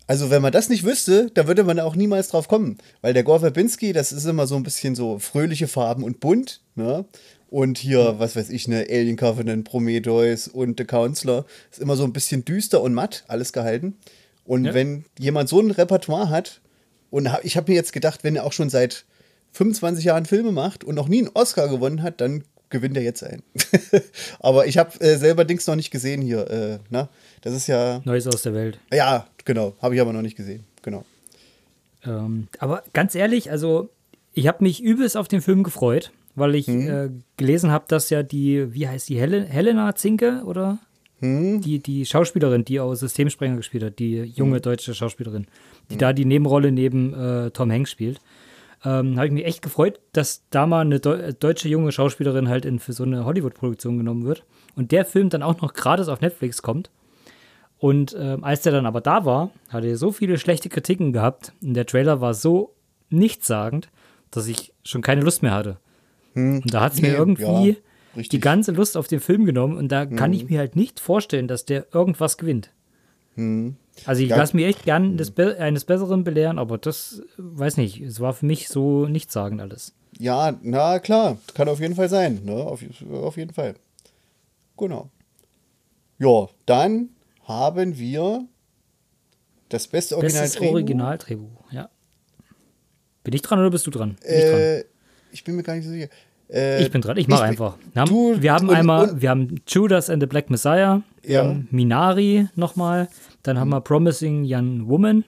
also 0.06 0.30
wenn 0.30 0.42
man 0.42 0.52
das 0.52 0.68
nicht 0.68 0.84
wüsste, 0.84 1.30
da 1.34 1.46
würde 1.46 1.64
man 1.64 1.80
auch 1.80 1.96
niemals 1.96 2.28
drauf 2.28 2.48
kommen. 2.48 2.78
Weil 3.00 3.14
der 3.14 3.22
Gore 3.24 3.40
Verbinski, 3.40 3.92
das 3.92 4.12
ist 4.12 4.24
immer 4.26 4.46
so 4.46 4.56
ein 4.56 4.62
bisschen 4.62 4.94
so 4.94 5.18
fröhliche 5.18 5.68
Farben 5.68 6.04
und 6.04 6.20
bunt. 6.20 6.60
Ne? 6.74 7.04
Und 7.50 7.78
hier, 7.78 8.16
was 8.18 8.34
weiß 8.36 8.50
ich, 8.50 8.66
ne, 8.68 8.86
Alien 8.90 9.16
Covenant, 9.16 9.64
Prometheus 9.64 10.48
und 10.48 10.78
The 10.78 10.84
Counselor, 10.84 11.46
ist 11.70 11.80
immer 11.80 11.96
so 11.96 12.04
ein 12.04 12.12
bisschen 12.12 12.44
düster 12.44 12.82
und 12.82 12.94
matt, 12.94 13.24
alles 13.28 13.52
gehalten. 13.52 13.96
Und 14.44 14.64
Ja. 14.66 14.74
wenn 14.74 15.04
jemand 15.18 15.48
so 15.48 15.60
ein 15.60 15.70
Repertoire 15.70 16.28
hat, 16.30 16.60
und 17.10 17.28
ich 17.44 17.56
habe 17.56 17.70
mir 17.70 17.76
jetzt 17.76 17.92
gedacht, 17.92 18.24
wenn 18.24 18.34
er 18.34 18.44
auch 18.44 18.52
schon 18.52 18.70
seit 18.70 19.04
25 19.52 20.04
Jahren 20.04 20.26
Filme 20.26 20.50
macht 20.50 20.82
und 20.82 20.96
noch 20.96 21.06
nie 21.08 21.18
einen 21.20 21.30
Oscar 21.34 21.68
gewonnen 21.68 22.02
hat, 22.02 22.20
dann 22.20 22.42
gewinnt 22.70 22.96
er 22.96 23.02
jetzt 23.02 23.22
einen. 23.22 23.42
Aber 24.40 24.66
ich 24.66 24.78
habe 24.78 25.00
äh, 25.00 25.16
selber 25.16 25.44
Dings 25.44 25.66
noch 25.66 25.76
nicht 25.76 25.90
gesehen 25.90 26.22
hier. 26.22 26.50
Äh, 26.50 26.78
na? 26.90 27.08
Das 27.42 27.54
ist 27.54 27.66
ja, 27.66 28.00
Neues 28.04 28.26
aus 28.26 28.42
der 28.42 28.54
Welt. 28.54 28.78
ja, 28.92 29.26
genau, 29.44 29.74
habe 29.80 29.94
ich 29.94 30.00
aber 30.00 30.12
noch 30.12 30.22
nicht 30.22 30.36
gesehen. 30.36 30.64
Genau. 30.82 31.04
Ähm, 32.06 32.48
aber 32.58 32.82
ganz 32.92 33.14
ehrlich, 33.14 33.50
also 33.50 33.90
ich 34.32 34.46
habe 34.48 34.64
mich 34.64 34.82
übelst 34.82 35.16
auf 35.16 35.28
den 35.28 35.40
Film 35.40 35.62
gefreut, 35.62 36.10
weil 36.34 36.54
ich 36.54 36.68
äh, 36.68 37.10
gelesen 37.36 37.70
habe, 37.70 37.84
dass 37.88 38.10
ja 38.10 38.22
die, 38.22 38.72
wie 38.74 38.88
heißt 38.88 39.08
die, 39.08 39.18
Hel 39.18 39.46
Helena 39.46 39.94
Zinke 39.94 40.42
oder? 40.44 40.78
Die, 41.20 41.78
die 41.78 42.04
Schauspielerin, 42.04 42.66
die 42.66 42.80
auch 42.80 42.94
Systemsprenger 42.94 43.56
gespielt 43.56 43.82
hat, 43.82 43.98
die 43.98 44.16
junge 44.22 44.60
deutsche 44.60 44.94
Schauspielerin, 44.94 45.46
die 45.90 45.96
da 45.96 46.12
die 46.12 46.26
Nebenrolle 46.26 46.70
neben 46.70 47.14
äh, 47.14 47.50
Tom 47.50 47.70
Hanks 47.72 47.92
spielt. 47.92 48.20
Ähm, 48.84 49.16
habe 49.16 49.26
ich 49.26 49.32
mich 49.32 49.46
echt 49.46 49.62
gefreut, 49.62 49.98
dass 50.12 50.44
da 50.50 50.66
mal 50.66 50.82
eine 50.82 51.00
Deu 51.00 51.14
äh, 51.14 51.32
deutsche 51.32 51.68
junge 51.68 51.90
Schauspielerin 51.90 52.48
halt 52.48 52.64
in, 52.64 52.78
für 52.78 52.92
so 52.92 53.04
eine 53.04 53.24
Hollywood-Produktion 53.24 53.96
genommen 53.96 54.24
wird. 54.24 54.44
Und 54.76 54.92
der 54.92 55.04
Film 55.04 55.30
dann 55.30 55.42
auch 55.42 55.60
noch 55.62 55.72
gratis 55.72 56.08
auf 56.08 56.20
Netflix 56.20 56.60
kommt. 56.62 56.90
Und 57.78 58.16
ähm, 58.18 58.44
als 58.44 58.62
der 58.62 58.72
dann 58.72 58.86
aber 58.86 59.00
da 59.00 59.24
war, 59.24 59.50
hat 59.68 59.84
er 59.84 59.96
so 59.96 60.12
viele 60.12 60.38
schlechte 60.38 60.68
Kritiken 60.68 61.12
gehabt. 61.12 61.52
Und 61.62 61.74
der 61.74 61.86
Trailer 61.86 62.20
war 62.20 62.34
so 62.34 62.74
nichtssagend, 63.10 63.88
dass 64.30 64.48
ich 64.48 64.72
schon 64.84 65.02
keine 65.02 65.22
Lust 65.22 65.42
mehr 65.42 65.52
hatte. 65.52 65.78
Und 66.64 66.74
da 66.74 66.80
hat 66.80 66.94
es 66.94 67.00
mir 67.00 67.12
Nee, 67.12 67.16
irgendwie 67.16 67.76
ja, 68.16 68.22
die 68.22 68.40
ganze 68.40 68.72
Lust 68.72 68.96
auf 68.96 69.06
den 69.06 69.20
Film 69.20 69.44
genommen. 69.46 69.76
Und 69.76 69.88
da 69.92 70.04
kann 70.04 70.32
ich 70.32 70.48
mir 70.48 70.58
halt 70.58 70.76
nicht 70.76 71.00
vorstellen, 71.00 71.48
dass 71.48 71.64
der 71.64 71.86
irgendwas 71.94 72.36
gewinnt. 72.38 72.70
Also 74.06 74.22
ich 74.22 74.28
lasse 74.30 74.56
mich 74.56 74.66
echt 74.66 74.84
gern 74.84 75.16
des 75.16 75.30
Be 75.30 75.56
eines 75.58 75.84
Besseren 75.84 76.24
belehren, 76.24 76.58
aber 76.58 76.78
das, 76.78 77.20
äh, 77.20 77.24
weiß 77.38 77.76
nicht, 77.76 78.00
es 78.00 78.20
war 78.20 78.32
für 78.34 78.46
mich 78.46 78.68
so 78.68 79.06
nichtssagend 79.06 79.60
alles. 79.60 79.94
Ja, 80.18 80.56
na 80.62 80.98
klar, 80.98 81.38
kann 81.54 81.68
auf 81.68 81.80
jeden 81.80 81.94
Fall 81.94 82.08
sein. 82.08 82.40
Ne? 82.44 82.54
Auf, 82.54 82.82
auf 83.12 83.36
jeden 83.36 83.52
Fall. 83.52 83.74
Genau. 84.76 85.10
Ja, 86.18 86.48
dann 86.66 87.10
haben 87.44 87.98
wir 87.98 88.44
das 89.68 89.86
beste 89.88 90.16
Original. 90.16 90.42
Bestes 90.44 90.60
Originaldrehbuch, 90.62 91.72
ja. 91.72 91.88
Bin 93.22 93.34
ich 93.34 93.42
dran 93.42 93.58
oder 93.58 93.70
bist 93.70 93.86
du 93.86 93.90
dran? 93.90 94.16
Bin 94.22 94.34
ich 94.38 94.44
dran. 94.44 94.60
Äh, 94.60 94.84
ich 95.32 95.44
bin 95.44 95.56
mir 95.56 95.62
gar 95.62 95.74
nicht 95.76 95.84
so 95.84 95.90
sicher. 95.90 96.08
Äh, 96.50 96.82
Ich 96.82 96.90
bin 96.90 97.00
dran, 97.00 97.16
ich 97.16 97.26
mache 97.26 97.42
einfach. 97.44 97.76
Wir 97.92 98.02
haben, 98.02 98.08
du- 98.10 98.42
wir 98.42 98.52
haben 98.52 98.68
und- 98.68 98.74
einmal, 98.74 99.08
und- 99.10 99.22
wir 99.22 99.30
haben 99.30 99.56
Judas 99.66 100.10
and 100.10 100.22
the 100.22 100.26
Black 100.26 100.50
Messiah, 100.50 101.02
Ja. 101.24 101.56
Minari 101.70 102.48
nochmal, 102.54 103.08
dann 103.44 103.58
haben 103.58 103.68
wir 103.70 103.80
Promising 103.80 104.44
Young 104.46 104.88
Woman, 104.88 105.24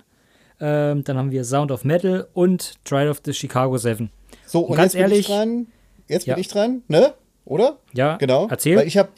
ähm, 0.60 1.04
dann 1.04 1.16
haben 1.16 1.30
wir 1.30 1.44
Sound 1.44 1.70
of 1.70 1.84
Metal 1.84 2.26
und 2.34 2.74
Trial 2.84 3.08
of 3.08 3.20
the 3.24 3.32
Chicago 3.32 3.78
Seven. 3.78 4.10
So, 4.46 4.60
Und 4.60 4.70
und, 4.70 4.76
ganz 4.76 4.92
jetzt 4.94 5.02
bin 5.02 5.10
ehrlich- 5.12 5.18
ich 5.20 5.26
dran. 5.34 5.66
Jetzt 6.08 6.26
Ja. 6.26 6.34
bin 6.34 6.40
ich 6.40 6.48
dran, 6.48 6.82
ne? 6.88 7.14
Oder? 7.44 7.78
Ja, 7.94 8.16
Genau. 8.16 8.48
erzähl. 8.48 8.76
Weil 8.76 8.86
ich 8.88 8.96
habe, 8.98 9.08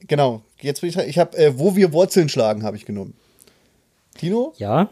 genau, 0.00 0.42
jetzt 0.60 0.80
bin 0.82 0.88
ich 0.90 0.94
dran. 0.96 1.08
Ich 1.08 1.18
habe, 1.18 1.36
äh, 1.38 1.58
wo 1.58 1.74
wir 1.76 1.92
Wurzeln 1.92 2.28
schlagen, 2.28 2.62
habe 2.64 2.76
ich 2.76 2.84
genommen. 2.84 3.14
Tino? 4.16 4.52
Ja. 4.58 4.88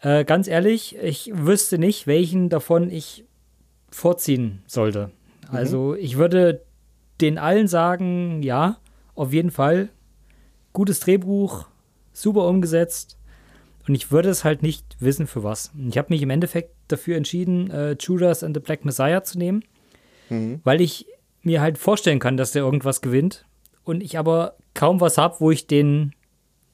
Äh, 0.00 0.24
ganz 0.24 0.46
ehrlich, 0.46 0.96
ich 1.02 1.30
wüsste 1.34 1.78
nicht, 1.78 2.06
welchen 2.06 2.48
davon 2.48 2.90
ich 2.90 3.24
vorziehen 3.90 4.62
sollte. 4.66 5.10
Also 5.50 5.94
ich 5.94 6.16
würde 6.16 6.62
den 7.20 7.38
allen 7.38 7.66
sagen, 7.68 8.42
ja, 8.42 8.76
auf 9.14 9.32
jeden 9.32 9.50
Fall. 9.50 9.88
Gutes 10.74 11.00
Drehbuch, 11.00 11.66
super 12.16 12.46
umgesetzt. 12.46 13.18
Und 13.86 13.94
ich 13.94 14.10
würde 14.10 14.28
es 14.30 14.42
halt 14.42 14.62
nicht 14.62 14.96
wissen, 14.98 15.26
für 15.26 15.44
was. 15.44 15.70
Ich 15.88 15.96
habe 15.96 16.08
mich 16.10 16.22
im 16.22 16.30
Endeffekt 16.30 16.70
dafür 16.88 17.16
entschieden, 17.16 17.70
äh, 17.70 17.96
Judas 18.00 18.42
and 18.42 18.56
the 18.56 18.60
Black 18.60 18.84
Messiah 18.84 19.22
zu 19.22 19.38
nehmen, 19.38 19.62
weil 20.64 20.80
ich 20.80 21.06
mir 21.42 21.60
halt 21.60 21.78
vorstellen 21.78 22.18
kann, 22.18 22.36
dass 22.36 22.52
der 22.52 22.62
irgendwas 22.62 23.00
gewinnt. 23.00 23.46
Und 23.84 24.02
ich 24.02 24.18
aber 24.18 24.56
kaum 24.74 25.00
was 25.00 25.16
habe, 25.18 25.36
wo 25.38 25.52
ich 25.52 25.68
den 25.68 26.12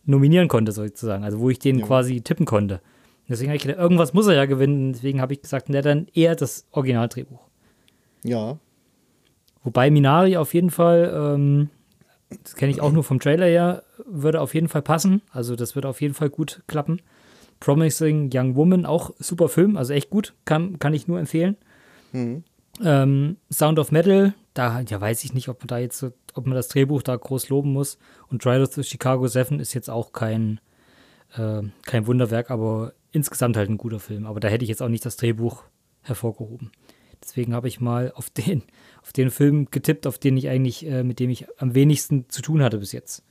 nominieren 0.07 0.49
konnte, 0.49 0.73
sozusagen. 0.73 1.25
Also 1.25 1.39
wo 1.41 1.51
ich 1.51 1.59
den 1.59 1.83
quasi 1.83 2.23
tippen 2.23 2.47
konnte. 2.47 2.81
Deswegen 3.29 3.51
habe 3.51 3.57
ich 3.57 3.63
gedacht, 3.63 3.79
irgendwas 3.79 4.15
muss 4.15 4.27
er 4.27 4.35
ja 4.35 4.47
gewinnen. 4.47 4.95
Deswegen 4.95 5.21
habe 5.21 5.35
ich 5.35 5.43
gesagt, 5.43 5.69
na 5.69 5.83
dann 5.83 6.07
eher 6.15 6.35
das 6.35 6.67
Originaldrehbuch. 6.71 7.47
Ja. 8.25 8.59
Wobei 9.63 9.91
Minari 9.91 10.37
auf 10.37 10.55
jeden 10.55 10.71
Fall, 10.71 11.13
ähm, 11.15 11.69
das 12.43 12.55
kenne 12.57 12.73
ich 12.73 12.81
auch 12.81 12.93
nur 12.93 13.05
vom 13.05 13.21
Trailer 13.21 13.47
her, 13.47 13.83
würde 14.07 14.41
auf 14.41 14.55
jeden 14.55 14.69
Fall 14.69 14.83
passen. 14.83 15.23
Also 15.31 15.57
das 15.57 15.75
wird 15.75 15.87
auf 15.87 16.01
jeden 16.01 16.15
Fall 16.15 16.31
gut 16.31 16.63
klappen. 16.67 17.01
Promising 17.61 18.31
Young 18.33 18.57
Woman, 18.57 18.87
auch 18.87 19.13
super 19.19 19.49
Film, 19.49 19.77
also 19.77 19.93
echt 19.93 20.11
gut, 20.11 20.35
kann, 20.45 20.79
kann 20.79 20.95
ich 20.95 21.07
nur 21.07 21.19
empfehlen. 21.21 21.57
Ähm, 22.83 23.37
Sound 23.53 23.79
of 23.79 23.93
Metal, 23.93 24.35
da 24.55 24.81
ja, 24.81 25.01
weiß 25.01 25.25
ich 25.25 25.35
nicht, 25.35 25.49
ob 25.49 25.61
man 25.61 25.69
da 25.69 25.79
jetzt, 25.79 25.99
so- 25.99 26.13
ob 26.35 26.47
man 26.47 26.55
das 26.57 26.69
Drehbuch 26.69 27.03
da 27.03 27.15
groß 27.17 27.49
loben 27.51 27.73
muss. 27.73 27.99
Und 28.29 28.43
of 28.63 28.73
the 28.75 28.83
Chicago 28.83 29.27
7 29.29 29.61
ist 29.61 29.75
jetzt 29.75 29.91
auch 29.91 30.13
kein, 30.13 30.61
äh, 31.37 31.63
kein 31.85 32.07
Wunderwerk, 32.07 32.51
aber 32.51 32.93
insgesamt 33.13 33.57
halt 33.57 33.69
ein 33.71 33.79
guter 33.79 34.01
Film. 34.01 34.27
Aber 34.27 34.41
da 34.41 34.49
hätte 34.49 34.65
ich 34.65 34.69
jetzt 34.71 34.83
auch 34.83 34.89
nicht 34.89 35.05
das 35.05 35.17
Drehbuch 35.17 35.65
hervorgehoben. 36.03 36.73
Deswegen 37.23 37.55
habe 37.55 37.69
ich 37.69 37.81
mal 37.81 38.11
auf 38.17 38.31
den, 38.31 38.63
auf 39.03 39.13
den 39.13 39.31
Film 39.31 39.69
getippt, 39.71 40.07
auf 40.07 40.19
den 40.19 40.37
ich 40.37 40.49
eigentlich, 40.49 40.87
äh, 40.87 41.03
mit 41.03 41.19
dem 41.19 41.31
ich 41.31 41.47
am 41.59 41.75
wenigsten 41.75 42.29
zu 42.29 42.43
tun 42.43 42.63
hatte 42.63 42.79
bis 42.79 42.93
jetzt. 42.93 43.23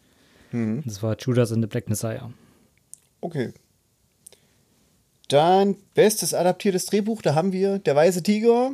Und 0.51 0.83
Das 0.85 1.01
war 1.01 1.15
Judas 1.17 1.51
and 1.51 1.63
the 1.63 1.67
Black 1.67 1.89
Messiah. 1.89 2.31
Okay. 3.21 3.53
Dann 5.29 5.77
bestes 5.93 6.33
adaptiertes 6.33 6.87
Drehbuch, 6.87 7.21
da 7.21 7.35
haben 7.35 7.53
wir 7.53 7.79
Der 7.79 7.95
Weiße 7.95 8.21
Tiger. 8.21 8.73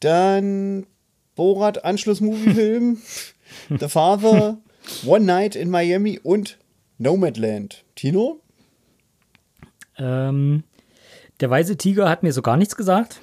Dann 0.00 0.86
Borat 1.34 1.84
Anschluss-Movie-Film. 1.84 2.98
The 3.80 3.88
Father. 3.88 4.58
One 5.04 5.24
Night 5.24 5.56
in 5.56 5.70
Miami 5.70 6.20
und 6.22 6.58
Nomadland. 6.98 7.84
Tino? 7.94 8.40
Ähm, 9.96 10.64
der 11.40 11.50
weiße 11.50 11.76
Tiger 11.76 12.08
hat 12.08 12.22
mir 12.22 12.32
so 12.32 12.42
gar 12.42 12.56
nichts 12.56 12.76
gesagt. 12.76 13.20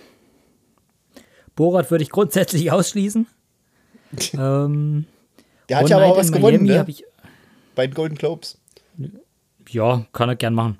Borat 1.61 1.91
würde 1.91 2.03
ich 2.03 2.09
grundsätzlich 2.09 2.71
ausschließen. 2.71 3.27
ähm, 4.33 5.05
Der 5.69 5.77
hat 5.77 5.83
One 5.83 5.89
ja 5.91 5.97
aber 5.97 6.05
auch 6.07 6.09
Night 6.15 6.17
was 6.17 6.27
in 6.29 6.33
gewonnen, 6.33 6.65
Miami 6.65 6.85
ne? 6.85 6.89
Ich, 6.89 7.05
Bei 7.75 7.85
den 7.85 7.93
Golden 7.93 8.15
Globes. 8.15 8.57
ja, 9.69 10.07
kann 10.11 10.27
er 10.29 10.35
gern 10.35 10.55
machen. 10.55 10.79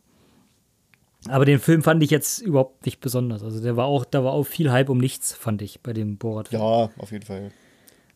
Aber 1.29 1.45
den 1.45 1.59
Film 1.59 1.83
fand 1.83 2.01
ich 2.01 2.09
jetzt 2.09 2.39
überhaupt 2.39 2.83
nicht 2.87 2.99
besonders. 2.99 3.43
Also 3.43 3.61
der 3.61 3.77
war 3.77 3.85
auch, 3.85 4.05
da 4.05 4.23
war 4.23 4.31
auch 4.31 4.43
viel 4.43 4.71
Hype 4.71 4.89
um 4.89 4.97
nichts, 4.97 5.33
fand 5.33 5.61
ich, 5.61 5.81
bei 5.81 5.93
dem 5.93 6.17
Borat-Film. 6.17 6.59
Ja, 6.59 6.89
auf 6.97 7.11
jeden 7.11 7.25
Fall. 7.27 7.51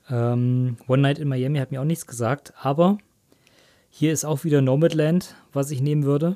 Ähm, 0.10 0.78
One 0.88 1.04
Night 1.04 1.20
in 1.20 1.28
Miami 1.28 1.60
hat 1.60 1.70
mir 1.70 1.82
auch 1.82 1.86
nichts 1.86 2.08
gesagt, 2.08 2.52
aber 2.60 2.98
hier 3.92 4.12
ist 4.12 4.26
auch 4.26 4.44
wieder 4.44 4.62
Nomadland, 4.64 5.36
was 5.54 5.70
ich 5.70 5.82
nehmen 5.82 6.04
würde, 6.04 6.36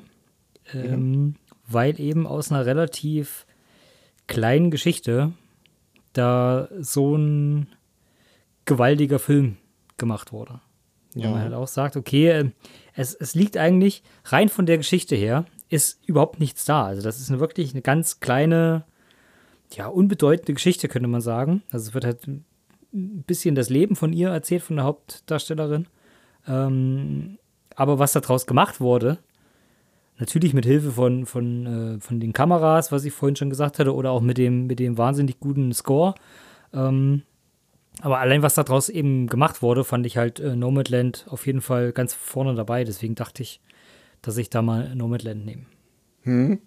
ähm, 0.72 1.34
weil 1.66 2.00
eben 2.00 2.24
aus 2.28 2.52
einer 2.52 2.66
relativ 2.66 3.46
kleinen 4.28 4.70
Geschichte 4.70 5.32
da 6.12 6.68
so 6.80 7.16
ein 7.16 7.68
gewaltiger 8.64 9.18
Film 9.18 9.56
gemacht 9.96 10.32
wurde. 10.32 10.60
Wo 11.14 11.20
Ja. 11.22 11.30
man 11.30 11.40
halt 11.42 11.54
auch 11.54 11.68
sagt, 11.68 11.96
okay, 11.96 12.28
äh, 12.28 12.50
es, 12.94 13.14
es 13.14 13.34
liegt 13.34 13.56
eigentlich 13.56 14.02
rein 14.24 14.48
von 14.48 14.66
der 14.66 14.76
Geschichte 14.78 15.16
her, 15.16 15.44
ist 15.68 16.00
überhaupt 16.06 16.40
nichts 16.40 16.64
da. 16.64 16.84
Also 16.86 17.02
das 17.02 17.20
ist 17.20 17.30
eine, 17.30 17.40
wirklich 17.40 17.72
eine 17.72 17.82
ganz 17.82 18.20
kleine, 18.20 18.84
ja, 19.72 19.86
unbedeutende 19.86 20.54
Geschichte, 20.54 20.88
könnte 20.88 21.08
man 21.08 21.20
sagen. 21.20 21.62
Also 21.70 21.88
es 21.88 21.94
wird 21.94 22.04
halt 22.04 22.26
ein 22.26 22.44
bisschen 22.92 23.54
das 23.54 23.70
Leben 23.70 23.94
von 23.96 24.12
ihr 24.12 24.30
erzählt, 24.30 24.62
von 24.62 24.76
der 24.76 24.84
Hauptdarstellerin. 24.84 25.86
Ähm, 26.46 27.38
aber 27.76 27.98
was 27.98 28.12
daraus 28.12 28.46
gemacht 28.46 28.80
wurde, 28.80 29.18
natürlich 30.20 30.54
mit 30.54 30.64
Hilfe 30.66 30.92
von, 30.92 31.26
von, 31.26 31.96
äh, 31.96 32.00
von 32.00 32.20
den 32.20 32.32
Kameras, 32.32 32.92
was 32.92 33.04
ich 33.04 33.12
vorhin 33.12 33.36
schon 33.36 33.50
gesagt 33.50 33.78
hatte, 33.78 33.94
oder 33.94 34.10
auch 34.12 34.20
mit 34.20 34.38
dem, 34.38 34.66
mit 34.66 34.78
dem 34.78 34.96
wahnsinnig 34.98 35.40
guten 35.40 35.72
Score. 35.72 36.14
Ähm, 36.72 37.22
aber 38.02 38.18
allein 38.18 38.42
was 38.42 38.54
daraus 38.54 38.88
eben 38.88 39.26
gemacht 39.26 39.62
wurde, 39.62 39.84
fand 39.84 40.06
ich 40.06 40.16
halt 40.16 40.40
äh, 40.40 40.54
Nomadland 40.56 41.26
auf 41.28 41.46
jeden 41.46 41.60
Fall 41.60 41.92
ganz 41.92 42.14
vorne 42.14 42.54
dabei. 42.54 42.84
Deswegen 42.84 43.14
dachte 43.14 43.42
ich, 43.42 43.60
dass 44.22 44.36
ich 44.36 44.50
da 44.50 44.62
mal 44.62 44.94
Nomadland 44.94 45.44
nehme. 45.44 46.58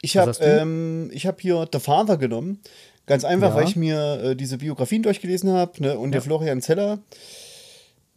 Ich 0.00 0.16
Was 0.16 0.40
habe 0.40 0.46
ähm, 0.48 1.10
ich 1.12 1.26
hab 1.26 1.40
hier 1.40 1.68
The 1.72 1.80
Father 1.80 2.16
genommen. 2.16 2.60
Ganz 3.06 3.24
einfach, 3.24 3.50
Ja. 3.50 3.54
weil 3.56 3.64
ich 3.68 3.76
mir 3.76 4.20
äh, 4.22 4.36
diese 4.36 4.58
Biografien 4.58 5.02
durchgelesen 5.02 5.50
habe. 5.50 5.82
Ne? 5.82 5.98
Und 5.98 6.12
der 6.12 6.22
Florian 6.22 6.62
Zeller, 6.62 7.00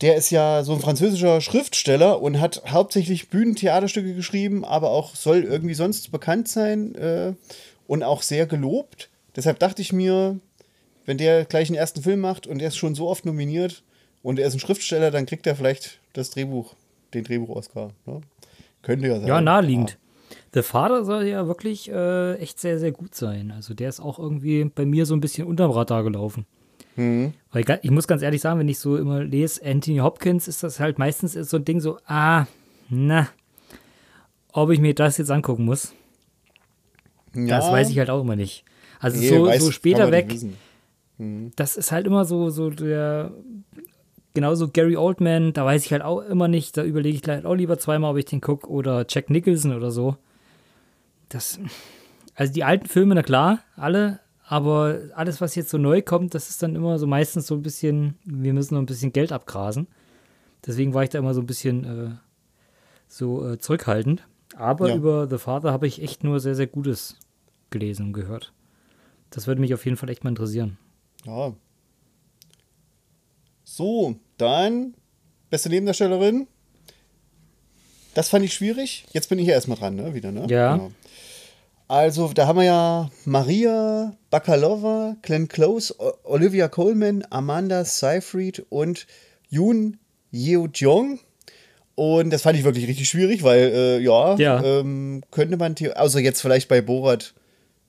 der 0.02 0.16
ist 0.16 0.30
ja 0.30 0.64
so 0.64 0.74
ein 0.74 0.80
französischer 0.80 1.42
Schriftsteller 1.42 2.22
und 2.22 2.40
hat 2.40 2.64
hauptsächlich 2.68 3.30
Bühnentheaterstücke 3.30 4.14
geschrieben, 4.14 4.64
aber 4.64 4.92
auch 4.92 5.16
soll 5.16 5.44
irgendwie 5.44 5.74
sonst 5.74 6.12
bekannt 6.12 6.48
sein 6.48 6.94
äh, 6.96 7.34
und 7.88 8.04
auch 8.04 8.22
sehr 8.22 8.46
gelobt. 8.46 9.10
Deshalb 9.36 9.60
dachte 9.60 9.82
ich 9.82 9.94
mir, 9.94 10.40
wenn 11.06 11.18
der 11.18 11.46
gleich 11.46 11.70
einen 11.70 11.78
ersten 11.78 12.04
Film 12.04 12.20
macht 12.20 12.46
und 12.46 12.62
er 12.62 12.68
ist 12.68 12.78
schon 12.78 12.94
so 12.94 13.08
oft 13.08 13.26
nominiert 13.26 13.84
und 14.22 14.40
er 14.40 14.48
ist 14.48 14.54
ein 14.54 14.60
Schriftsteller, 14.60 15.10
dann 15.10 15.26
kriegt 15.26 15.48
er 15.48 15.56
vielleicht 15.56 16.00
das 16.14 16.30
Drehbuch, 16.30 16.76
den 17.14 17.24
Drehbuch-Oscar. 17.24 17.92
Ne? 18.06 18.22
Könnte 18.84 19.08
ja 19.08 19.20
sein. 19.20 19.28
Ja, 19.28 19.42
naheliegend. 19.42 19.98
The 20.54 20.62
Father 20.62 21.06
soll 21.06 21.26
ja 21.26 21.48
wirklich 21.48 21.90
äh, 21.90 22.36
echt 22.36 22.60
sehr, 22.60 22.80
sehr 22.80 22.92
gut 22.92 23.16
sein. 23.16 23.52
Also 23.52 23.74
der 23.74 23.90
ist 23.90 24.00
auch 24.00 24.20
irgendwie 24.20 24.66
bei 24.66 24.86
mir 24.86 25.06
so 25.06 25.16
ein 25.16 25.22
bisschen 25.22 25.48
unterm 25.48 25.72
Radar 25.72 26.04
gelaufen. 26.04 26.46
Weil 27.52 27.64
ga- 27.64 27.80
ich 27.82 27.92
muss 27.92 28.08
ganz 28.08 28.22
ehrlich 28.24 28.42
sagen, 28.42 28.60
wenn 28.60 28.68
ich 28.68 28.80
so 28.80 28.98
immer 28.98 29.24
lese, 29.24 29.64
Anthony 29.66 29.98
Hopkins, 30.00 30.48
ist 30.48 30.64
das 30.64 30.80
halt 30.80 30.98
meistens 31.00 31.36
ist 31.36 31.50
so 31.50 31.58
ein 31.58 31.66
Ding 31.66 31.80
so, 31.80 32.00
ah, 32.08 32.46
na, 32.90 33.28
ob 34.52 34.72
ich 34.72 34.80
mir 34.80 34.94
das 34.96 35.18
jetzt 35.18 35.30
angucken 35.32 35.66
muss, 35.66 35.94
Ja, 37.34 37.58
das 37.58 37.72
weiß 37.72 37.90
ich 37.92 38.00
halt 38.00 38.10
auch 38.10 38.22
immer 38.22 38.36
nicht. 38.36 38.64
Also 39.00 39.20
nee, 39.20 39.28
so, 39.30 39.46
weiß- 39.48 39.60
so 39.60 39.72
später 39.72 40.12
weg, 40.12 40.32
wissen. 40.32 41.52
das 41.56 41.78
ist 41.78 41.92
halt 41.92 42.08
immer 42.08 42.26
so, 42.26 42.50
so 42.50 42.70
der, 42.72 43.32
genauso 44.34 44.70
Gary 44.70 44.98
Oldman, 44.98 45.54
da 45.54 45.66
weiß 45.66 45.86
ich 45.86 45.92
halt 45.92 46.02
auch 46.02 46.22
immer 46.22 46.48
nicht, 46.48 46.78
da 46.78 46.84
überlege 46.84 47.18
ich 47.22 47.28
halt 47.30 47.46
auch 47.46 47.54
lieber 47.56 47.78
zweimal, 47.78 48.12
ob 48.12 48.18
ich 48.18 48.26
den 48.26 48.42
gucke, 48.42 48.68
oder 48.70 49.06
Jack 49.08 49.30
Nicholson 49.30 49.74
oder 49.76 49.92
so. 49.92 50.18
Das, 51.30 51.60
also 52.36 52.54
die 52.54 52.64
alten 52.64 52.88
Filme, 52.88 53.14
na 53.16 53.22
klar, 53.24 53.60
alle, 53.76 54.20
aber 54.50 55.00
alles, 55.14 55.42
was 55.42 55.56
jetzt 55.56 55.70
so 55.70 55.78
neu 55.78 56.02
kommt, 56.02 56.34
das 56.34 56.50
ist 56.50 56.64
dann 56.64 56.76
immer 56.76 56.98
so 57.00 57.06
meistens 57.06 57.48
so 57.48 57.56
ein 57.56 57.62
bisschen, 57.62 58.16
wir 58.24 58.54
müssen 58.54 58.76
noch 58.76 58.82
ein 58.82 58.86
bisschen 58.86 59.12
Geld 59.12 59.32
abgrasen. 59.34 59.88
Deswegen 60.66 60.94
war 60.94 61.04
ich 61.04 61.10
da 61.10 61.20
immer 61.20 61.34
so 61.34 61.42
ein 61.42 61.46
bisschen 61.46 61.84
äh, 61.84 62.12
so 63.08 63.46
äh, 63.46 63.58
zurückhaltend. 63.58 64.26
Aber 64.56 64.88
Ja. 64.90 64.96
über 64.96 65.28
The 65.30 65.38
Father 65.38 65.72
habe 65.72 65.86
ich 65.86 66.02
echt 66.02 66.24
nur 66.24 66.40
sehr, 66.40 66.56
sehr 66.56 66.68
Gutes 66.68 67.18
gelesen 67.70 68.08
und 68.08 68.14
gehört. 68.14 68.54
Das 69.30 69.48
würde 69.48 69.60
mich 69.60 69.74
auf 69.74 69.84
jeden 69.86 69.98
Fall 69.98 70.10
echt 70.10 70.24
mal 70.24 70.30
interessieren. 70.30 70.78
Ja. 71.26 71.54
So, 73.66 74.16
dann 74.38 74.94
beste 75.50 75.70
Nebendarstellerin. 75.70 76.48
Das 78.14 78.30
fand 78.30 78.46
ich 78.46 78.54
schwierig. 78.54 79.06
Jetzt 79.12 79.28
bin 79.30 79.38
ich 79.40 79.48
ja 79.48 79.54
erstmal 79.54 79.78
dran, 79.78 79.96
ne? 79.96 80.14
Wieder, 80.16 80.32
ne? 80.32 80.48
Ja. 80.50 80.90
Also, 81.88 82.32
da 82.34 82.48
haben 82.48 82.58
wir 82.58 82.66
ja 82.66 83.10
Maria 83.24 84.14
Bakalova, 84.30 85.16
Glenn 85.22 85.48
Close, 85.48 85.96
Olivia 86.26 86.68
Coleman, 86.68 87.24
Amanda 87.30 87.86
Seyfried 87.86 88.66
und 88.70 89.08
Yoon 89.50 89.98
Yeo-jong. 90.32 91.20
Und 91.96 92.30
das 92.30 92.42
fand 92.42 92.58
ich 92.58 92.66
wirklich 92.66 92.88
richtig 92.88 93.08
schwierig, 93.08 93.42
weil, 93.42 93.72
äh, 93.74 94.00
ja, 94.00 94.36
Ja. 94.36 94.64
Ähm, 94.64 95.24
könnte 95.32 95.58
man, 95.58 95.76
außer 95.96 96.20
jetzt 96.20 96.42
vielleicht 96.42 96.68
bei 96.68 96.82
Borat, 96.82 97.34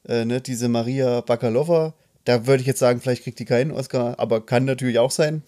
äh, 0.08 0.24
ne, 0.24 0.40
diese 0.40 0.68
Maria 0.68 1.20
Bakalova, 1.20 1.94
da 2.24 2.46
würde 2.46 2.60
ich 2.60 2.66
jetzt 2.66 2.78
sagen, 2.78 3.00
vielleicht 3.00 3.24
kriegt 3.24 3.38
die 3.38 3.44
keinen 3.44 3.72
Oscar, 3.72 4.14
aber 4.18 4.46
kann 4.46 4.64
natürlich 4.64 4.98
auch 4.98 5.10
sein. 5.10 5.42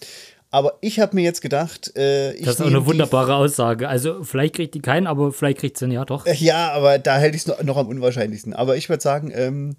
Aber 0.53 0.79
ich 0.81 0.99
habe 0.99 1.15
mir 1.15 1.23
jetzt 1.23 1.43
gedacht, 1.43 1.97
äh, 1.97 2.33
ich 2.33 2.45
Das 2.45 2.57
ist 2.57 2.61
auch 2.63 2.67
eine 2.67 2.85
wunderbare 2.85 3.37
Aussage. 3.37 3.89
Also, 3.89 4.25
vielleicht 4.25 4.57
kriegt 4.57 4.75
die 4.75 4.81
keinen, 4.81 5.07
aber 5.07 5.33
vielleicht 5.33 5.59
kriegt 5.59 5.79
sie 5.79 5.85
ihn 5.85 5.93
ja 5.93 6.05
doch. 6.05 6.27
Äh, 6.27 6.35
Ja, 6.35 6.73
aber 6.73 6.99
da 6.99 7.19
hätte 7.19 7.37
ich 7.37 7.47
es 7.47 7.63
noch, 7.65 7.77
am 7.77 7.87
unwahrscheinlichsten. 7.87 8.53
Aber 8.53 8.77
ich 8.77 8.89
würde 8.89 9.03
sagen, 9.03 9.31
ähm, 9.35 9.77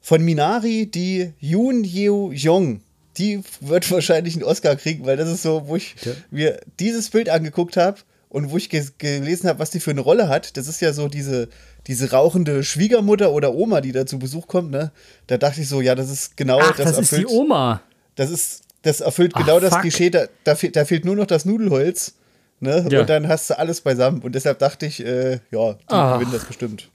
von 0.00 0.24
Minari, 0.24 0.86
die 0.86 1.32
Yoon 1.40 1.84
Yeo 1.84 2.32
Jong, 2.32 2.80
die 3.18 3.42
wird 3.60 3.90
wahrscheinlich 3.90 4.34
einen 4.34 4.44
Oscar 4.44 4.76
kriegen, 4.76 5.04
weil 5.04 5.16
das 5.18 5.28
ist 5.28 5.42
so, 5.42 5.64
wo 5.66 5.76
ich 5.76 5.96
Ja. 6.04 6.12
mir 6.30 6.60
dieses 6.80 7.10
Bild 7.10 7.28
angeguckt 7.28 7.76
habe 7.76 7.98
und 8.30 8.50
wo 8.50 8.56
ich 8.56 8.70
ge 8.70 8.82
gelesen 8.96 9.48
habe, 9.50 9.58
was 9.58 9.70
die 9.70 9.80
für 9.80 9.90
eine 9.90 10.00
Rolle 10.00 10.28
hat, 10.28 10.56
das 10.56 10.66
ist 10.66 10.80
ja 10.80 10.94
so 10.94 11.08
diese, 11.08 11.48
diese 11.88 12.10
rauchende 12.10 12.62
Schwiegermutter 12.64 13.32
oder 13.32 13.54
Oma, 13.54 13.82
die 13.82 13.92
da 13.92 14.06
zu 14.06 14.18
Besuch 14.18 14.46
kommt, 14.46 14.70
ne? 14.70 14.92
Da 15.26 15.36
dachte 15.36 15.60
ich 15.60 15.68
so, 15.68 15.82
ja, 15.82 15.94
das 15.94 16.08
ist 16.10 16.36
genau 16.38 16.58
Ach, 16.58 16.76
das. 16.76 16.92
das 16.96 17.12
ist 17.12 17.16
die 17.18 17.26
Oma. 17.26 17.82
Das 18.14 18.30
ist, 18.30 18.62
das 18.82 19.00
erfüllt 19.00 19.32
Ach, 19.34 19.40
genau 19.44 19.60
das 19.60 19.72
fuck. 19.72 19.82
Klischee, 19.82 20.10
da, 20.10 20.26
da, 20.44 20.52
fehl- 20.54 20.70
da 20.72 20.84
fehlt 20.84 21.04
nur 21.04 21.16
noch 21.16 21.26
das 21.26 21.44
Nudelholz, 21.44 22.14
ne? 22.60 22.86
Ja. 22.90 23.00
Und 23.00 23.08
dann 23.10 23.28
hast 23.28 23.50
du 23.50 23.58
alles 23.58 23.80
beisammen. 23.80 24.22
Und 24.22 24.34
deshalb 24.34 24.58
dachte 24.60 24.86
ich, 24.86 25.04
äh, 25.04 25.40
ja, 25.50 25.72
die 25.74 25.84
Ach. 25.88 26.14
gewinnen 26.18 26.32
das 26.32 26.44
bestimmt. 26.44 26.90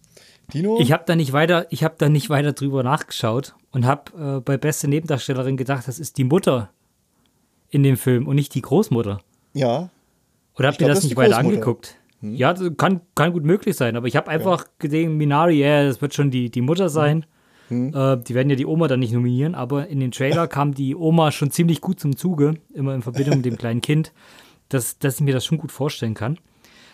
Dino? 0.53 0.77
Ich 0.79 0.91
habe 0.91 1.03
da 1.05 1.15
nicht 1.15 1.33
weiter, 1.33 1.67
ich 1.69 1.83
habe 1.83 1.95
da 1.97 2.09
nicht 2.09 2.29
weiter 2.29 2.53
drüber 2.53 2.83
nachgeschaut 2.83 3.55
und 3.71 3.85
habe 3.85 4.37
äh, 4.37 4.41
bei 4.41 4.57
beste 4.57 4.87
Nebendarstellerin 4.87 5.57
gedacht, 5.57 5.87
das 5.87 5.99
ist 5.99 6.17
die 6.17 6.25
Mutter 6.25 6.69
in 7.69 7.81
dem 7.83 7.97
Film 7.97 8.27
und 8.27 8.35
nicht 8.35 8.53
die 8.55 8.61
Großmutter. 8.61 9.19
ja. 9.53 9.89
Oder 10.55 10.67
habt 10.67 10.79
ihr 10.81 10.87
das 10.87 10.99
das 10.99 11.05
nicht 11.05 11.15
weiter 11.17 11.31
Großmutter. 11.31 11.47
Hm? 11.47 11.55
angeguckt? 11.55 11.95
Ja, 12.21 12.53
das 12.53 12.69
kann, 12.77 13.01
kann 13.15 13.33
gut 13.33 13.43
möglich 13.43 13.75
sein, 13.75 13.95
aber 13.95 14.05
ich 14.07 14.15
habe 14.15 14.29
einfach 14.29 14.67
gesehen, 14.77 15.17
Minari, 15.17 15.59
ja, 15.59 15.83
das 15.85 15.99
wird 15.99 16.13
schon 16.13 16.29
die, 16.29 16.51
die 16.51 16.61
Mutter 16.61 16.89
sein. 16.89 17.25
Hm. 17.69 17.93
Äh, 17.93 18.17
die 18.17 18.35
werden 18.35 18.49
ja 18.49 18.55
die 18.55 18.65
Oma 18.65 18.87
dann 18.87 18.99
nicht 18.99 19.13
nominieren, 19.13 19.55
aber 19.55 19.87
in 19.87 19.99
den 19.99 20.11
Trailer 20.11 20.47
kam 20.47 20.73
die 20.73 20.95
Oma 20.95 21.31
schon 21.31 21.51
ziemlich 21.51 21.81
gut 21.81 21.99
zum 21.99 22.15
Zuge, 22.15 22.55
immer 22.73 22.93
in 22.93 23.01
Verbindung 23.01 23.37
mit 23.37 23.45
dem 23.45 23.57
kleinen 23.57 23.81
Kind, 23.81 24.11
dass, 24.69 24.99
dass 24.99 25.15
ich 25.15 25.21
mir 25.21 25.33
das 25.33 25.45
schon 25.45 25.57
gut 25.57 25.71
vorstellen 25.71 26.13
kann. 26.13 26.37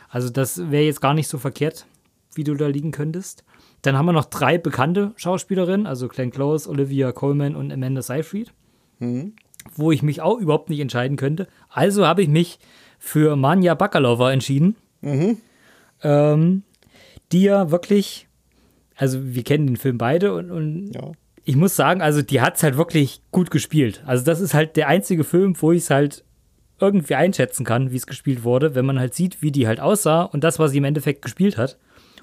Also 0.09 0.29
das 0.29 0.71
wäre 0.71 0.83
jetzt 0.83 1.01
gar 1.01 1.13
nicht 1.13 1.27
so 1.27 1.37
verkehrt, 1.37 1.85
wie 2.33 2.43
du 2.43 2.55
da 2.55 2.67
liegen 2.67 2.91
könntest. 2.91 3.43
Dann 3.81 3.97
haben 3.97 4.05
wir 4.05 4.13
noch 4.13 4.25
drei 4.25 4.57
bekannte 4.57 5.13
Schauspielerinnen, 5.15 5.87
also 5.87 6.07
Glenn 6.07 6.31
Close, 6.31 6.69
Olivia 6.69 7.11
Colman 7.11 7.55
und 7.55 7.71
Amanda 7.71 8.01
Seyfried, 8.01 8.51
wo 9.75 9.91
ich 9.91 10.03
mich 10.03 10.21
auch 10.21 10.37
überhaupt 10.37 10.69
nicht 10.69 10.79
entscheiden 10.79 11.15
könnte. 11.17 11.47
Also 11.69 12.05
habe 12.05 12.21
ich 12.21 12.27
mich 12.27 12.59
für 12.97 13.35
Manja 13.35 13.75
Bakalova 13.75 14.31
entschieden, 14.31 14.75
ähm, 16.03 16.63
die 17.31 17.43
ja 17.43 17.71
wirklich, 17.71 18.27
also 18.99 19.19
wir 19.23 19.43
kennen 19.43 19.65
den 19.67 19.77
Film 19.77 19.97
beide 19.97 20.33
und, 20.35 20.51
und 20.51 20.91
Ja. 20.93 21.11
ich 21.45 21.55
muss 21.55 21.75
sagen, 21.75 22.01
also 22.01 22.21
die 22.21 22.41
hat 22.41 22.57
es 22.57 22.63
halt 22.63 22.77
wirklich 22.77 23.21
gut 23.31 23.49
gespielt. 23.49 24.03
Also 24.05 24.25
das 24.25 24.39
ist 24.41 24.53
halt 24.53 24.75
der 24.75 24.87
einzige 24.87 25.23
Film, 25.23 25.55
wo 25.59 25.71
ich 25.71 25.83
es 25.83 25.89
halt 25.89 26.23
irgendwie 26.79 27.15
einschätzen 27.15 27.65
kann, 27.65 27.91
wie 27.91 27.95
es 27.97 28.07
gespielt 28.07 28.43
wurde, 28.43 28.75
wenn 28.75 28.85
man 28.85 28.99
halt 28.99 29.13
sieht, 29.13 29.41
wie 29.41 29.51
die 29.51 29.67
halt 29.67 29.79
aussah 29.79 30.23
und 30.23 30.43
das, 30.43 30.59
was 30.59 30.71
sie 30.71 30.77
im 30.77 30.83
Endeffekt 30.85 31.21
gespielt 31.21 31.57
hat 31.57 31.77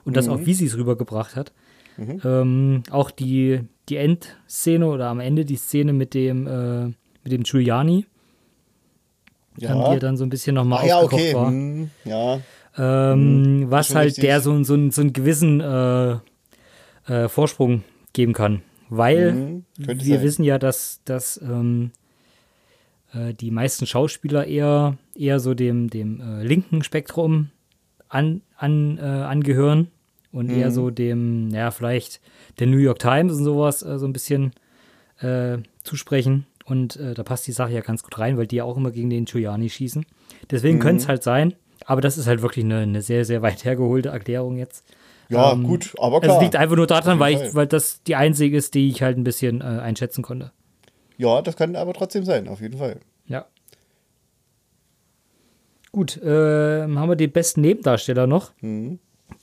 und 0.05 0.17
das 0.17 0.29
auch, 0.29 0.41
wie 0.45 0.55
sie 0.55 0.67
es 0.67 0.77
rübergebracht 0.77 1.35
hat. 1.37 1.53
Ähm, 1.99 2.83
auch 2.91 3.11
die, 3.11 3.61
die 3.89 3.97
Endszene 3.97 4.87
oder 4.87 5.09
am 5.09 5.21
Ende 5.21 5.45
die 5.47 5.57
Szene 5.57 5.93
mit 5.95 6.13
dem, 6.15 6.47
äh, 6.47 6.85
mit 7.25 7.33
dem 7.33 7.43
Giuliani, 7.43 8.05
Ja. 9.59 9.71
ähm, 9.73 9.79
die 9.87 9.93
ja 9.95 9.99
dann 9.99 10.17
so 10.19 10.25
ein 10.25 10.29
bisschen 10.31 10.55
nochmal 10.55 10.85
Ah, 10.85 10.87
ja, 10.87 11.01
okay. 11.03 11.35
war. 11.35 11.49
Hm, 11.49 11.91
ja. 12.05 12.41
Ähm, 12.79 13.67
was 13.71 13.87
schon 13.89 13.97
halt 13.97 14.23
der 14.23 14.41
so, 14.43 14.63
so, 14.65 14.75
einen- 14.75 14.91
so 14.91 15.01
einen 15.01 15.13
gewissen 15.15 15.61
äh, 15.61 16.17
äh, 17.07 17.29
Vorsprung 17.29 17.83
geben 18.13 18.33
kann. 18.33 18.63
Weil 18.89 19.33
Mhm, 19.33 19.65
könnte 19.85 20.05
wir 20.05 20.17
sein. 20.19 20.25
wissen 20.27 20.45
ja, 20.45 20.59
dass, 20.59 21.01
dass 21.05 21.41
ähm, 21.43 21.91
äh, 23.13 23.35
die 23.35 23.51
meisten 23.51 23.87
Schauspieler 23.87 24.47
eher, 24.47 24.97
eher 25.15 25.41
so 25.41 25.55
dem, 25.55 25.91
dem 25.91 26.21
äh, 26.21 26.43
linken 26.45 26.83
Spektrum 26.85 27.51
an, 28.09 28.43
an, 28.57 28.99
äh, 28.99 29.03
angehören 29.03 29.89
und 30.33 30.47
Mhm. 30.51 30.57
eher 30.59 30.71
so 30.71 30.91
dem, 30.91 31.51
ja, 31.51 31.71
vielleicht 31.71 32.21
der 32.59 32.67
New 32.69 32.79
York 32.79 32.99
Times 32.99 33.33
und 33.37 33.45
sowas 33.45 33.83
äh, 33.83 33.99
so 33.99 34.07
ein 34.07 34.13
bisschen 34.13 34.53
äh, 35.21 35.59
zusprechen. 35.83 36.47
Und 36.65 36.99
da 36.99 37.23
passt 37.23 37.47
die 37.47 37.53
Sache 37.53 37.71
ja 37.75 37.81
ganz 37.81 38.03
gut 38.03 38.19
rein, 38.19 38.37
weil 38.37 38.49
die 38.49 38.57
ja 38.57 38.65
auch 38.65 38.77
immer 38.77 38.91
gegen 38.91 39.09
den 39.09 39.25
Giuliani 39.25 39.71
schießen. 39.71 40.05
Deswegen 40.51 40.81
könnte 40.81 40.95
Mhm. 40.97 41.03
es 41.03 41.07
halt 41.09 41.23
sein, 41.23 41.55
aber 41.85 42.01
das 42.01 42.19
ist 42.19 42.27
halt 42.27 42.43
wirklich 42.43 42.65
eine, 42.65 42.79
eine 42.79 43.03
sehr, 43.03 43.25
sehr 43.25 43.41
weit 43.41 43.65
hergeholte 43.65 44.09
Erklärung 44.09 44.57
jetzt. 44.57 44.85
Ja, 45.29 45.53
Ähm, 45.53 45.65
gut, 45.65 45.93
aber 45.99 46.17
Also 46.17 46.27
klar. 46.27 46.37
es 46.37 46.43
liegt 46.43 46.57
einfach 46.57 46.77
nur 46.77 46.87
daran, 46.87 47.19
weil, 47.19 47.35
ich, 47.35 47.55
weil 47.55 47.67
das 47.67 48.03
die 48.05 48.15
einzige 48.17 48.57
ist, 48.57 48.75
die 48.75 48.89
ich 48.89 49.03
halt 49.03 49.19
ein 49.19 49.25
bisschen 49.25 49.61
äh, 49.61 49.65
einschätzen 49.65 50.23
konnte. 50.23 50.53
ja, 51.19 51.43
das 51.43 51.57
kann 51.57 51.75
aber 51.77 51.93
trotzdem 51.95 52.25
sein, 52.25 52.47
auf 52.49 52.61
jeden 52.61 52.79
Fall. 52.79 53.01
Ja. 53.27 53.47
Gut, 55.93 56.21
ähm, 56.23 56.99
haben 56.99 57.09
wir 57.09 57.17
den 57.17 57.33
besten 57.33 57.63
Nebendarsteller 57.63 58.27
noch. 58.27 58.53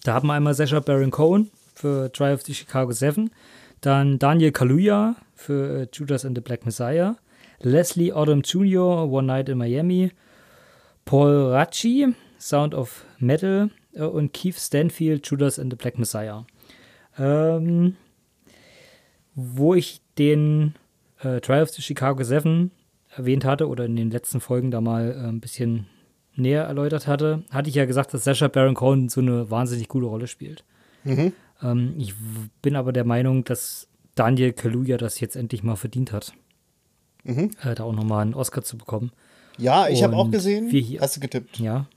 Da 0.04 0.14
haben 0.14 0.28
wir 0.28 0.34
einmal 0.34 0.54
Sacha 0.54 0.80
Baron 0.80 1.10
Cohen 1.12 1.50
für 1.74 2.12
Trial 2.12 2.36
of 2.36 2.44
the 2.44 2.54
Chicago 2.54 2.92
7, 2.92 3.32
dann 3.82 4.20
Daniel 4.20 4.52
Kaluuya 4.52 5.16
für 5.36 5.82
äh, 5.82 5.88
Judas 5.92 6.26
and 6.26 6.38
the 6.38 6.42
Black 6.42 6.66
Messiah, 6.66 7.16
Leslie 7.60 8.14
Odom 8.14 8.42
Jr., 8.42 9.12
One 9.12 9.28
Night 9.28 9.50
in 9.50 9.58
Miami, 9.58 10.12
Paul 11.06 11.48
Racci, 11.52 12.14
Sound 12.40 12.76
of 12.76 13.04
Metal 13.18 13.70
äh, 13.70 13.83
und 14.02 14.34
Keith 14.34 14.56
Stanfield, 14.58 15.28
Judas 15.30 15.60
and 15.60 15.72
the 15.72 15.78
Black 15.78 15.98
Messiah. 16.00 16.46
Ähm, 17.18 17.96
wo 19.36 19.74
ich 19.74 20.02
den 20.18 20.76
äh, 21.22 21.40
Trial 21.42 21.64
of 21.64 21.70
the 21.70 21.82
Chicago 21.82 22.24
7 22.24 22.72
erwähnt 23.16 23.46
hatte 23.46 23.68
oder 23.68 23.86
in 23.86 23.96
den 23.96 24.12
letzten 24.12 24.40
Folgen 24.40 24.72
da 24.72 24.82
mal 24.82 25.12
äh, 25.12 25.28
ein 25.28 25.40
bisschen 25.40 25.88
näher 26.36 26.64
erläutert 26.64 27.08
hatte, 27.08 27.44
hatte 27.52 27.70
ich 27.70 27.76
ja 27.76 27.86
gesagt, 27.86 28.14
dass 28.14 28.24
Sacha 28.24 28.48
Baron 28.48 28.74
Cohen 28.74 29.10
so 29.10 29.22
eine 29.22 29.50
wahnsinnig 29.52 29.88
gute 29.88 30.08
Rolle 30.08 30.28
spielt. 30.28 30.64
Ähm, 31.62 31.96
ich 31.98 32.14
bin 32.62 32.76
aber 32.76 32.92
der 32.94 33.06
Meinung, 33.06 33.44
dass 33.44 33.88
Daniel 34.16 34.54
Kaluuya 34.54 34.98
das 34.98 35.20
jetzt 35.20 35.36
endlich 35.36 35.64
mal 35.64 35.76
verdient 35.76 36.12
hat, 36.12 36.34
äh, 37.64 37.76
da 37.76 37.84
auch 37.84 37.94
nochmal 37.94 38.22
einen 38.24 38.34
Oscar 38.34 38.64
zu 38.64 38.78
bekommen. 38.78 39.12
Ja, 39.58 39.88
ich 39.88 40.04
habe 40.04 40.16
auch 40.16 40.32
gesehen. 40.32 40.70
hier- 40.70 41.02
Hast 41.02 41.16
du 41.18 41.20
getippt? 41.20 41.60
Ja, 41.60 41.88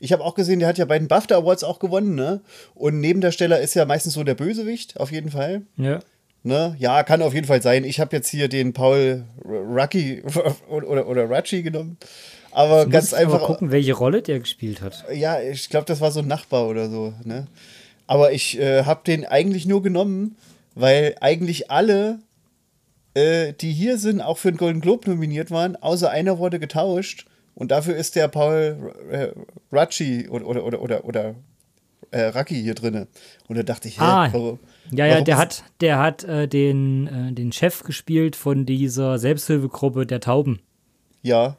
Ich 0.00 0.12
habe 0.12 0.24
auch 0.24 0.34
gesehen, 0.34 0.60
der 0.60 0.68
hat 0.68 0.78
ja 0.78 0.84
bei 0.84 0.98
den 0.98 1.08
BAFTA 1.08 1.38
Awards 1.38 1.64
auch 1.64 1.78
gewonnen, 1.78 2.14
ne? 2.14 2.40
Und 2.74 3.00
Nebendarsteller 3.00 3.60
ist 3.60 3.74
ja 3.74 3.84
meistens 3.84 4.14
so 4.14 4.24
der 4.24 4.34
Bösewicht, 4.34 4.98
auf 5.00 5.10
jeden 5.10 5.30
Fall. 5.30 5.62
ja. 5.76 6.00
Ne? 6.44 6.76
Ja, 6.78 7.02
kann 7.02 7.20
auf 7.20 7.34
jeden 7.34 7.46
Fall 7.46 7.62
sein. 7.62 7.84
Ich 7.84 8.00
habe 8.00 8.14
jetzt 8.16 8.28
hier 8.28 8.48
den 8.48 8.72
Paul 8.72 9.24
Rucky 9.44 10.22
oder, 10.70 11.08
oder, 11.08 11.24
Rucci 11.24 11.62
genommen. 11.62 11.98
Aber 12.52 12.84
Muss 12.84 12.92
ganz 12.92 13.12
einfach. 13.12 13.42
gucken, 13.42 13.70
welche 13.72 13.92
Rolle 13.92 14.22
der 14.22 14.38
gespielt 14.38 14.80
hat. 14.80 15.04
Ja, 15.12 15.40
ich 15.40 15.68
glaube, 15.68 15.86
das 15.86 16.00
war 16.00 16.10
so 16.10 16.20
ein 16.20 16.28
Nachbar 16.28 16.68
oder 16.68 16.88
so. 16.88 17.12
Ne? 17.24 17.48
Aber 18.06 18.32
ich 18.32 18.58
äh, 18.58 18.84
habe 18.84 19.02
den 19.06 19.26
eigentlich 19.26 19.66
nur 19.66 19.82
genommen, 19.82 20.36
weil 20.74 21.16
eigentlich 21.20 21.70
alle, 21.70 22.20
äh, 23.14 23.52
die 23.52 23.72
hier 23.72 23.98
sind, 23.98 24.20
auch 24.22 24.38
für 24.38 24.50
den 24.50 24.58
Golden 24.58 24.80
Globe 24.80 25.10
nominiert 25.10 25.50
waren, 25.50 25.76
außer 25.76 26.10
einer 26.10 26.38
wurde 26.38 26.58
getauscht. 26.58 27.26
Und 27.58 27.72
dafür 27.72 27.96
ist 27.96 28.14
der 28.14 28.28
Paul 28.28 28.94
äh, 29.10 29.30
Rucci 29.72 30.28
oder, 30.28 30.46
oder, 30.46 30.64
oder, 30.64 30.80
oder, 30.80 31.04
oder 31.04 31.34
äh, 32.12 32.26
Raki 32.26 32.54
hier 32.54 32.76
drinne. 32.76 33.08
Und 33.48 33.58
da 33.58 33.64
dachte 33.64 33.88
ich, 33.88 33.98
hä, 33.98 34.04
Ah, 34.04 34.28
warum, 34.32 34.60
Ja, 34.92 35.06
ja, 35.06 35.14
warum 35.14 35.24
der 35.24 35.38
hat, 35.38 35.64
der 35.80 35.98
hat 35.98 36.22
äh, 36.22 36.46
den, 36.46 37.08
äh, 37.08 37.32
den 37.32 37.50
Chef 37.50 37.82
gespielt 37.82 38.36
von 38.36 38.64
dieser 38.64 39.18
Selbsthilfegruppe 39.18 40.06
der 40.06 40.20
Tauben. 40.20 40.60
Ja. 41.22 41.56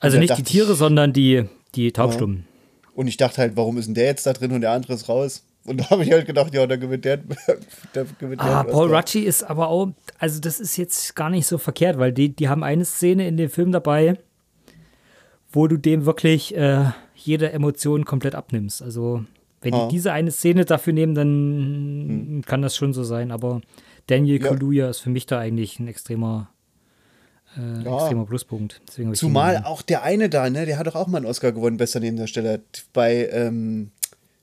Also 0.00 0.16
da 0.16 0.22
nicht 0.22 0.38
die 0.38 0.44
Tiere, 0.44 0.74
sondern 0.74 1.12
die, 1.12 1.44
die 1.74 1.92
Taubstummen. 1.92 2.46
Und 2.94 3.06
ich 3.06 3.18
dachte 3.18 3.42
halt, 3.42 3.54
warum 3.54 3.76
ist 3.76 3.88
denn 3.88 3.94
der 3.94 4.06
jetzt 4.06 4.24
da 4.24 4.32
drin 4.32 4.52
und 4.52 4.62
der 4.62 4.70
andere 4.70 4.94
ist 4.94 5.10
raus? 5.10 5.44
Und 5.66 5.78
da 5.78 5.90
habe 5.90 6.04
ich 6.04 6.10
halt 6.10 6.24
gedacht, 6.24 6.54
ja, 6.54 6.66
da 6.66 6.76
gewinnt 6.76 7.04
der. 7.04 7.18
der 7.94 8.06
gewinnt 8.18 8.40
der 8.40 8.48
Ah, 8.48 8.60
einen 8.62 8.70
Paul. 8.70 8.94
Rucci 8.94 9.20
ist 9.20 9.44
aber 9.44 9.68
auch, 9.68 9.88
also 10.18 10.40
das 10.40 10.58
ist 10.58 10.78
jetzt 10.78 11.14
gar 11.14 11.28
nicht 11.28 11.46
so 11.46 11.58
verkehrt, 11.58 11.98
weil 11.98 12.12
die, 12.12 12.34
die 12.34 12.48
haben 12.48 12.64
eine 12.64 12.86
Szene 12.86 13.28
in 13.28 13.36
dem 13.36 13.50
Film 13.50 13.72
dabei, 13.72 14.18
wo 15.52 15.66
du 15.68 15.76
dem 15.76 16.06
wirklich 16.06 16.54
äh, 16.56 16.86
jede 17.14 17.52
Emotion 17.52 18.04
komplett 18.04 18.34
abnimmst. 18.34 18.82
Also 18.82 19.24
wenn 19.60 19.74
Ah. 19.74 19.86
die 19.86 19.94
diese 19.96 20.12
eine 20.12 20.30
Szene 20.30 20.64
dafür 20.64 20.92
nehmen, 20.92 21.14
dann 21.14 22.42
kann 22.46 22.62
das 22.62 22.74
schon 22.76 22.92
so 22.92 23.04
sein. 23.04 23.30
Aber 23.30 23.60
Daniel 24.08 24.40
Ja. 24.42 24.48
Kaluuya 24.48 24.88
ist 24.90 25.00
für 25.00 25.10
mich 25.10 25.26
da 25.26 25.38
eigentlich 25.38 25.78
ein 25.78 25.86
extremer, 25.88 26.50
äh, 27.56 27.84
Ja. 27.84 27.96
extremer 27.96 28.24
Pluspunkt. 28.26 28.80
Zumal 29.14 29.62
auch 29.64 29.82
der 29.82 30.02
eine 30.02 30.28
da, 30.28 30.48
ne, 30.50 30.66
der 30.66 30.78
hat 30.78 30.86
doch 30.86 30.96
auch 30.96 31.06
mal 31.06 31.18
einen 31.18 31.26
Oscar 31.26 31.52
gewonnen, 31.52 31.76
bester 31.76 32.00
Nebendarsteller. 32.00 32.58
Bei, 32.92 33.28
ähm, 33.30 33.90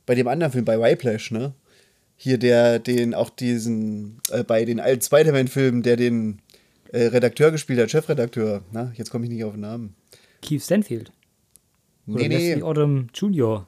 bei 0.06 0.16
dem 0.16 0.28
anderen 0.28 0.54
Film, 0.54 0.64
bei 0.66 0.80
Whiplash, 0.80 1.32
ne? 1.32 1.54
Hier 2.16 2.38
der, 2.38 2.80
den 2.80 3.14
auch 3.14 3.30
diesen, 3.30 4.20
äh, 4.32 4.44
bei 4.44 4.66
den 4.66 4.80
alten 4.80 5.02
Spider-Man-Filmen, 5.02 5.84
der 5.84 5.96
den 5.98 6.40
äh, 6.92 7.06
Redakteur 7.06 7.52
gespielt 7.52 7.80
hat, 7.80 7.92
Chefredakteur. 7.92 8.62
Na, 8.72 8.92
jetzt 8.96 9.10
komme 9.10 9.26
ich 9.26 9.32
nicht 9.32 9.44
auf 9.44 9.52
den 9.54 9.62
Namen. 9.62 9.96
Keith 10.42 10.62
Stanfield. 10.64 11.12
Oder 12.08 12.18
Nee, 12.24 12.28
Leslie 12.28 12.56
nee, 12.58 12.62
Odom 12.64 13.08
Jr. 13.14 13.68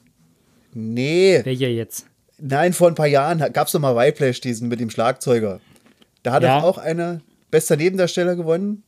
nee. 0.74 1.41
Welcher 1.43 1.67
jetzt? 1.69 2.07
Nein, 2.39 2.74
vor 2.74 2.88
ein 2.88 2.95
paar 2.95 3.07
Jahren 3.07 3.39
gab 3.53 3.67
es 3.67 3.74
doch 3.74 3.80
mal 3.80 3.95
Whiplash, 3.95 4.41
diesen 4.41 4.67
mit 4.67 4.80
dem 4.80 4.89
Schlagzeuger. 4.89 5.59
Da 6.24 6.32
hat 6.34 6.43
Ja. 6.43 6.59
doch 6.59 6.65
auch 6.67 6.78
einer 6.80 7.22
bester 7.51 7.76
Nebendarsteller 7.78 8.36
gewonnen. 8.36 8.84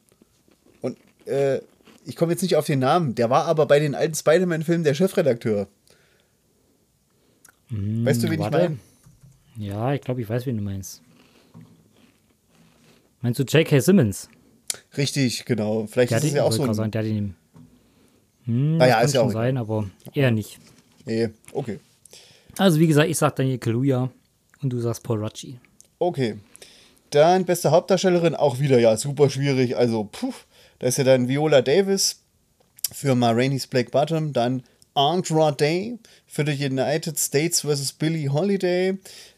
Und 0.81 0.97
äh, 1.27 1.59
ich 2.05 2.15
komme 2.15 2.31
jetzt 2.31 2.41
nicht 2.41 2.55
auf 2.55 2.65
den 2.65 2.79
Namen. 2.79 3.13
Der 3.15 3.29
war 3.29 3.45
aber 3.45 3.65
bei 3.67 3.79
den 3.79 3.93
alten 3.95 4.15
Spider-Man-Filmen 4.15 4.83
der 4.83 4.93
Chefredakteur. 4.95 5.67
weißt 7.69 8.23
du, 8.23 8.29
wen 8.29 8.39
Hm, 8.39 8.45
ich 8.45 8.51
meine? 8.51 8.77
Ja, 9.57 9.93
ich 9.93 10.01
glaube, 10.01 10.21
ich 10.21 10.29
weiß, 10.29 10.45
wen 10.47 10.57
du 10.57 10.63
meinst. 10.63 11.01
Meinst 13.21 13.39
du 13.39 13.43
J.K. 13.43 13.79
Simmons? 13.79 14.29
Richtig, 14.97 15.45
genau. 15.45 15.85
Vielleicht 15.87 16.11
Der 16.11 16.17
ist 16.17 16.23
es 16.25 16.33
ja 16.33 16.43
auch 16.43 16.51
so 16.51 16.63
ein. 16.63 16.73
sagen, 16.73 16.91
der 16.91 17.01
hat 17.03 17.07
ihn. 17.07 17.35
Hm, 18.45 18.77
Naja, 18.77 18.95
kann 18.95 19.05
ist 19.05 19.13
ja 19.13 19.21
auch 19.21 19.31
sein, 19.31 19.57
aber 19.57 19.89
eher 20.13 20.31
nicht. 20.31 20.59
Nee, 21.05 21.29
okay. 21.51 21.79
Also 22.57 22.79
wie 22.79 22.87
gesagt, 22.87 23.09
ich 23.09 23.17
sag 23.17 23.35
Daniel 23.35 23.57
Kaluuya 23.57 24.09
und 24.61 24.69
du 24.69 24.79
sagst 24.79 25.03
Paul 25.03 25.23
Rucci. 25.23 25.59
Okay. 25.99 26.37
Dann 27.09 27.45
beste 27.45 27.71
Hauptdarstellerin, 27.71 28.35
auch 28.35 28.59
wieder 28.59 28.79
ja 28.79 28.97
super 28.97 29.29
schwierig. 29.29 29.77
Also, 29.77 30.05
puh, 30.11 30.33
da 30.79 30.87
ist 30.87 30.97
ja 30.97 31.03
dann 31.03 31.27
Viola 31.27 31.61
Davis 31.61 32.21
für 32.91 33.15
Ma 33.15 33.31
Rainey's 33.31 33.67
Black 33.67 33.91
Bottom, 33.91 34.33
dann 34.33 34.63
Andra 34.95 35.51
Day 35.51 35.97
für 36.25 36.45
The 36.45 36.65
United 36.65 37.17
States 37.19 37.61
vs. 37.61 37.93
Billie 37.93 38.29
Holiday, 38.31 38.97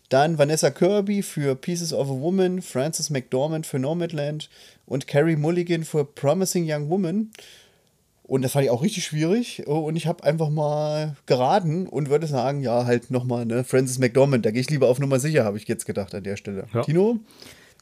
dann 0.10 0.38
Vanessa 0.38 0.70
Kirby 0.70 1.22
für 1.22 1.56
Pieces 1.56 1.94
of 1.94 2.08
a 2.10 2.14
Woman, 2.14 2.62
Frances 2.62 3.10
McDormand 3.10 3.66
für 3.66 3.80
Nomadland 3.80 4.50
und 4.86 5.08
Carrie 5.08 5.36
Mulligan 5.36 5.84
für 5.84 6.06
Promising 6.06 6.66
Young 6.68 6.90
Woman. 6.90 7.32
Und 8.28 8.42
das 8.42 8.54
fand 8.54 8.66
ich 8.66 8.72
auch 8.72 8.82
richtig 8.82 9.06
schwierig. 9.06 9.64
Oh, 9.68 9.80
Und 9.80 9.96
ich 9.96 10.08
habe 10.08 10.24
einfach 10.24 10.50
mal 10.50 11.16
geraten 11.28 11.88
und 11.88 12.10
würde 12.10 12.26
sagen, 12.26 12.62
ja, 12.62 12.86
halt 12.86 13.12
nochmal, 13.12 13.46
ne, 13.46 13.64
Frances 13.64 14.00
McDormand, 14.00 14.46
da 14.46 14.52
gehe 14.52 14.62
ich 14.62 14.70
lieber 14.70 14.88
auf 14.88 15.00
Nummer 15.00 15.20
sicher, 15.20 15.46
habe 15.46 15.58
ich 15.58 15.68
jetzt 15.68 15.86
gedacht 15.86 16.16
an 16.16 16.24
der 16.24 16.36
Stelle. 16.36 16.66
Ja. 16.74 16.82
Tino? 16.82 17.20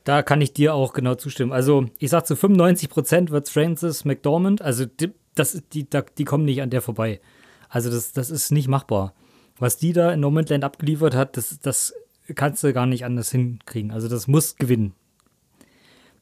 Da 0.04 0.22
kann 0.22 0.42
ich 0.42 0.52
dir 0.52 0.74
auch 0.74 0.92
genau 0.92 1.16
zustimmen. 1.16 1.54
Also 1.54 1.86
ich 1.98 2.10
sag 2.10 2.26
zu 2.26 2.36
95 2.36 2.90
Prozent 2.90 3.32
wird 3.32 3.48
Francis 3.48 4.04
McDormand, 4.04 4.62
also 4.62 4.86
die, 4.86 5.12
das, 5.34 5.62
die, 5.72 5.90
da, 5.90 6.04
die 6.18 6.26
kommen 6.26 6.44
nicht 6.44 6.62
an 6.62 6.70
der 6.70 6.82
vorbei. 6.82 7.22
Also 7.70 7.90
das, 7.90 8.12
das 8.12 8.30
ist 8.30 8.52
nicht 8.52 8.68
machbar. 8.68 9.14
Was 9.58 9.78
die 9.78 9.94
da 9.94 10.12
in 10.12 10.20
No 10.20 10.30
Man's 10.30 10.50
Land 10.50 10.66
abgeliefert 10.66 11.16
hat, 11.16 11.38
das, 11.38 11.58
das 11.62 11.94
kannst 12.36 12.64
du 12.64 12.74
gar 12.74 12.86
nicht 12.86 13.06
anders 13.06 13.32
hinkriegen. 13.32 13.92
Also 13.92 14.10
das 14.10 14.28
muss 14.28 14.58
gewinnen. 14.58 14.94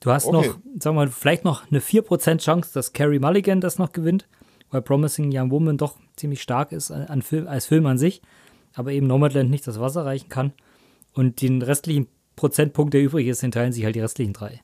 Du 0.02 0.12
hast 0.12 0.26
Okay. 0.26 0.36
noch, 0.36 0.44
sagen 0.46 0.62
wir 0.84 0.94
mal, 0.94 1.08
vielleicht 1.08 1.46
noch 1.46 1.70
eine 1.72 1.80
4% 1.80 2.40
Chance, 2.40 2.72
dass 2.74 2.92
Carrie 2.92 3.20
Mulligan 3.20 3.62
das 3.62 3.78
noch 3.78 3.94
gewinnt, 3.94 4.28
weil 4.70 4.82
Promising 4.82 5.32
Young 5.34 5.52
Woman 5.52 5.78
doch 5.78 5.98
ziemlich 6.16 6.42
stark 6.42 6.72
ist 6.72 6.92
an, 6.92 7.22
Film, 7.22 7.48
als 7.48 7.68
Film 7.68 7.86
an 7.86 7.98
sich, 7.98 8.22
aber 8.74 8.92
eben 8.92 9.08
Nomadland 9.08 9.50
nicht 9.50 9.66
das 9.68 9.80
Wasser 9.80 10.06
reichen 10.06 10.28
kann. 10.30 10.54
Und 11.14 11.42
den 11.42 11.62
restlichen 11.62 12.08
Prozentpunkt, 12.36 12.94
der 12.94 13.02
übrig 13.04 13.28
ist, 13.28 13.44
den 13.44 13.52
teilen 13.52 13.74
sich 13.74 13.86
halt 13.86 13.96
die 13.96 14.00
restlichen 14.02 14.34
drei. 14.34 14.62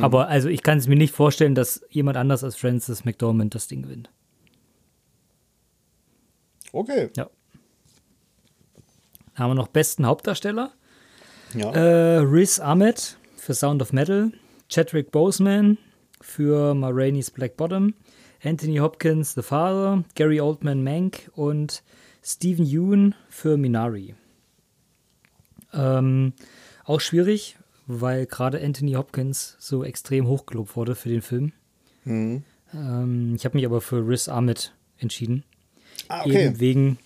Aber 0.00 0.26
also 0.26 0.48
ich 0.48 0.64
kann 0.64 0.78
es 0.78 0.88
mir 0.88 0.96
nicht 0.96 1.14
vorstellen, 1.14 1.54
dass 1.54 1.86
jemand 1.88 2.16
anders 2.16 2.42
als 2.42 2.56
Francis 2.56 3.04
McDormand 3.04 3.54
das 3.54 3.68
Ding 3.68 3.82
gewinnt. 3.82 4.10
Okay. 6.72 7.10
Ja. 7.16 7.30
Dann 9.36 9.44
haben 9.44 9.50
wir 9.50 9.54
noch 9.54 9.68
besten 9.68 10.04
Hauptdarsteller. 10.04 10.72
Ja. 11.54 11.70
Äh, 11.70 12.16
Riz 12.18 12.58
Ahmed 12.58 13.16
für 13.44 13.52
Sound 13.52 13.82
of 13.82 13.92
Metal, 13.92 14.32
Chadwick 14.70 15.12
Boseman 15.12 15.76
für 16.22 16.74
Ma 16.74 16.88
Rainey's 16.88 17.30
Black 17.30 17.58
Bottom, 17.58 17.92
Anthony 18.42 18.76
Hopkins 18.78 19.34
The 19.34 19.42
Father, 19.42 20.02
Gary 20.14 20.40
Oldman 20.40 20.82
Mank 20.82 21.30
und 21.34 21.82
Stephen 22.22 22.64
Yeun 22.64 23.14
für 23.28 23.58
Minari. 23.58 24.14
Ähm, 25.74 26.32
auch 26.84 27.00
schwierig, 27.00 27.58
weil 27.86 28.24
gerade 28.24 28.62
Anthony 28.64 28.92
Hopkins 28.92 29.56
so 29.58 29.84
extrem 29.84 30.26
hochgelobt 30.26 30.74
wurde 30.74 30.94
für 30.94 31.10
den 31.10 31.20
Film. 31.20 31.52
Ähm, 32.72 33.34
ich 33.36 33.44
habe 33.44 33.58
mich 33.58 33.66
aber 33.66 33.82
für 33.82 34.08
Riz 34.08 34.26
Ahmed 34.26 34.72
entschieden. 34.96 35.44
ah, 36.08 36.22
okay. 36.22 36.46
Eben 36.46 36.60
wegen, 36.60 36.98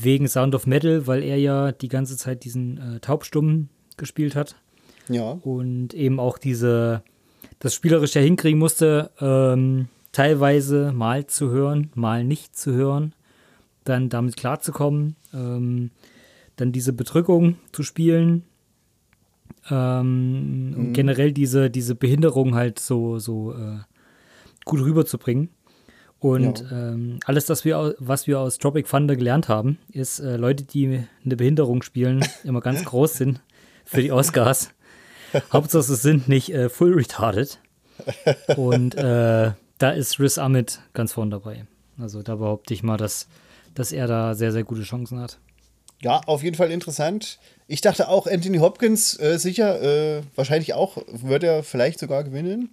wegen 0.00 0.26
Sound 0.26 0.54
of 0.54 0.66
Metal, 0.66 1.06
weil 1.06 1.22
er 1.22 1.36
ja 1.36 1.70
die 1.72 1.88
ganze 1.88 2.16
Zeit 2.16 2.44
diesen 2.44 2.96
äh, 2.96 3.00
Taubstummen 3.00 3.68
gespielt 3.98 4.34
hat 4.34 4.56
Ja. 5.10 5.38
und 5.42 5.94
eben 5.94 6.20
auch 6.20 6.38
diese, 6.38 7.02
das 7.58 7.74
spielerisch 7.74 8.14
ja 8.14 8.22
hinkriegen 8.22 8.58
musste, 8.58 9.10
ähm, 9.20 9.88
teilweise 10.12 10.92
mal 10.92 11.26
zu 11.26 11.50
hören, 11.50 11.90
mal 11.94 12.24
nicht 12.24 12.56
zu 12.56 12.72
hören, 12.72 13.14
dann 13.84 14.08
damit 14.08 14.36
klarzukommen, 14.36 15.16
ähm, 15.32 15.90
dann 16.56 16.72
diese 16.72 16.92
Bedrückung 16.92 17.56
zu 17.72 17.82
spielen 17.82 18.44
ähm, 19.70 20.74
und 20.76 20.92
generell 20.92 21.32
diese, 21.32 21.70
diese 21.70 21.94
Behinderung 21.94 22.54
halt 22.54 22.78
so, 22.78 23.18
so 23.18 23.52
äh, 23.52 23.78
gut 24.64 24.80
rüberzubringen. 24.80 25.50
Und 26.18 26.66
ähm, 26.70 27.18
alles, 27.24 27.46
das 27.46 27.64
wir, 27.64 27.94
was 27.98 28.26
wir 28.26 28.40
aus 28.40 28.58
Tropic 28.58 28.86
Thunder 28.88 29.16
gelernt 29.16 29.48
haben, 29.48 29.78
ist, 29.90 30.20
äh, 30.20 30.36
Leute, 30.36 30.64
die 30.64 31.00
eine 31.24 31.36
Behinderung 31.36 31.82
spielen, 31.82 32.22
immer 32.44 32.60
ganz 32.60 32.84
groß 32.84 33.14
sind 33.14 33.40
für 33.86 34.02
die 34.02 34.12
Oscars. 34.12 34.70
Hauptsache, 35.52 35.82
sie 35.82 35.96
sind 35.96 36.28
nicht 36.28 36.52
äh, 36.52 36.68
full 36.68 36.94
retarded. 36.94 37.58
Und 38.56 38.94
äh, 38.94 39.52
da 39.78 39.90
ist 39.90 40.18
Riz 40.20 40.38
Ahmed 40.38 40.80
ganz 40.94 41.12
vorn 41.12 41.30
dabei. 41.30 41.66
Also 41.98 42.22
da 42.22 42.36
behaupte 42.36 42.72
ich 42.74 42.82
mal, 42.82 42.96
dass, 42.96 43.26
dass 43.74 43.92
er 43.92 44.06
da 44.06 44.34
sehr, 44.34 44.52
sehr 44.52 44.64
gute 44.64 44.82
Chancen 44.82 45.20
hat. 45.20 45.38
Ja, 46.02 46.22
auf 46.26 46.42
jeden 46.42 46.56
Fall 46.56 46.70
interessant. 46.70 47.38
Ich 47.66 47.82
dachte 47.82 48.08
auch, 48.08 48.26
Anthony 48.26 48.58
Hopkins, 48.58 49.20
äh, 49.20 49.38
sicher, 49.38 49.82
äh, 49.82 50.22
wahrscheinlich 50.34 50.72
auch, 50.72 50.96
wird 51.12 51.44
er 51.44 51.62
vielleicht 51.62 51.98
sogar 51.98 52.24
gewinnen. 52.24 52.70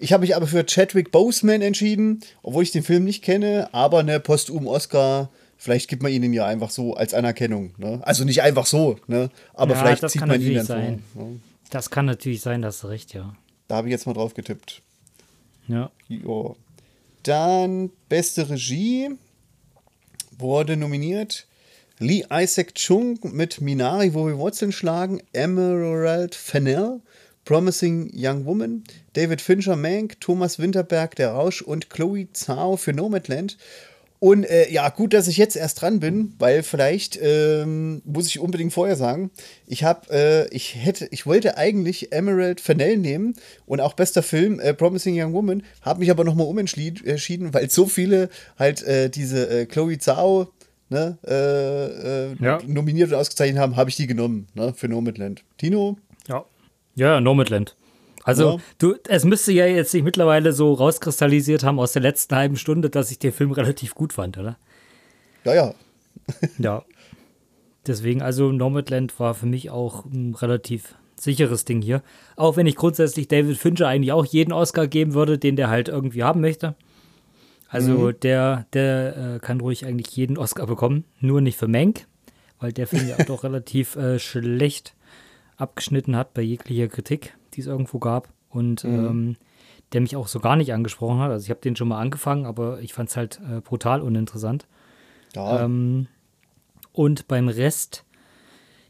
Ich 0.00 0.12
habe 0.12 0.22
mich 0.22 0.34
aber 0.34 0.48
für 0.48 0.66
Chadwick 0.66 1.12
Boseman 1.12 1.62
entschieden, 1.62 2.20
obwohl 2.42 2.64
ich 2.64 2.72
den 2.72 2.82
Film 2.82 3.04
nicht 3.04 3.22
kenne, 3.22 3.68
aber 3.72 4.00
eine 4.00 4.18
postum 4.18 4.66
Oscar, 4.66 5.30
vielleicht 5.56 5.88
gibt 5.88 6.02
man 6.02 6.10
ihn 6.10 6.32
ja 6.32 6.46
einfach 6.46 6.70
so 6.70 6.94
als 6.94 7.14
Anerkennung. 7.14 7.74
Ne? 7.78 8.00
Also 8.02 8.24
nicht 8.24 8.42
einfach 8.42 8.66
so, 8.66 8.96
ne? 9.06 9.30
aber 9.54 9.74
Ja, 9.74 9.80
vielleicht 9.80 10.08
zieht 10.10 10.18
kann 10.20 10.28
man 10.28 10.40
ihn 10.40 10.54
dann 10.56 10.66
sein. 10.66 11.02
vor. 11.14 11.24
Ne? 11.26 11.40
Das 11.70 11.90
kann 11.90 12.06
natürlich 12.06 12.40
sein, 12.40 12.62
da 12.62 12.68
hast 12.68 12.82
du 12.82 12.88
recht, 12.88 13.14
ja. 13.14 13.34
Da 13.68 13.76
habe 13.76 13.88
ich 13.88 13.92
jetzt 13.92 14.06
mal 14.06 14.12
drauf 14.12 14.34
getippt. 14.34 14.82
Ja. 15.66 15.90
Jo. 16.08 16.56
Dann 17.22 17.90
beste 18.08 18.50
Regie 18.50 19.10
wurde 20.38 20.76
nominiert 20.76 21.46
Lee 21.98 22.24
Isaac 22.30 22.74
Chung 22.74 23.18
mit 23.22 23.60
Minari, 23.60 24.14
wo 24.14 24.26
wir 24.26 24.36
Wurzeln 24.36 24.72
schlagen, 24.72 25.22
Emerald 25.32 26.34
Fennell, 26.34 27.00
Promising 27.44 28.10
Young 28.14 28.44
Woman, 28.46 28.84
David 29.12 29.40
Fincher 29.40 29.76
Mank, 29.76 30.20
Thomas 30.20 30.58
Winterberg 30.58 31.14
Der 31.16 31.32
Rausch 31.32 31.62
und 31.62 31.90
Chloe 31.90 32.28
Zhao 32.32 32.76
für 32.76 32.92
Nomadland. 32.92 33.56
Und 34.20 34.44
äh, 34.44 34.70
ja, 34.70 34.88
gut, 34.88 35.12
dass 35.12 35.28
ich 35.28 35.36
jetzt 35.36 35.54
erst 35.54 35.82
dran 35.82 36.00
bin, 36.00 36.34
weil 36.38 36.62
vielleicht 36.62 37.18
ähm, 37.20 38.00
muss 38.06 38.26
ich 38.28 38.38
unbedingt 38.38 38.72
vorher 38.72 38.96
sagen, 38.96 39.30
ich 39.66 39.84
habe, 39.84 40.08
äh, 40.10 40.48
ich 40.48 40.76
hätte, 40.76 41.08
ich 41.10 41.26
wollte 41.26 41.58
eigentlich 41.58 42.10
Emerald 42.12 42.60
Fennell 42.60 42.96
nehmen 42.96 43.34
und 43.66 43.80
auch 43.80 43.92
bester 43.92 44.22
Film 44.22 44.60
äh, 44.60 44.72
Promising 44.72 45.20
Young 45.20 45.34
Woman, 45.34 45.62
habe 45.82 46.00
mich 46.00 46.10
aber 46.10 46.24
nochmal 46.24 46.46
umentschieden, 46.46 47.52
weil 47.52 47.68
so 47.68 47.84
viele 47.86 48.30
halt 48.58 48.82
äh, 48.84 49.10
diese 49.10 49.46
äh, 49.50 49.66
Chloe 49.66 49.98
Zhao 49.98 50.48
ne, 50.88 51.18
äh, 51.26 52.30
äh, 52.30 52.36
Ja. 52.40 52.60
nominiert 52.66 53.10
und 53.10 53.18
ausgezeichnet 53.18 53.60
haben, 53.60 53.76
habe 53.76 53.90
ich 53.90 53.96
die 53.96 54.06
genommen 54.06 54.46
ne, 54.54 54.72
für 54.74 54.88
Nomadland. 54.88 55.42
Tino? 55.58 55.98
Ja. 56.28 56.46
Ja, 56.94 57.20
Nomadland. 57.20 57.76
Also, 58.24 58.52
Ja. 58.52 58.56
du, 58.78 58.94
es 59.06 59.24
müsste 59.24 59.52
ja 59.52 59.66
jetzt 59.66 59.90
sich 59.92 60.02
mittlerweile 60.02 60.52
so 60.52 60.72
rauskristallisiert 60.72 61.62
haben 61.62 61.78
aus 61.78 61.92
der 61.92 62.02
letzten 62.02 62.34
halben 62.34 62.56
Stunde, 62.56 62.90
dass 62.90 63.10
ich 63.10 63.18
den 63.18 63.32
Film 63.32 63.52
relativ 63.52 63.94
gut 63.94 64.12
fand, 64.12 64.38
oder? 64.38 64.56
Ja, 65.44 65.54
ja. 65.54 65.74
Ja. 66.58 66.82
Deswegen, 67.86 68.22
also 68.22 68.50
Nomadland 68.50 69.20
war 69.20 69.34
für 69.34 69.44
mich 69.46 69.70
auch 69.70 70.06
ein 70.06 70.34
relativ 70.34 70.94
sicheres 71.20 71.66
Ding 71.66 71.82
hier. 71.82 72.02
Auch 72.34 72.56
wenn 72.56 72.66
ich 72.66 72.76
grundsätzlich 72.76 73.28
David 73.28 73.58
Fincher 73.58 73.88
eigentlich 73.88 74.12
auch 74.12 74.24
jeden 74.24 74.52
Oscar 74.52 74.86
geben 74.86 75.12
würde, 75.12 75.36
den 75.38 75.56
der 75.56 75.68
halt 75.68 75.88
irgendwie 75.88 76.22
haben 76.22 76.40
möchte. 76.40 76.74
Also 77.68 78.12
der, 78.12 78.66
der 78.72 79.16
äh, 79.36 79.38
kann 79.40 79.60
ruhig 79.60 79.84
eigentlich 79.84 80.16
jeden 80.16 80.38
Oscar 80.38 80.66
bekommen, 80.66 81.04
nur 81.20 81.40
nicht 81.40 81.58
für 81.58 81.68
Mank, 81.68 82.06
weil 82.60 82.72
der 82.72 82.86
Film 82.86 83.06
ja 83.08 83.16
doch 83.26 83.42
relativ 83.44 83.96
äh, 83.96 84.18
schlecht 84.18 84.94
abgeschnitten 85.56 86.16
hat 86.16 86.34
bei 86.34 86.42
jeglicher 86.42 86.88
Kritik, 86.88 87.34
die 87.54 87.60
es 87.60 87.66
irgendwo 87.66 87.98
gab. 87.98 88.28
Und 88.50 88.84
ähm, 88.84 89.36
der 89.92 90.00
mich 90.00 90.16
auch 90.16 90.28
so 90.28 90.40
gar 90.40 90.56
nicht 90.56 90.72
angesprochen 90.72 91.18
hat. 91.18 91.30
Also 91.30 91.44
ich 91.44 91.50
habe 91.50 91.60
den 91.60 91.76
schon 91.76 91.88
mal 91.88 92.00
angefangen, 92.00 92.46
aber 92.46 92.80
ich 92.80 92.92
fand 92.92 93.10
es 93.10 93.16
halt 93.16 93.40
äh, 93.48 93.60
brutal 93.60 94.02
uninteressant. 94.02 94.66
ja. 95.34 95.64
Ähm, 95.64 96.08
und 96.92 97.26
beim 97.26 97.48
Rest, 97.48 98.04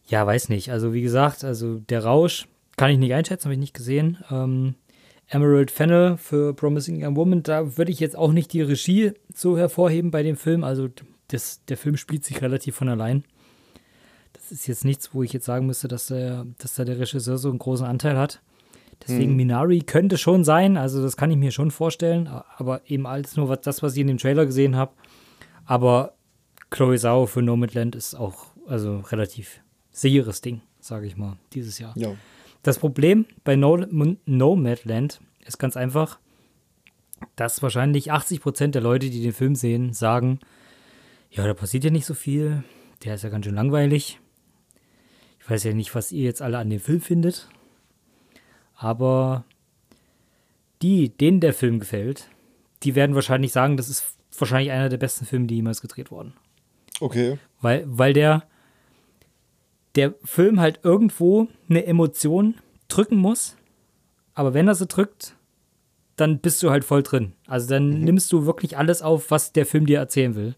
ja, 0.06 0.26
weiß 0.26 0.50
nicht. 0.50 0.70
Also 0.70 0.92
wie 0.92 1.00
gesagt, 1.00 1.42
also 1.42 1.78
der 1.78 2.04
Rausch 2.04 2.46
kann 2.76 2.90
ich 2.90 2.98
nicht 2.98 3.14
einschätzen, 3.14 3.46
habe 3.46 3.54
ich 3.54 3.60
nicht 3.60 3.74
gesehen. 3.74 4.18
Ähm, 4.30 4.74
Emerald 5.28 5.70
Fennel 5.70 6.18
für 6.18 6.52
Promising 6.54 7.02
Young 7.02 7.16
Woman, 7.16 7.42
da 7.42 7.78
würde 7.78 7.90
ich 7.90 8.00
jetzt 8.00 8.16
auch 8.16 8.32
nicht 8.32 8.52
die 8.52 8.60
Regie 8.60 9.12
so 9.34 9.56
hervorheben 9.56 10.10
bei 10.10 10.22
dem 10.22 10.36
Film. 10.36 10.64
Also 10.64 10.88
das, 11.28 11.64
der 11.64 11.78
Film 11.78 11.96
spielt 11.96 12.24
sich 12.24 12.42
relativ 12.42 12.76
von 12.76 12.90
allein. 12.90 13.24
Das 14.34 14.52
ist 14.52 14.66
jetzt 14.66 14.84
nichts, 14.84 15.14
wo 15.14 15.22
ich 15.22 15.32
jetzt 15.32 15.46
sagen 15.46 15.66
müsste, 15.66 15.88
dass, 15.88 16.08
der, 16.08 16.46
dass 16.58 16.74
da 16.74 16.84
der 16.84 16.98
Regisseur 16.98 17.38
so 17.38 17.48
einen 17.48 17.58
großen 17.58 17.86
Anteil 17.86 18.18
hat. 18.18 18.42
Deswegen 19.02 19.36
Minari 19.36 19.80
könnte 19.80 20.18
schon 20.18 20.44
sein, 20.44 20.76
also 20.76 21.02
das 21.02 21.16
kann 21.16 21.30
ich 21.30 21.36
mir 21.36 21.50
schon 21.50 21.70
vorstellen, 21.70 22.28
aber 22.28 22.82
eben 22.88 23.06
alles 23.06 23.36
nur 23.36 23.48
was, 23.48 23.60
das, 23.60 23.82
was 23.82 23.94
ich 23.94 24.00
in 24.00 24.06
dem 24.06 24.18
Trailer 24.18 24.46
gesehen 24.46 24.76
habe. 24.76 24.92
Aber 25.64 26.14
Chloe 26.70 26.98
Zhao 26.98 27.26
für 27.26 27.42
Nomadland 27.42 27.94
ist 27.94 28.14
auch 28.14 28.46
also 28.66 29.00
relativ 29.00 29.60
sicheres 29.90 30.40
Ding, 30.40 30.62
sage 30.80 31.06
ich 31.06 31.16
mal, 31.16 31.36
dieses 31.52 31.78
Jahr. 31.78 31.92
ja. 31.96 32.14
Das 32.62 32.78
Problem 32.78 33.26
bei 33.44 33.56
no 33.56 33.76
Nomadland 34.24 35.20
ist 35.44 35.58
ganz 35.58 35.76
einfach, 35.76 36.18
dass 37.36 37.62
wahrscheinlich 37.62 38.10
80 38.10 38.40
Prozent 38.40 38.74
der 38.74 38.82
Leute, 38.82 39.10
die 39.10 39.22
den 39.22 39.34
Film 39.34 39.54
sehen, 39.54 39.92
sagen, 39.92 40.40
ja, 41.30 41.46
da 41.46 41.52
passiert 41.52 41.84
ja 41.84 41.90
nicht 41.90 42.06
so 42.06 42.14
viel, 42.14 42.64
der 43.04 43.16
ist 43.16 43.22
ja 43.22 43.28
ganz 43.28 43.44
schön 43.44 43.54
langweilig. 43.54 44.18
Ich 45.40 45.50
weiß 45.50 45.64
ja 45.64 45.74
nicht, 45.74 45.94
was 45.94 46.10
ihr 46.10 46.24
jetzt 46.24 46.40
alle 46.40 46.56
an 46.56 46.70
dem 46.70 46.80
Film 46.80 47.02
findet, 47.02 47.50
aber 48.76 49.44
die, 50.82 51.08
denen 51.08 51.40
der 51.40 51.54
Film 51.54 51.78
gefällt, 51.78 52.28
die 52.82 52.94
werden 52.94 53.14
wahrscheinlich 53.14 53.52
sagen, 53.52 53.76
das 53.76 53.88
ist 53.88 54.16
wahrscheinlich 54.38 54.70
einer 54.72 54.88
der 54.88 54.98
besten 54.98 55.24
Filme, 55.26 55.46
die 55.46 55.56
jemals 55.56 55.80
gedreht 55.80 56.10
wurden. 56.10 56.34
Okay. 57.00 57.38
Weil, 57.60 57.84
weil 57.86 58.12
der, 58.12 58.44
der 59.94 60.14
Film 60.24 60.60
halt 60.60 60.80
irgendwo 60.82 61.48
eine 61.68 61.86
Emotion 61.86 62.54
drücken 62.88 63.16
muss, 63.16 63.56
aber 64.34 64.54
wenn 64.54 64.68
er 64.68 64.74
sie 64.74 64.86
drückt, 64.86 65.36
dann 66.16 66.38
bist 66.38 66.62
du 66.62 66.70
halt 66.70 66.84
voll 66.84 67.02
drin. 67.02 67.32
Also 67.46 67.68
dann 67.68 67.90
mhm. 67.90 68.04
nimmst 68.04 68.32
du 68.32 68.46
wirklich 68.46 68.76
alles 68.76 69.02
auf, 69.02 69.30
was 69.30 69.52
der 69.52 69.66
Film 69.66 69.86
dir 69.86 69.98
erzählen 69.98 70.34
will. 70.34 70.54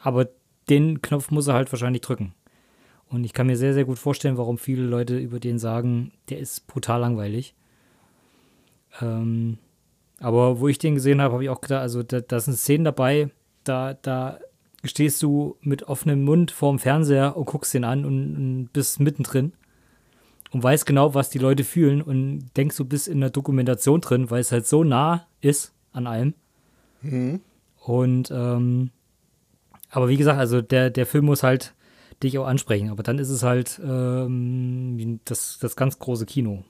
Aber 0.00 0.28
den 0.68 1.02
Knopf 1.02 1.30
muss 1.30 1.46
er 1.46 1.54
halt 1.54 1.70
wahrscheinlich 1.72 2.02
drücken. 2.02 2.34
Und 3.10 3.24
ich 3.24 3.32
kann 3.32 3.46
mir 3.46 3.56
sehr, 3.56 3.74
sehr 3.74 3.84
gut 3.84 3.98
vorstellen, 3.98 4.36
warum 4.36 4.58
viele 4.58 4.82
Leute 4.82 5.18
über 5.18 5.40
den 5.40 5.58
sagen, 5.58 6.12
der 6.28 6.38
ist 6.38 6.66
brutal 6.66 7.00
langweilig. 7.00 7.54
Ähm, 9.00 9.58
aber 10.20 10.60
wo 10.60 10.68
ich 10.68 10.78
den 10.78 10.94
gesehen 10.94 11.20
habe, 11.20 11.34
habe 11.34 11.44
ich 11.44 11.50
auch 11.50 11.60
gedacht, 11.60 11.80
also 11.80 12.02
da, 12.02 12.20
da 12.20 12.40
sind 12.40 12.56
Szenen 12.56 12.84
dabei, 12.84 13.30
da, 13.64 13.94
da 13.94 14.38
stehst 14.84 15.22
du 15.22 15.56
mit 15.60 15.84
offenem 15.84 16.24
Mund 16.24 16.50
vorm 16.50 16.78
Fernseher 16.78 17.36
und 17.36 17.46
guckst 17.46 17.72
den 17.74 17.84
an 17.84 18.04
und, 18.04 18.36
und 18.36 18.72
bist 18.72 19.00
mittendrin 19.00 19.52
und 20.50 20.62
weißt 20.62 20.86
genau, 20.86 21.14
was 21.14 21.30
die 21.30 21.38
Leute 21.38 21.64
fühlen 21.64 22.02
und 22.02 22.50
denkst, 22.56 22.76
du 22.76 22.84
bist 22.84 23.08
in 23.08 23.20
der 23.20 23.30
Dokumentation 23.30 24.00
drin, 24.00 24.30
weil 24.30 24.40
es 24.40 24.52
halt 24.52 24.66
so 24.66 24.84
nah 24.84 25.26
ist 25.40 25.72
an 25.92 26.06
allem. 26.06 26.34
Mhm. 27.02 27.40
Und 27.84 28.30
ähm, 28.30 28.90
aber 29.90 30.08
wie 30.08 30.16
gesagt, 30.16 30.38
also 30.38 30.60
der, 30.60 30.90
der 30.90 31.06
Film 31.06 31.26
muss 31.26 31.42
halt 31.42 31.74
dich 32.22 32.38
auch 32.38 32.46
ansprechen, 32.46 32.90
aber 32.90 33.02
dann 33.02 33.18
ist 33.18 33.30
es 33.30 33.42
halt 33.42 33.80
ähm, 33.82 35.20
das, 35.24 35.58
das 35.60 35.76
ganz 35.76 35.98
große 35.98 36.26
Kino. 36.26 36.64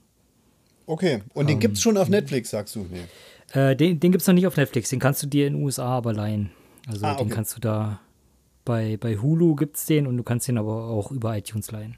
Okay, 0.85 1.21
und 1.33 1.47
den 1.47 1.55
ähm, 1.55 1.59
gibt 1.59 1.77
es 1.77 1.81
schon 1.81 1.97
auf 1.97 2.09
Netflix, 2.09 2.49
sagst 2.51 2.75
du? 2.75 2.85
Nee. 2.89 3.59
Äh, 3.59 3.75
den 3.75 3.99
den 3.99 4.11
gibt 4.11 4.21
es 4.21 4.27
noch 4.27 4.35
nicht 4.35 4.47
auf 4.47 4.57
Netflix, 4.57 4.89
den 4.89 4.99
kannst 4.99 5.23
du 5.23 5.27
dir 5.27 5.47
in 5.47 5.53
den 5.53 5.63
USA 5.63 5.97
aber 5.97 6.13
leihen. 6.13 6.51
Also 6.87 7.05
ah, 7.05 7.13
okay. 7.13 7.23
den 7.23 7.29
kannst 7.29 7.55
du 7.55 7.61
da 7.61 7.99
bei, 8.65 8.97
bei 8.97 9.17
Hulu 9.17 9.55
gibt 9.55 9.77
es 9.77 9.85
den 9.85 10.05
und 10.05 10.17
du 10.17 10.23
kannst 10.23 10.47
den 10.47 10.57
aber 10.57 10.89
auch 10.89 11.11
über 11.11 11.35
iTunes 11.35 11.71
leihen. 11.71 11.97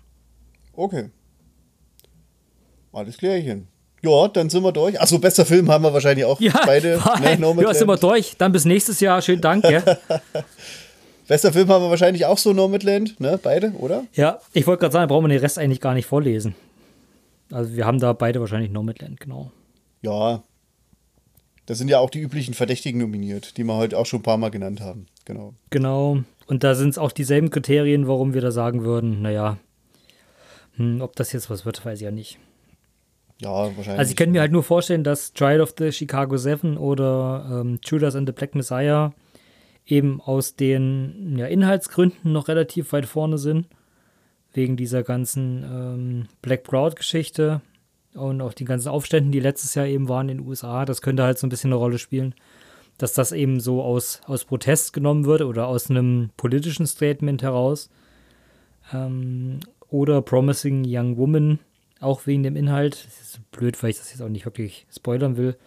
Okay. 0.74 1.10
Alles 2.93 3.18
klärchen. 3.18 3.68
Ja, 4.02 4.28
dann 4.28 4.49
sind 4.49 4.64
wir 4.64 4.72
durch. 4.72 4.99
Achso, 4.99 5.20
bester 5.20 5.45
Film 5.45 5.70
haben 5.70 5.84
wir 5.84 5.93
wahrscheinlich 5.93 6.26
auch 6.26 6.39
ja, 6.39 6.60
beide. 6.66 6.99
Ne, 7.22 7.62
ja, 7.62 7.74
sind 7.74 7.88
wir 7.88 7.97
durch. 7.97 8.36
Dann 8.38 8.52
bis 8.52 8.66
nächstes 8.66 8.99
Jahr. 8.99 9.22
Schönen 9.22 9.41
Dank. 9.41 9.64
Ja. 9.70 9.84
bester 11.32 11.53
Film 11.53 11.69
haben 11.69 11.86
wir 11.86 11.89
wahrscheinlich 11.89 12.25
auch 12.25 12.38
so 12.38 12.51
Nomadland, 12.51 13.17
ne? 13.21 13.39
Beide, 13.41 13.71
oder? 13.79 14.03
Ja, 14.11 14.41
ich 14.51 14.67
wollte 14.67 14.82
gerade 14.82 14.91
sagen, 14.91 15.07
brauchen 15.07 15.23
wir 15.23 15.29
den 15.29 15.39
Rest 15.39 15.57
eigentlich 15.57 15.79
gar 15.79 15.93
nicht 15.93 16.05
vorlesen. 16.05 16.55
Also 17.49 17.73
wir 17.73 17.86
haben 17.86 18.01
da 18.01 18.11
beide 18.11 18.41
wahrscheinlich 18.41 18.69
Nomadland, 18.69 19.17
genau. 19.21 19.49
Ja. 20.01 20.43
Da 21.67 21.75
sind 21.75 21.88
ja 21.88 21.99
auch 21.99 22.09
die 22.09 22.19
üblichen 22.19 22.53
Verdächtigen 22.53 22.99
nominiert, 22.99 23.55
die 23.55 23.63
wir 23.63 23.77
heute 23.77 23.97
auch 23.97 24.05
schon 24.05 24.19
ein 24.19 24.23
paar 24.23 24.36
Mal 24.36 24.51
genannt 24.51 24.82
haben. 24.82 25.05
Genau. 25.23 25.53
Genau. 25.69 26.17
Und 26.47 26.65
da 26.65 26.75
sind 26.75 26.89
es 26.89 26.97
auch 26.97 27.13
dieselben 27.13 27.49
Kriterien, 27.49 28.09
warum 28.09 28.34
wir 28.34 28.41
da 28.41 28.51
sagen 28.51 28.84
würden, 28.84 29.21
naja, 29.21 29.55
hm, 30.75 30.99
ob 30.99 31.15
das 31.15 31.32
jetzt 31.32 31.49
was 31.49 31.65
wird, 31.65 31.86
weiß 31.86 31.99
ich 31.99 32.03
ja 32.03 32.11
nicht. 32.11 32.39
Ja, 33.39 33.49
wahrscheinlich. 33.49 33.99
Also 33.99 34.11
ich 34.11 34.17
könnte 34.17 34.34
mir 34.34 34.41
halt 34.41 34.51
nur 34.51 34.63
vorstellen, 34.63 35.05
dass 35.05 35.32
Trial 35.32 35.61
of 35.61 35.75
the 35.77 35.93
Chicago 35.93 36.36
Seven 36.36 36.77
oder 36.77 37.61
ähm, 37.61 37.79
Judas 37.86 38.17
and 38.17 38.27
the 38.27 38.34
Black 38.34 38.53
Messiah 38.53 39.13
eben 39.86 40.21
aus 40.21 40.55
den 40.55 41.36
ja, 41.38 41.47
Inhaltsgründen 41.47 42.32
noch 42.32 42.47
relativ 42.47 42.93
weit 42.93 43.05
vorne 43.05 43.38
sind 43.38 43.67
wegen 44.53 44.75
dieser 44.77 45.03
ganzen 45.03 45.63
ähm, 45.63 46.27
Black 46.41 46.63
Proud-Geschichte 46.63 47.61
und 48.13 48.41
auch 48.41 48.53
die 48.53 48.65
ganzen 48.65 48.89
Aufständen, 48.89 49.32
die 49.32 49.39
letztes 49.39 49.75
Jahr 49.75 49.88
eben 49.88 50.09
waren 50.09 50.29
in 50.29 50.39
den 50.39 50.47
USA. 50.47 50.86
Das 50.86 51.01
könnte 51.01 51.23
halt 51.23 51.38
so 51.38 51.47
ein 51.47 51.49
bisschen 51.49 51.69
eine 51.69 51.77
Rolle 51.77 51.97
spielen, 51.97 52.36
dass 52.97 53.13
das 53.13 53.32
eben 53.32 53.59
so 53.59 53.82
aus, 53.82 54.21
aus 54.25 54.45
Protest 54.45 54.93
genommen 54.93 55.25
wird 55.25 55.41
oder 55.41 55.67
aus 55.67 55.89
einem 55.89 56.29
politischen 56.36 56.86
Statement 56.86 57.41
heraus. 57.41 57.89
Ähm, 58.93 59.59
oder 59.89 60.21
Promising 60.21 60.84
Young 60.88 61.17
Woman, 61.17 61.59
auch 61.99 62.25
wegen 62.25 62.43
dem 62.43 62.55
Inhalt. 62.55 63.05
Das 63.05 63.21
ist 63.21 63.51
blöd, 63.51 63.82
weil 63.82 63.91
ich 63.91 63.97
das 63.97 64.11
jetzt 64.11 64.21
auch 64.21 64.29
nicht 64.29 64.45
wirklich 64.45 64.86
spoilern 64.93 65.38
will. 65.38 65.57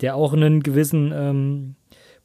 Der 0.00 0.14
auch 0.14 0.32
einen 0.32 0.62
gewissen 0.62 1.12
ähm, 1.14 1.74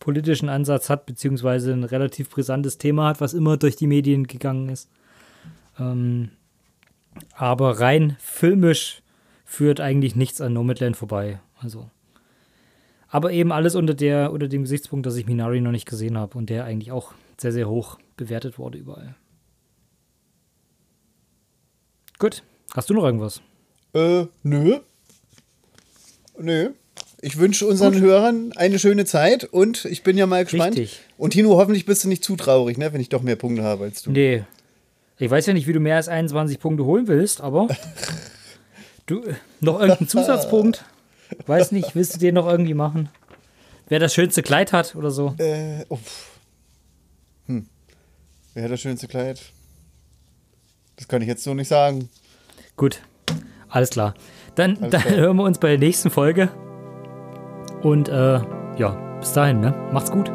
politischen 0.03 0.49
Ansatz 0.49 0.89
hat, 0.89 1.05
beziehungsweise 1.05 1.71
ein 1.71 1.85
relativ 1.85 2.29
brisantes 2.29 2.77
Thema 2.77 3.07
hat, 3.07 3.21
was 3.21 3.33
immer 3.33 3.55
durch 3.55 3.77
die 3.77 3.87
Medien 3.87 4.27
gegangen 4.27 4.67
ist. 4.67 4.89
Ähm, 5.79 6.31
aber 7.33 7.79
rein 7.79 8.17
filmisch 8.19 9.01
führt 9.45 9.79
eigentlich 9.79 10.17
nichts 10.17 10.41
an 10.41 10.51
Nomadland 10.51 10.97
vorbei. 10.97 11.39
Also. 11.55 11.89
Aber 13.07 13.31
eben 13.31 13.53
alles 13.53 13.75
unter, 13.75 13.93
der, 13.93 14.33
unter 14.33 14.49
dem 14.49 14.63
Gesichtspunkt, 14.63 15.05
dass 15.05 15.15
ich 15.15 15.25
Minari 15.25 15.61
noch 15.61 15.71
nicht 15.71 15.87
gesehen 15.87 16.17
habe 16.17 16.37
und 16.37 16.49
der 16.49 16.65
eigentlich 16.65 16.91
auch 16.91 17.13
sehr, 17.39 17.53
sehr 17.53 17.69
hoch 17.69 17.97
bewertet 18.17 18.59
wurde 18.59 18.77
überall. 18.77 19.15
Gut. 22.19 22.43
Hast 22.75 22.89
du 22.89 22.93
noch 22.93 23.05
irgendwas? 23.05 23.41
Äh, 23.93 24.25
nö. 24.43 24.79
Nö. 26.37 26.73
Ich 27.23 27.37
wünsche 27.37 27.65
unseren 27.65 27.93
Gut. 27.93 28.01
Hörern 28.01 28.51
eine 28.57 28.77
schöne 28.79 29.05
Zeit 29.05 29.45
und 29.45 29.85
ich 29.85 30.03
bin 30.03 30.17
ja 30.17 30.27
mal 30.27 30.43
gespannt. 30.43 30.75
Richtig. 30.75 30.99
Und 31.17 31.29
Tino, 31.29 31.55
hoffentlich 31.55 31.85
bist 31.85 32.03
du 32.03 32.09
nicht 32.09 32.21
zu 32.21 32.35
traurig, 32.35 32.77
ne, 32.77 32.91
wenn 32.91 32.99
ich 32.99 33.07
doch 33.07 33.21
mehr 33.21 33.37
Punkte 33.37 33.63
habe 33.63 33.85
als 33.85 34.01
du. 34.01 34.11
Nee, 34.11 34.43
ich 35.17 35.31
weiß 35.31 35.45
ja 35.45 35.53
nicht, 35.53 35.65
wie 35.65 35.71
du 35.71 35.79
mehr 35.79 35.95
als 35.95 36.09
21 36.09 36.59
Punkte 36.59 36.83
holen 36.83 37.07
willst, 37.07 37.39
aber 37.39 37.69
du 39.05 39.21
noch 39.61 39.79
irgendeinen 39.79 40.09
Zusatzpunkt? 40.09 40.83
Weiß 41.47 41.71
nicht, 41.71 41.95
willst 41.95 42.15
du 42.15 42.19
den 42.19 42.35
noch 42.35 42.45
irgendwie 42.45 42.73
machen? 42.73 43.07
Wer 43.87 43.99
das 43.99 44.13
schönste 44.13 44.43
Kleid 44.43 44.73
hat 44.73 44.93
oder 44.93 45.09
so? 45.09 45.33
Äh, 45.37 45.85
uff. 45.87 46.39
Hm. 47.45 47.67
Wer 48.53 48.63
hat 48.65 48.71
das 48.71 48.81
schönste 48.81 49.07
Kleid? 49.07 49.39
Das 50.97 51.07
kann 51.07 51.21
ich 51.21 51.29
jetzt 51.29 51.45
so 51.45 51.53
nicht 51.53 51.69
sagen. 51.69 52.09
Gut, 52.75 52.99
alles 53.69 53.91
klar. 53.91 54.13
Dann, 54.55 54.75
alles 54.75 54.91
dann 54.91 55.01
klar. 55.03 55.15
hören 55.15 55.37
wir 55.37 55.43
uns 55.43 55.57
bei 55.57 55.69
der 55.69 55.79
nächsten 55.79 56.09
Folge. 56.09 56.51
Und 57.83 58.09
äh, 58.09 58.39
ja, 58.77 58.89
bis 59.19 59.33
dahin, 59.33 59.59
ne? 59.59 59.73
Macht's 59.91 60.11
gut. 60.11 60.31